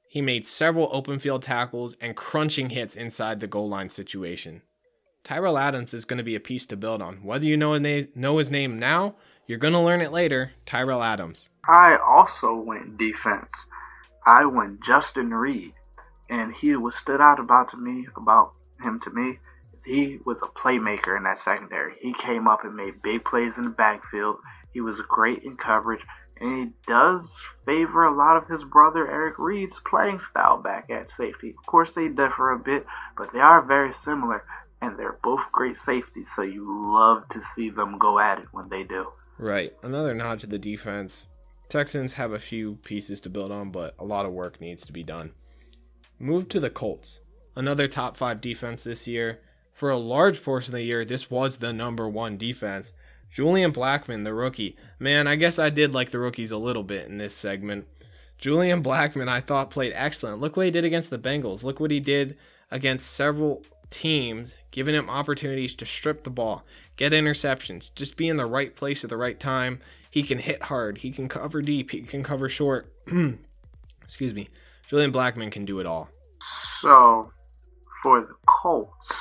He 0.09 0.21
made 0.21 0.47
several 0.47 0.89
open 0.93 1.19
field 1.19 1.43
tackles 1.43 1.97
and 2.01 2.17
crunching 2.17 2.71
hits 2.71 2.95
inside 2.95 3.41
the 3.41 3.47
goal 3.47 3.69
line 3.69 3.89
situation. 3.89 4.63
Tyrell 5.25 5.57
Adams 5.57 5.95
is 5.95 6.05
going 6.05 6.19
to 6.19 6.25
be 6.25 6.35
a 6.35 6.41
piece 6.41 6.67
to 6.67 6.77
build 6.77 7.01
on. 7.01 7.25
Whether 7.25 7.47
you 7.47 7.57
know, 7.57 7.79
know 7.79 8.39
his 8.39 8.51
name 8.51 8.79
now, 8.79 9.15
you're 9.47 9.59
going 9.59 9.73
to 9.73 9.81
learn 9.81 10.01
it 10.01 10.13
later. 10.13 10.53
Tyrell 10.67 11.03
Adams. 11.03 11.49
I 11.67 11.97
also 11.97 12.55
went 12.55 12.99
defense. 12.99 13.53
I 14.27 14.45
went 14.45 14.83
Justin 14.83 15.31
Reid, 15.31 15.73
and 16.29 16.53
he 16.53 16.77
was 16.77 16.95
stood 16.95 17.21
out 17.21 17.41
about 17.41 17.71
to 17.71 17.77
me 17.77 18.07
about 18.17 18.53
him 18.81 19.01
to 19.01 19.11
me 19.11 19.39
he 19.85 20.19
was 20.25 20.43
a 20.43 20.47
playmaker 20.47 21.17
in 21.17 21.25
that 21.25 21.39
secondary. 21.39 21.95
He 22.01 22.13
came 22.15 22.47
up 22.47 22.65
and 22.65 22.75
made 22.75 23.03
big 23.03 23.25
plays 23.25 23.59
in 23.59 23.65
the 23.65 23.71
backfield. 23.71 24.37
He 24.73 24.81
was 24.81 25.01
great 25.03 25.43
in 25.43 25.57
coverage, 25.57 26.01
and 26.43 26.59
he 26.59 26.73
does 26.87 27.37
favor 27.65 28.05
a 28.05 28.15
lot 28.15 28.37
of 28.37 28.49
his 28.49 28.65
brother 28.65 29.09
Eric 29.09 29.39
Reid's 29.39 29.81
playing 29.87 30.19
style 30.21 30.61
back 30.61 30.91
at 30.91 31.09
safety. 31.11 31.51
Of 31.51 31.65
course, 31.67 31.93
they 31.95 32.09
differ 32.09 32.51
a 32.51 32.59
bit, 32.59 32.85
but 33.17 33.33
they 33.33 33.39
are 33.39 33.63
very 33.63 33.93
similar, 33.93 34.43
and 34.81 34.99
they're 34.99 35.19
both 35.23 35.41
great 35.53 35.79
safeties, 35.79 36.29
so 36.35 36.43
you 36.43 36.65
love 36.67 37.29
to 37.29 37.41
see 37.41 37.71
them 37.71 37.97
go 37.97 38.19
at 38.19 38.41
it 38.41 38.49
when 38.51 38.69
they 38.69 38.83
do. 38.83 39.07
Right. 39.39 39.73
Another 39.83 40.15
nod 40.15 40.41
to 40.41 40.49
the 40.49 40.59
defense. 40.59 41.27
Texans 41.69 42.15
have 42.15 42.33
a 42.33 42.39
few 42.39 42.75
pieces 42.77 43.21
to 43.23 43.31
build 43.31 43.53
on, 43.53 43.71
but 43.71 43.95
a 43.99 44.05
lot 44.05 44.27
of 44.27 44.33
work 44.33 44.61
needs 44.61 44.85
to 44.87 44.93
be 44.93 45.05
done. 45.05 45.33
Move 46.19 46.49
to 46.49 46.61
the 46.61 46.71
Colts. 46.71 47.21
Another 47.55 47.87
top 47.87 48.17
five 48.17 48.41
defense 48.41 48.85
this 48.85 49.07
year. 49.07 49.41
For 49.73 49.91
a 49.91 49.97
large 49.97 50.43
portion 50.43 50.75
of 50.75 50.79
the 50.79 50.85
year, 50.85 51.05
this 51.05 51.31
was 51.31 51.59
the 51.59 51.73
number 51.73 52.09
one 52.09 52.37
defense. 52.37 52.93
Julian 53.33 53.73
Blackmon, 53.73 54.25
the 54.25 54.35
rookie. 54.35 54.77
Man, 54.99 55.27
I 55.27 55.37
guess 55.37 55.59
I 55.59 55.71
did 55.71 55.95
like 55.95 56.11
the 56.11 56.19
rookies 56.19 56.51
a 56.51 56.59
little 56.59 56.83
bit 56.83 57.09
in 57.09 57.19
this 57.19 57.35
segment. 57.35 57.87
Julian 58.39 58.83
Blackmon, 58.83 59.29
I 59.29 59.41
thought, 59.41 59.71
played 59.71 59.93
excellent. 59.95 60.41
Look 60.41 60.57
what 60.57 60.67
he 60.67 60.71
did 60.71 60.85
against 60.85 61.11
the 61.11 61.19
Bengals. 61.19 61.63
Look 61.63 61.81
what 61.81 61.91
he 61.91 62.01
did 62.01 62.37
against 62.71 63.11
several 63.11 63.63
teams, 63.91 64.57
giving 64.71 64.95
him 64.95 65.09
opportunities 65.09 65.75
to 65.77 65.87
strip 65.87 66.25
the 66.25 66.31
ball, 66.31 66.65
get 66.97 67.13
interceptions, 67.13 67.95
just 67.95 68.17
be 68.17 68.29
in 68.29 68.37
the 68.37 68.47
right 68.47 68.75
place 68.75 69.05
at 69.05 69.11
the 69.11 69.17
right 69.17 69.39
time. 69.39 69.81
He 70.11 70.23
can 70.23 70.39
hit 70.39 70.65
hard, 70.65 70.99
he 70.99 71.11
can 71.11 71.29
cover 71.29 71.63
deep, 71.63 71.91
he 71.93 72.03
can 72.03 72.23
cover 72.23 72.49
short. 72.49 72.93
Excuse 74.03 74.35
me. 74.35 74.49
Julian 74.89 75.13
Blackmon 75.13 75.51
can 75.51 75.65
do 75.65 75.79
it 75.79 75.87
all. 75.87 76.11
So, 76.81 77.31
for 78.03 78.21
the 78.21 78.35
Colts, 78.47 79.13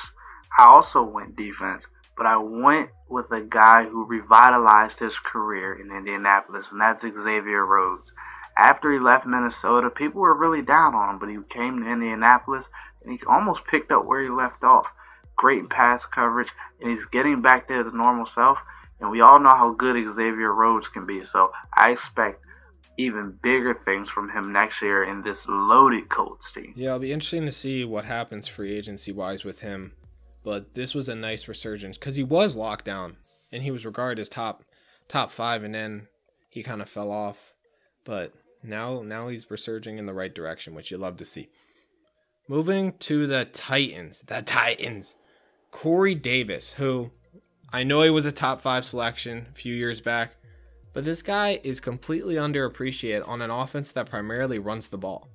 I 0.58 0.64
also 0.64 1.02
went 1.02 1.36
defense, 1.36 1.86
but 2.16 2.26
I 2.26 2.36
went 2.36 2.90
with 3.08 3.30
a 3.30 3.40
guy 3.40 3.84
who 3.84 4.04
revitalized 4.04 4.98
his 4.98 5.16
career 5.18 5.74
in 5.74 5.90
Indianapolis, 5.90 6.66
and 6.70 6.80
that's 6.80 7.02
Xavier 7.02 7.64
Rhodes. 7.64 8.12
After 8.56 8.92
he 8.92 8.98
left 8.98 9.26
Minnesota, 9.26 9.90
people 9.90 10.20
were 10.20 10.36
really 10.36 10.62
down 10.62 10.94
on 10.94 11.10
him, 11.14 11.18
but 11.18 11.30
he 11.30 11.38
came 11.48 11.82
to 11.82 11.90
Indianapolis 11.90 12.66
and 13.02 13.12
he 13.12 13.26
almost 13.26 13.64
picked 13.66 13.90
up 13.90 14.04
where 14.04 14.22
he 14.22 14.28
left 14.28 14.62
off. 14.62 14.86
Great 15.36 15.68
pass 15.70 16.04
coverage, 16.04 16.50
and 16.80 16.90
he's 16.90 17.04
getting 17.06 17.40
back 17.40 17.66
to 17.68 17.82
his 17.82 17.92
normal 17.92 18.26
self. 18.26 18.58
And 19.00 19.10
we 19.10 19.20
all 19.20 19.40
know 19.40 19.50
how 19.50 19.72
good 19.72 19.96
Xavier 20.14 20.52
Rhodes 20.52 20.86
can 20.88 21.06
be, 21.06 21.24
so 21.24 21.50
I 21.74 21.90
expect 21.90 22.44
even 22.98 23.36
bigger 23.42 23.74
things 23.74 24.08
from 24.08 24.30
him 24.30 24.52
next 24.52 24.82
year 24.82 25.02
in 25.02 25.22
this 25.22 25.44
loaded 25.48 26.08
Colts 26.08 26.52
team. 26.52 26.72
Yeah, 26.76 26.88
it'll 26.88 27.00
be 27.00 27.12
interesting 27.12 27.46
to 27.46 27.52
see 27.52 27.84
what 27.84 28.04
happens 28.04 28.46
free 28.46 28.76
agency 28.76 29.10
wise 29.10 29.44
with 29.44 29.60
him. 29.60 29.92
But 30.42 30.74
this 30.74 30.94
was 30.94 31.08
a 31.08 31.14
nice 31.14 31.46
resurgence 31.46 31.96
because 31.96 32.16
he 32.16 32.24
was 32.24 32.56
locked 32.56 32.84
down 32.84 33.16
and 33.52 33.62
he 33.62 33.70
was 33.70 33.84
regarded 33.84 34.20
as 34.20 34.28
top 34.28 34.64
top 35.08 35.30
five, 35.30 35.62
and 35.62 35.74
then 35.74 36.08
he 36.48 36.62
kind 36.62 36.80
of 36.80 36.88
fell 36.88 37.10
off. 37.10 37.52
But 38.04 38.32
now 38.62 39.02
now 39.02 39.28
he's 39.28 39.50
resurging 39.50 39.98
in 39.98 40.06
the 40.06 40.14
right 40.14 40.34
direction, 40.34 40.74
which 40.74 40.90
you 40.90 40.98
love 40.98 41.16
to 41.18 41.24
see. 41.24 41.48
Moving 42.48 42.94
to 42.98 43.26
the 43.26 43.44
Titans, 43.44 44.20
the 44.26 44.42
Titans. 44.42 45.16
Corey 45.70 46.14
Davis, 46.14 46.72
who 46.72 47.10
I 47.72 47.82
know 47.82 48.02
he 48.02 48.10
was 48.10 48.26
a 48.26 48.32
top 48.32 48.60
five 48.60 48.84
selection 48.84 49.46
a 49.48 49.52
few 49.52 49.74
years 49.74 50.00
back, 50.00 50.34
but 50.92 51.04
this 51.04 51.22
guy 51.22 51.60
is 51.64 51.80
completely 51.80 52.34
underappreciated 52.34 53.26
on 53.26 53.40
an 53.40 53.50
offense 53.50 53.90
that 53.92 54.10
primarily 54.10 54.58
runs 54.58 54.88
the 54.88 54.98
ball. 54.98 55.28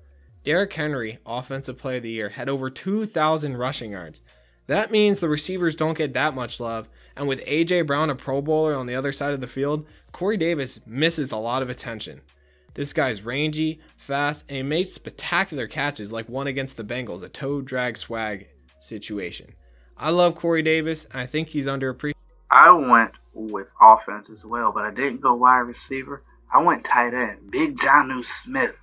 Derrick 0.43 0.71
Henry, 0.73 1.17
Offensive 1.25 1.77
Player 1.79 1.97
of 1.97 2.03
the 2.03 2.11
Year, 2.11 2.29
had 2.29 2.47
over 2.47 2.69
2,000 2.69 3.57
rushing 3.57 3.91
yards. 3.91 4.21
That 4.67 4.91
means 4.91 5.19
the 5.19 5.29
receivers 5.29 5.75
don't 5.75 5.97
get 5.97 6.13
that 6.13 6.35
much 6.35 6.59
love, 6.59 6.89
and 7.15 7.27
with 7.27 7.41
A.J. 7.45 7.83
Brown, 7.83 8.09
a 8.09 8.15
Pro 8.15 8.41
Bowler, 8.41 8.75
on 8.75 8.85
the 8.85 8.95
other 8.95 9.11
side 9.11 9.33
of 9.33 9.41
the 9.41 9.47
field, 9.47 9.87
Corey 10.11 10.37
Davis 10.37 10.79
misses 10.85 11.31
a 11.31 11.37
lot 11.37 11.61
of 11.61 11.69
attention. 11.69 12.21
This 12.73 12.93
guy's 12.93 13.23
rangy, 13.23 13.79
fast, 13.97 14.45
and 14.47 14.57
he 14.57 14.63
makes 14.63 14.91
spectacular 14.91 15.67
catches 15.67 16.11
like 16.11 16.29
one 16.29 16.47
against 16.47 16.77
the 16.77 16.83
Bengals, 16.83 17.23
a 17.23 17.29
toe 17.29 17.61
drag 17.61 17.97
swag 17.97 18.47
situation. 18.79 19.53
I 19.97 20.11
love 20.11 20.35
Corey 20.35 20.61
Davis, 20.61 21.05
and 21.05 21.21
I 21.21 21.25
think 21.25 21.47
he's 21.47 21.65
underappreciated. 21.65 22.13
I 22.51 22.71
went 22.71 23.13
with 23.33 23.71
offense 23.81 24.29
as 24.29 24.45
well, 24.45 24.71
but 24.71 24.85
I 24.85 24.91
didn't 24.91 25.21
go 25.21 25.33
wide 25.33 25.59
receiver. 25.59 26.21
I 26.53 26.61
went 26.61 26.85
tight 26.85 27.13
end. 27.13 27.51
Big 27.51 27.77
Jonnu 27.77 28.23
Smith. 28.25 28.75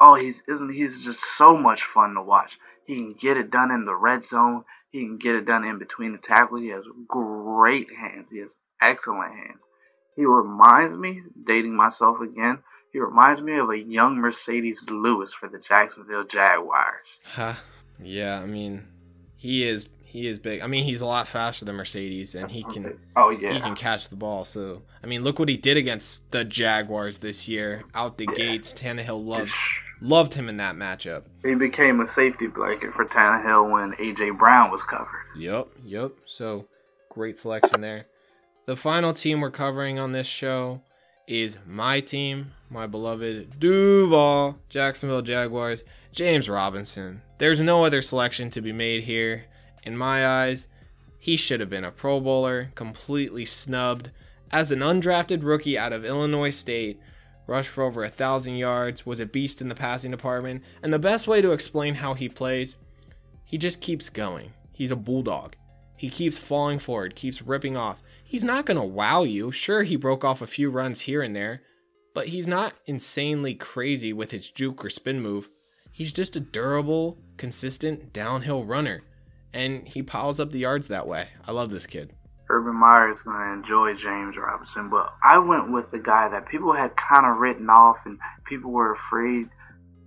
Oh, 0.00 0.14
he's 0.14 0.42
isn't 0.48 0.72
he's 0.72 1.04
just 1.04 1.22
so 1.22 1.56
much 1.56 1.84
fun 1.84 2.14
to 2.14 2.22
watch. 2.22 2.58
He 2.86 2.96
can 2.96 3.12
get 3.12 3.36
it 3.36 3.50
done 3.50 3.70
in 3.70 3.84
the 3.84 3.94
red 3.94 4.24
zone. 4.24 4.64
He 4.92 5.00
can 5.00 5.18
get 5.18 5.34
it 5.34 5.46
done 5.46 5.64
in 5.64 5.78
between 5.78 6.12
the 6.12 6.18
tackles. 6.18 6.60
He 6.60 6.68
has 6.68 6.84
great 7.08 7.88
hands. 7.98 8.28
He 8.30 8.38
has 8.38 8.50
excellent 8.80 9.32
hands. 9.34 9.60
He 10.16 10.26
reminds 10.26 10.96
me, 10.96 11.22
dating 11.46 11.74
myself 11.74 12.20
again, 12.20 12.58
he 12.92 12.98
reminds 12.98 13.40
me 13.40 13.58
of 13.58 13.70
a 13.70 13.78
young 13.78 14.18
Marcedes 14.18 14.88
Lewis 14.90 15.32
for 15.32 15.48
the 15.48 15.58
Jacksonville 15.58 16.24
Jaguars. 16.24 17.08
Huh. 17.24 17.54
Yeah, 17.98 18.40
I 18.40 18.46
mean, 18.46 18.84
he 19.36 19.64
is 19.64 19.88
he 20.04 20.26
is 20.26 20.38
big. 20.38 20.60
I 20.60 20.66
mean, 20.66 20.84
he's 20.84 21.00
a 21.00 21.06
lot 21.06 21.26
faster 21.26 21.64
than 21.64 21.76
Marcedes, 21.76 22.34
and 22.34 22.50
he 22.50 22.62
can. 22.62 22.98
Oh 23.16 23.30
yeah. 23.30 23.54
He 23.54 23.60
can 23.60 23.74
catch 23.74 24.10
the 24.10 24.16
ball. 24.16 24.44
So 24.44 24.82
I 25.02 25.06
mean, 25.06 25.24
look 25.24 25.38
what 25.38 25.48
he 25.48 25.56
did 25.56 25.78
against 25.78 26.30
the 26.32 26.44
Jaguars 26.44 27.18
this 27.18 27.48
year. 27.48 27.84
Out 27.94 28.18
the 28.18 28.26
yeah. 28.30 28.36
gates, 28.36 28.74
Tannehill 28.74 29.24
loved 29.24 29.50
loved 30.02 30.34
him 30.34 30.48
in 30.48 30.56
that 30.58 30.74
matchup. 30.74 31.24
He 31.44 31.54
became 31.54 32.00
a 32.00 32.06
safety 32.06 32.48
blanket 32.48 32.92
for 32.92 33.04
Tannehill 33.04 33.70
when 33.70 33.92
AJ 33.92 34.38
Brown 34.38 34.70
was 34.70 34.82
covered. 34.82 35.24
Yep, 35.36 35.68
yep. 35.84 36.12
So 36.26 36.66
great 37.08 37.38
selection 37.38 37.80
there. 37.80 38.06
The 38.66 38.76
final 38.76 39.14
team 39.14 39.40
we're 39.40 39.50
covering 39.50 39.98
on 39.98 40.12
this 40.12 40.26
show 40.26 40.82
is 41.26 41.58
my 41.66 42.00
team, 42.00 42.52
my 42.68 42.86
beloved 42.86 43.58
Duval 43.58 44.58
Jacksonville 44.68 45.22
Jaguars, 45.22 45.84
James 46.12 46.48
Robinson. 46.48 47.22
There's 47.38 47.60
no 47.60 47.84
other 47.84 48.02
selection 48.02 48.50
to 48.50 48.60
be 48.60 48.72
made 48.72 49.04
here. 49.04 49.44
In 49.84 49.96
my 49.96 50.26
eyes, 50.26 50.66
he 51.18 51.36
should 51.36 51.60
have 51.60 51.70
been 51.70 51.84
a 51.84 51.90
Pro 51.90 52.20
Bowler, 52.20 52.72
completely 52.74 53.44
snubbed. 53.44 54.10
As 54.50 54.70
an 54.70 54.80
undrafted 54.80 55.42
rookie 55.42 55.78
out 55.78 55.92
of 55.92 56.04
Illinois 56.04 56.50
State, 56.50 57.00
rushed 57.52 57.70
for 57.70 57.84
over 57.84 58.02
a 58.02 58.08
thousand 58.08 58.56
yards, 58.56 59.06
was 59.06 59.20
a 59.20 59.26
beast 59.26 59.60
in 59.60 59.68
the 59.68 59.74
passing 59.74 60.10
department, 60.10 60.62
and 60.82 60.92
the 60.92 60.98
best 60.98 61.28
way 61.28 61.40
to 61.40 61.52
explain 61.52 61.94
how 61.94 62.14
he 62.14 62.28
plays, 62.28 62.74
he 63.44 63.58
just 63.58 63.80
keeps 63.80 64.08
going. 64.08 64.52
He's 64.72 64.90
a 64.90 64.96
bulldog. 64.96 65.54
He 65.96 66.10
keeps 66.10 66.38
falling 66.38 66.78
forward, 66.78 67.14
keeps 67.14 67.42
ripping 67.42 67.76
off. 67.76 68.02
He's 68.24 68.42
not 68.42 68.66
going 68.66 68.78
to 68.78 68.82
wow 68.82 69.22
you. 69.22 69.52
Sure, 69.52 69.82
he 69.82 69.96
broke 69.96 70.24
off 70.24 70.42
a 70.42 70.46
few 70.46 70.70
runs 70.70 71.02
here 71.02 71.22
and 71.22 71.36
there, 71.36 71.62
but 72.14 72.28
he's 72.28 72.46
not 72.46 72.74
insanely 72.86 73.54
crazy 73.54 74.12
with 74.12 74.30
his 74.30 74.50
juke 74.50 74.84
or 74.84 74.90
spin 74.90 75.20
move. 75.20 75.48
He's 75.92 76.12
just 76.12 76.34
a 76.34 76.40
durable, 76.40 77.18
consistent 77.36 78.12
downhill 78.12 78.64
runner 78.64 79.02
and 79.52 79.86
he 79.86 80.02
piles 80.02 80.40
up 80.40 80.50
the 80.50 80.60
yards 80.60 80.88
that 80.88 81.06
way. 81.06 81.28
I 81.46 81.52
love 81.52 81.70
this 81.70 81.86
kid. 81.86 82.14
Urban 82.48 82.74
Meyer 82.74 83.10
is 83.10 83.22
going 83.22 83.38
to 83.38 83.52
enjoy 83.52 83.94
James 83.94 84.36
Robinson, 84.36 84.88
but 84.88 85.12
I 85.22 85.38
went 85.38 85.70
with 85.70 85.90
the 85.90 85.98
guy 85.98 86.28
that 86.28 86.48
people 86.48 86.72
had 86.72 86.96
kind 86.96 87.24
of 87.26 87.38
written 87.38 87.70
off 87.70 87.98
and 88.04 88.18
people 88.44 88.70
were 88.70 88.92
afraid 88.92 89.48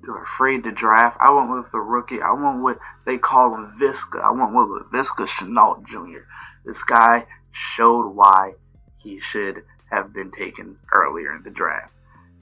were 0.07 0.21
afraid 0.21 0.63
to 0.63 0.71
draft. 0.71 1.17
I 1.19 1.31
went 1.31 1.49
with 1.49 1.71
the 1.71 1.79
rookie. 1.79 2.21
I 2.21 2.31
went 2.33 2.63
with 2.63 2.77
they 3.05 3.17
call 3.17 3.55
him 3.55 3.75
Viska. 3.79 4.21
I 4.21 4.31
went 4.31 4.53
with 4.53 4.91
Viska 4.91 5.27
Shenault 5.27 5.87
Jr. 5.87 6.25
This 6.63 6.83
guy 6.83 7.25
showed 7.51 8.09
why 8.09 8.53
he 8.97 9.19
should 9.19 9.63
have 9.89 10.13
been 10.13 10.29
taken 10.29 10.77
earlier 10.93 11.35
in 11.35 11.43
the 11.43 11.49
draft. 11.49 11.91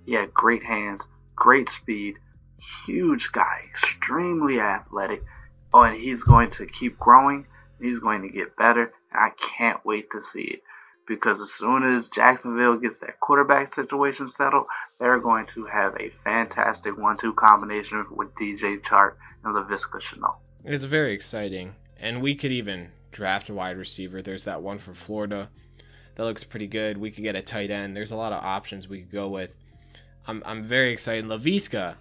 He 0.05 0.13
had 0.13 0.33
great 0.33 0.63
hands, 0.63 1.01
great 1.35 1.69
speed, 1.69 2.17
huge 2.85 3.31
guy, 3.31 3.61
extremely 3.71 4.59
athletic, 4.59 5.23
Oh, 5.73 5.81
and 5.81 5.99
he's 5.99 6.21
going 6.21 6.51
to 6.51 6.67
keep 6.67 6.99
growing. 6.99 7.47
He's 7.83 7.99
going 7.99 8.21
to 8.21 8.29
get 8.29 8.55
better. 8.55 8.93
And 9.11 9.19
I 9.19 9.31
can't 9.57 9.85
wait 9.85 10.09
to 10.11 10.21
see 10.21 10.43
it. 10.43 10.61
Because 11.05 11.41
as 11.41 11.51
soon 11.51 11.83
as 11.83 12.07
Jacksonville 12.07 12.77
gets 12.77 12.99
that 12.99 13.19
quarterback 13.19 13.75
situation 13.75 14.29
settled, 14.29 14.67
they're 14.99 15.19
going 15.19 15.45
to 15.47 15.65
have 15.65 15.95
a 15.99 16.09
fantastic 16.23 16.97
one 16.97 17.17
two 17.17 17.33
combination 17.33 18.05
with 18.11 18.33
DJ 18.35 18.81
Chark 18.81 19.15
and 19.43 19.53
Laviska 19.53 20.01
Shenault. 20.01 20.37
It's 20.63 20.85
very 20.85 21.11
exciting. 21.11 21.75
And 21.99 22.21
we 22.21 22.35
could 22.35 22.53
even 22.53 22.91
draft 23.11 23.49
a 23.49 23.53
wide 23.53 23.77
receiver. 23.77 24.21
There's 24.21 24.45
that 24.45 24.61
one 24.61 24.79
for 24.79 24.93
Florida 24.93 25.49
that 26.15 26.23
looks 26.23 26.45
pretty 26.45 26.67
good. 26.67 26.97
We 26.97 27.11
could 27.11 27.23
get 27.23 27.35
a 27.35 27.41
tight 27.41 27.69
end. 27.69 27.97
There's 27.97 28.11
a 28.11 28.15
lot 28.15 28.31
of 28.33 28.43
options 28.43 28.87
we 28.87 29.01
could 29.01 29.11
go 29.11 29.27
with. 29.27 29.55
I'm, 30.25 30.41
I'm 30.45 30.63
very 30.63 30.91
excited. 30.91 31.25
Laviska, 31.25 31.95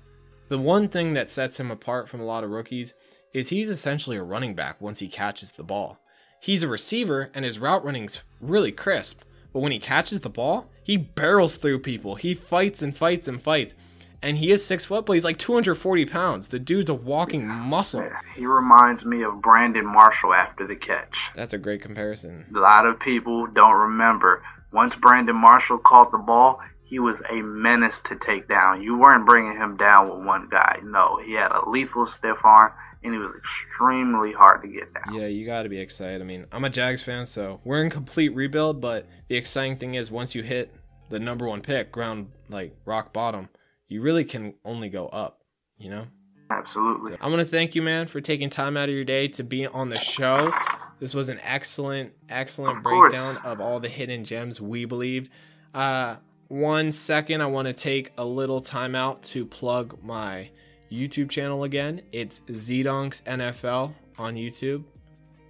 the 0.49 0.59
one 0.59 0.89
thing 0.89 1.15
that 1.15 1.31
sets 1.31 1.59
him 1.59 1.71
apart 1.71 2.09
from 2.09 2.21
a 2.21 2.25
lot 2.25 2.45
of 2.45 2.51
rookies 2.51 2.95
is 3.33 3.49
he's 3.49 3.71
essentially 3.71 4.17
a 4.17 4.23
running 4.23 4.55
back 4.55 4.81
once 4.81 4.99
he 5.01 5.09
catches 5.09 5.53
the 5.53 5.63
ball. 5.63 5.99
He's 6.41 6.63
a 6.63 6.69
receiver 6.69 7.31
and 7.35 7.45
his 7.45 7.59
route 7.59 7.85
running's 7.85 8.21
really 8.41 8.73
crisp, 8.73 9.23
but 9.53 9.61
when 9.61 9.73
he 9.73 9.79
catches 9.79 10.21
the 10.21 10.31
ball, 10.31 10.69
he 10.83 10.97
barrels 10.97 11.57
through 11.57 11.79
people. 11.81 12.17
He 12.17 12.35
fights 12.35 12.83
and 12.83 12.97
fights 12.97 13.29
and 13.29 13.41
fights. 13.41 13.75
and 14.21 14.37
he 14.39 14.51
is 14.51 14.65
six 14.65 14.85
foot, 14.85 15.05
but 15.07 15.15
he's 15.15 15.25
like 15.25 15.39
240 15.39 16.07
pounds. 16.07 16.49
The 16.49 16.59
dude's 16.59 16.91
a 16.91 16.95
walking 16.95 17.47
muscle. 17.47 18.09
He 18.37 18.47
reminds 18.47 19.05
me 19.05 19.23
of 19.23 19.41
Brandon 19.43 19.87
Marshall 19.87 20.33
after 20.35 20.67
the 20.67 20.77
catch. 20.77 21.31
That's 21.35 21.53
a 21.53 21.59
great 21.59 21.83
comparison. 21.83 22.47
A 22.55 22.59
lot 22.59 22.87
of 22.87 23.01
people 23.01 23.47
don't 23.49 23.81
remember. 23.81 24.43
Once 24.73 24.95
Brandon 24.95 25.37
Marshall 25.37 25.79
caught 25.79 26.13
the 26.13 26.19
ball, 26.19 26.61
he 26.85 26.99
was 26.99 27.21
a 27.31 27.43
menace 27.43 28.01
to 28.05 28.17
take 28.17 28.49
down. 28.49 28.83
You 28.83 28.97
weren't 28.99 29.27
bringing 29.27 29.57
him 29.57 29.77
down 29.77 30.09
with 30.09 30.25
one 30.27 30.49
guy. 30.51 30.79
No, 30.85 31.19
he 31.25 31.33
had 31.35 31.51
a 31.53 31.69
lethal 31.69 32.07
stiff 32.07 32.39
arm, 32.45 32.73
and 33.05 33.15
it 33.15 33.19
was 33.19 33.35
extremely 33.35 34.33
hard 34.33 34.63
to 34.63 34.69
get 34.69 34.93
down. 34.95 35.15
Yeah, 35.15 35.27
you 35.27 35.45
got 35.47 35.63
to 35.65 35.69
be 35.69 35.79
excited. 35.79 36.21
I 36.21 36.25
mean, 36.25 36.47
I'm 36.53 36.65
a 36.65 36.71
Jags 36.71 37.03
fan, 37.03 37.27
so 37.27 37.61
we're 37.65 37.83
in 37.83 37.91
complete 37.91 38.31
rebuild, 38.35 38.81
but 38.81 39.07
the 39.29 39.37
exciting 39.37 39.77
thing 39.77 39.95
is 39.95 40.11
once 40.11 40.35
you 40.35 40.43
hit 40.43 40.75
the 41.11 41.19
number 41.19 41.47
one 41.47 41.61
pick, 41.61 41.93
ground 41.93 42.31
like 42.49 42.75
rock 42.85 43.13
bottom, 43.13 43.49
you 43.89 44.01
really 44.03 44.25
can 44.25 44.55
only 44.65 44.89
go 44.89 45.07
up, 45.09 45.41
you 45.79 45.91
know? 45.91 46.07
Absolutely. 46.51 47.17
I 47.21 47.29
want 47.29 47.41
to 47.41 47.45
thank 47.47 47.75
you, 47.75 47.83
man, 47.83 48.07
for 48.07 48.21
taking 48.21 48.51
time 48.51 48.77
out 48.77 48.89
of 48.89 48.95
your 48.95 49.05
day 49.05 49.29
to 49.29 49.43
be 49.45 49.67
on 49.67 49.89
the 49.89 49.99
show. 49.99 50.53
This 51.01 51.15
was 51.15 51.29
an 51.29 51.41
excellent, 51.43 52.13
excellent 52.29 52.79
Of 52.79 52.85
course. 52.85 53.11
breakdown 53.13 53.39
of 53.45 53.61
all 53.61 53.81
the 53.81 53.89
hidden 53.89 54.25
gems 54.25 54.61
we 54.61 54.85
believed. 54.85 55.31
Uh, 55.75 56.17
one 56.49 56.93
second, 56.93 57.41
I 57.41 57.47
want 57.47 57.67
to 57.69 57.73
take 57.73 58.13
a 58.19 58.25
little 58.27 58.61
time 58.61 58.95
out 58.95 59.23
to 59.25 59.47
plug 59.47 59.99
my 60.03 60.51
YouTube 60.93 61.31
channel 61.31 61.65
again. 61.65 62.03
It's 62.13 62.41
Zdonks 62.49 63.23
NFL 63.23 63.95
on 64.19 64.35
YouTube. 64.35 64.85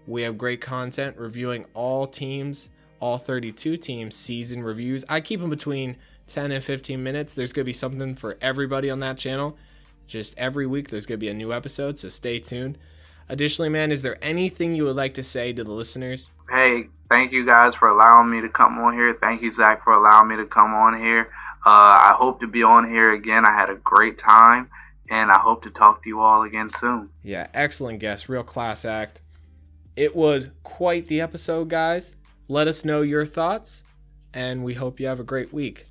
We 0.07 0.23
have 0.23 0.39
great 0.39 0.61
content 0.61 1.17
reviewing 1.19 1.67
all 1.75 2.07
teams, 2.07 2.69
all 3.01 3.19
32 3.19 3.77
teams, 3.77 4.15
season 4.15 4.63
reviews. 4.63 5.05
I 5.09 5.21
keep 5.21 5.41
them 5.41 5.51
between 5.51 5.97
10 6.29 6.53
and 6.53 6.63
15 6.63 7.03
minutes. 7.03 7.35
There's 7.35 7.53
going 7.53 7.65
to 7.65 7.69
be 7.69 7.73
something 7.73 8.15
for 8.15 8.39
everybody 8.41 8.89
on 8.89 9.01
that 9.01 9.19
channel. 9.19 9.57
Just 10.07 10.35
every 10.39 10.67
week, 10.67 10.91
there's 10.91 11.07
going 11.07 11.19
to 11.19 11.25
be 11.25 11.29
a 11.29 11.35
new 11.35 11.53
episode, 11.53 11.99
so 11.99 12.09
stay 12.09 12.39
tuned. 12.39 12.79
Additionally, 13.29 13.69
man, 13.69 13.91
is 13.91 14.03
there 14.03 14.19
anything 14.23 14.75
you 14.75 14.85
would 14.85 14.97
like 14.97 15.15
to 15.15 15.23
say 15.23 15.53
to 15.53 15.65
the 15.65 15.71
listeners? 15.71 16.31
Hey, 16.51 16.89
thank 17.09 17.33
you 17.33 17.47
guys 17.47 17.75
for 17.75 17.89
allowing 17.89 18.31
me 18.31 18.41
to 18.41 18.49
come 18.49 18.79
on 18.79 18.95
here. 18.95 19.17
Thank 19.21 19.43
you, 19.43 19.51
Zach, 19.51 19.85
for 19.85 19.95
allowing 19.95 20.29
me 20.29 20.37
to 20.37 20.45
come 20.45 20.75
on 20.75 21.01
here. 21.01 21.29
Uh, 21.65 22.11
I 22.11 22.15
hope 22.19 22.41
to 22.41 22.47
be 22.49 22.63
on 22.63 22.89
here 22.89 23.13
again. 23.13 23.45
I 23.47 23.53
had 23.53 23.71
a 23.71 23.77
great 23.77 24.19
time, 24.19 24.69
and 25.11 25.31
I 25.31 25.39
hope 25.39 25.63
to 25.65 25.71
talk 25.71 26.03
to 26.03 26.09
you 26.09 26.21
all 26.21 26.43
again 26.43 26.71
soon. 26.71 27.11
Yeah, 27.23 27.49
excellent 27.55 27.99
guest, 27.99 28.29
real 28.29 28.45
class 28.45 28.85
act. 28.85 29.21
It 29.97 30.17
was 30.17 30.49
quite 30.63 31.07
the 31.09 31.21
episode, 31.21 31.69
guys. 31.69 32.15
Let 32.49 32.69
us 32.69 32.85
know 32.85 33.03
your 33.03 33.27
thoughts, 33.27 33.85
and 34.33 34.65
we 34.65 34.75
hope 34.75 35.01
you 35.01 35.07
have 35.07 35.21
a 35.21 35.25
great 35.25 35.53
week. 35.53 35.87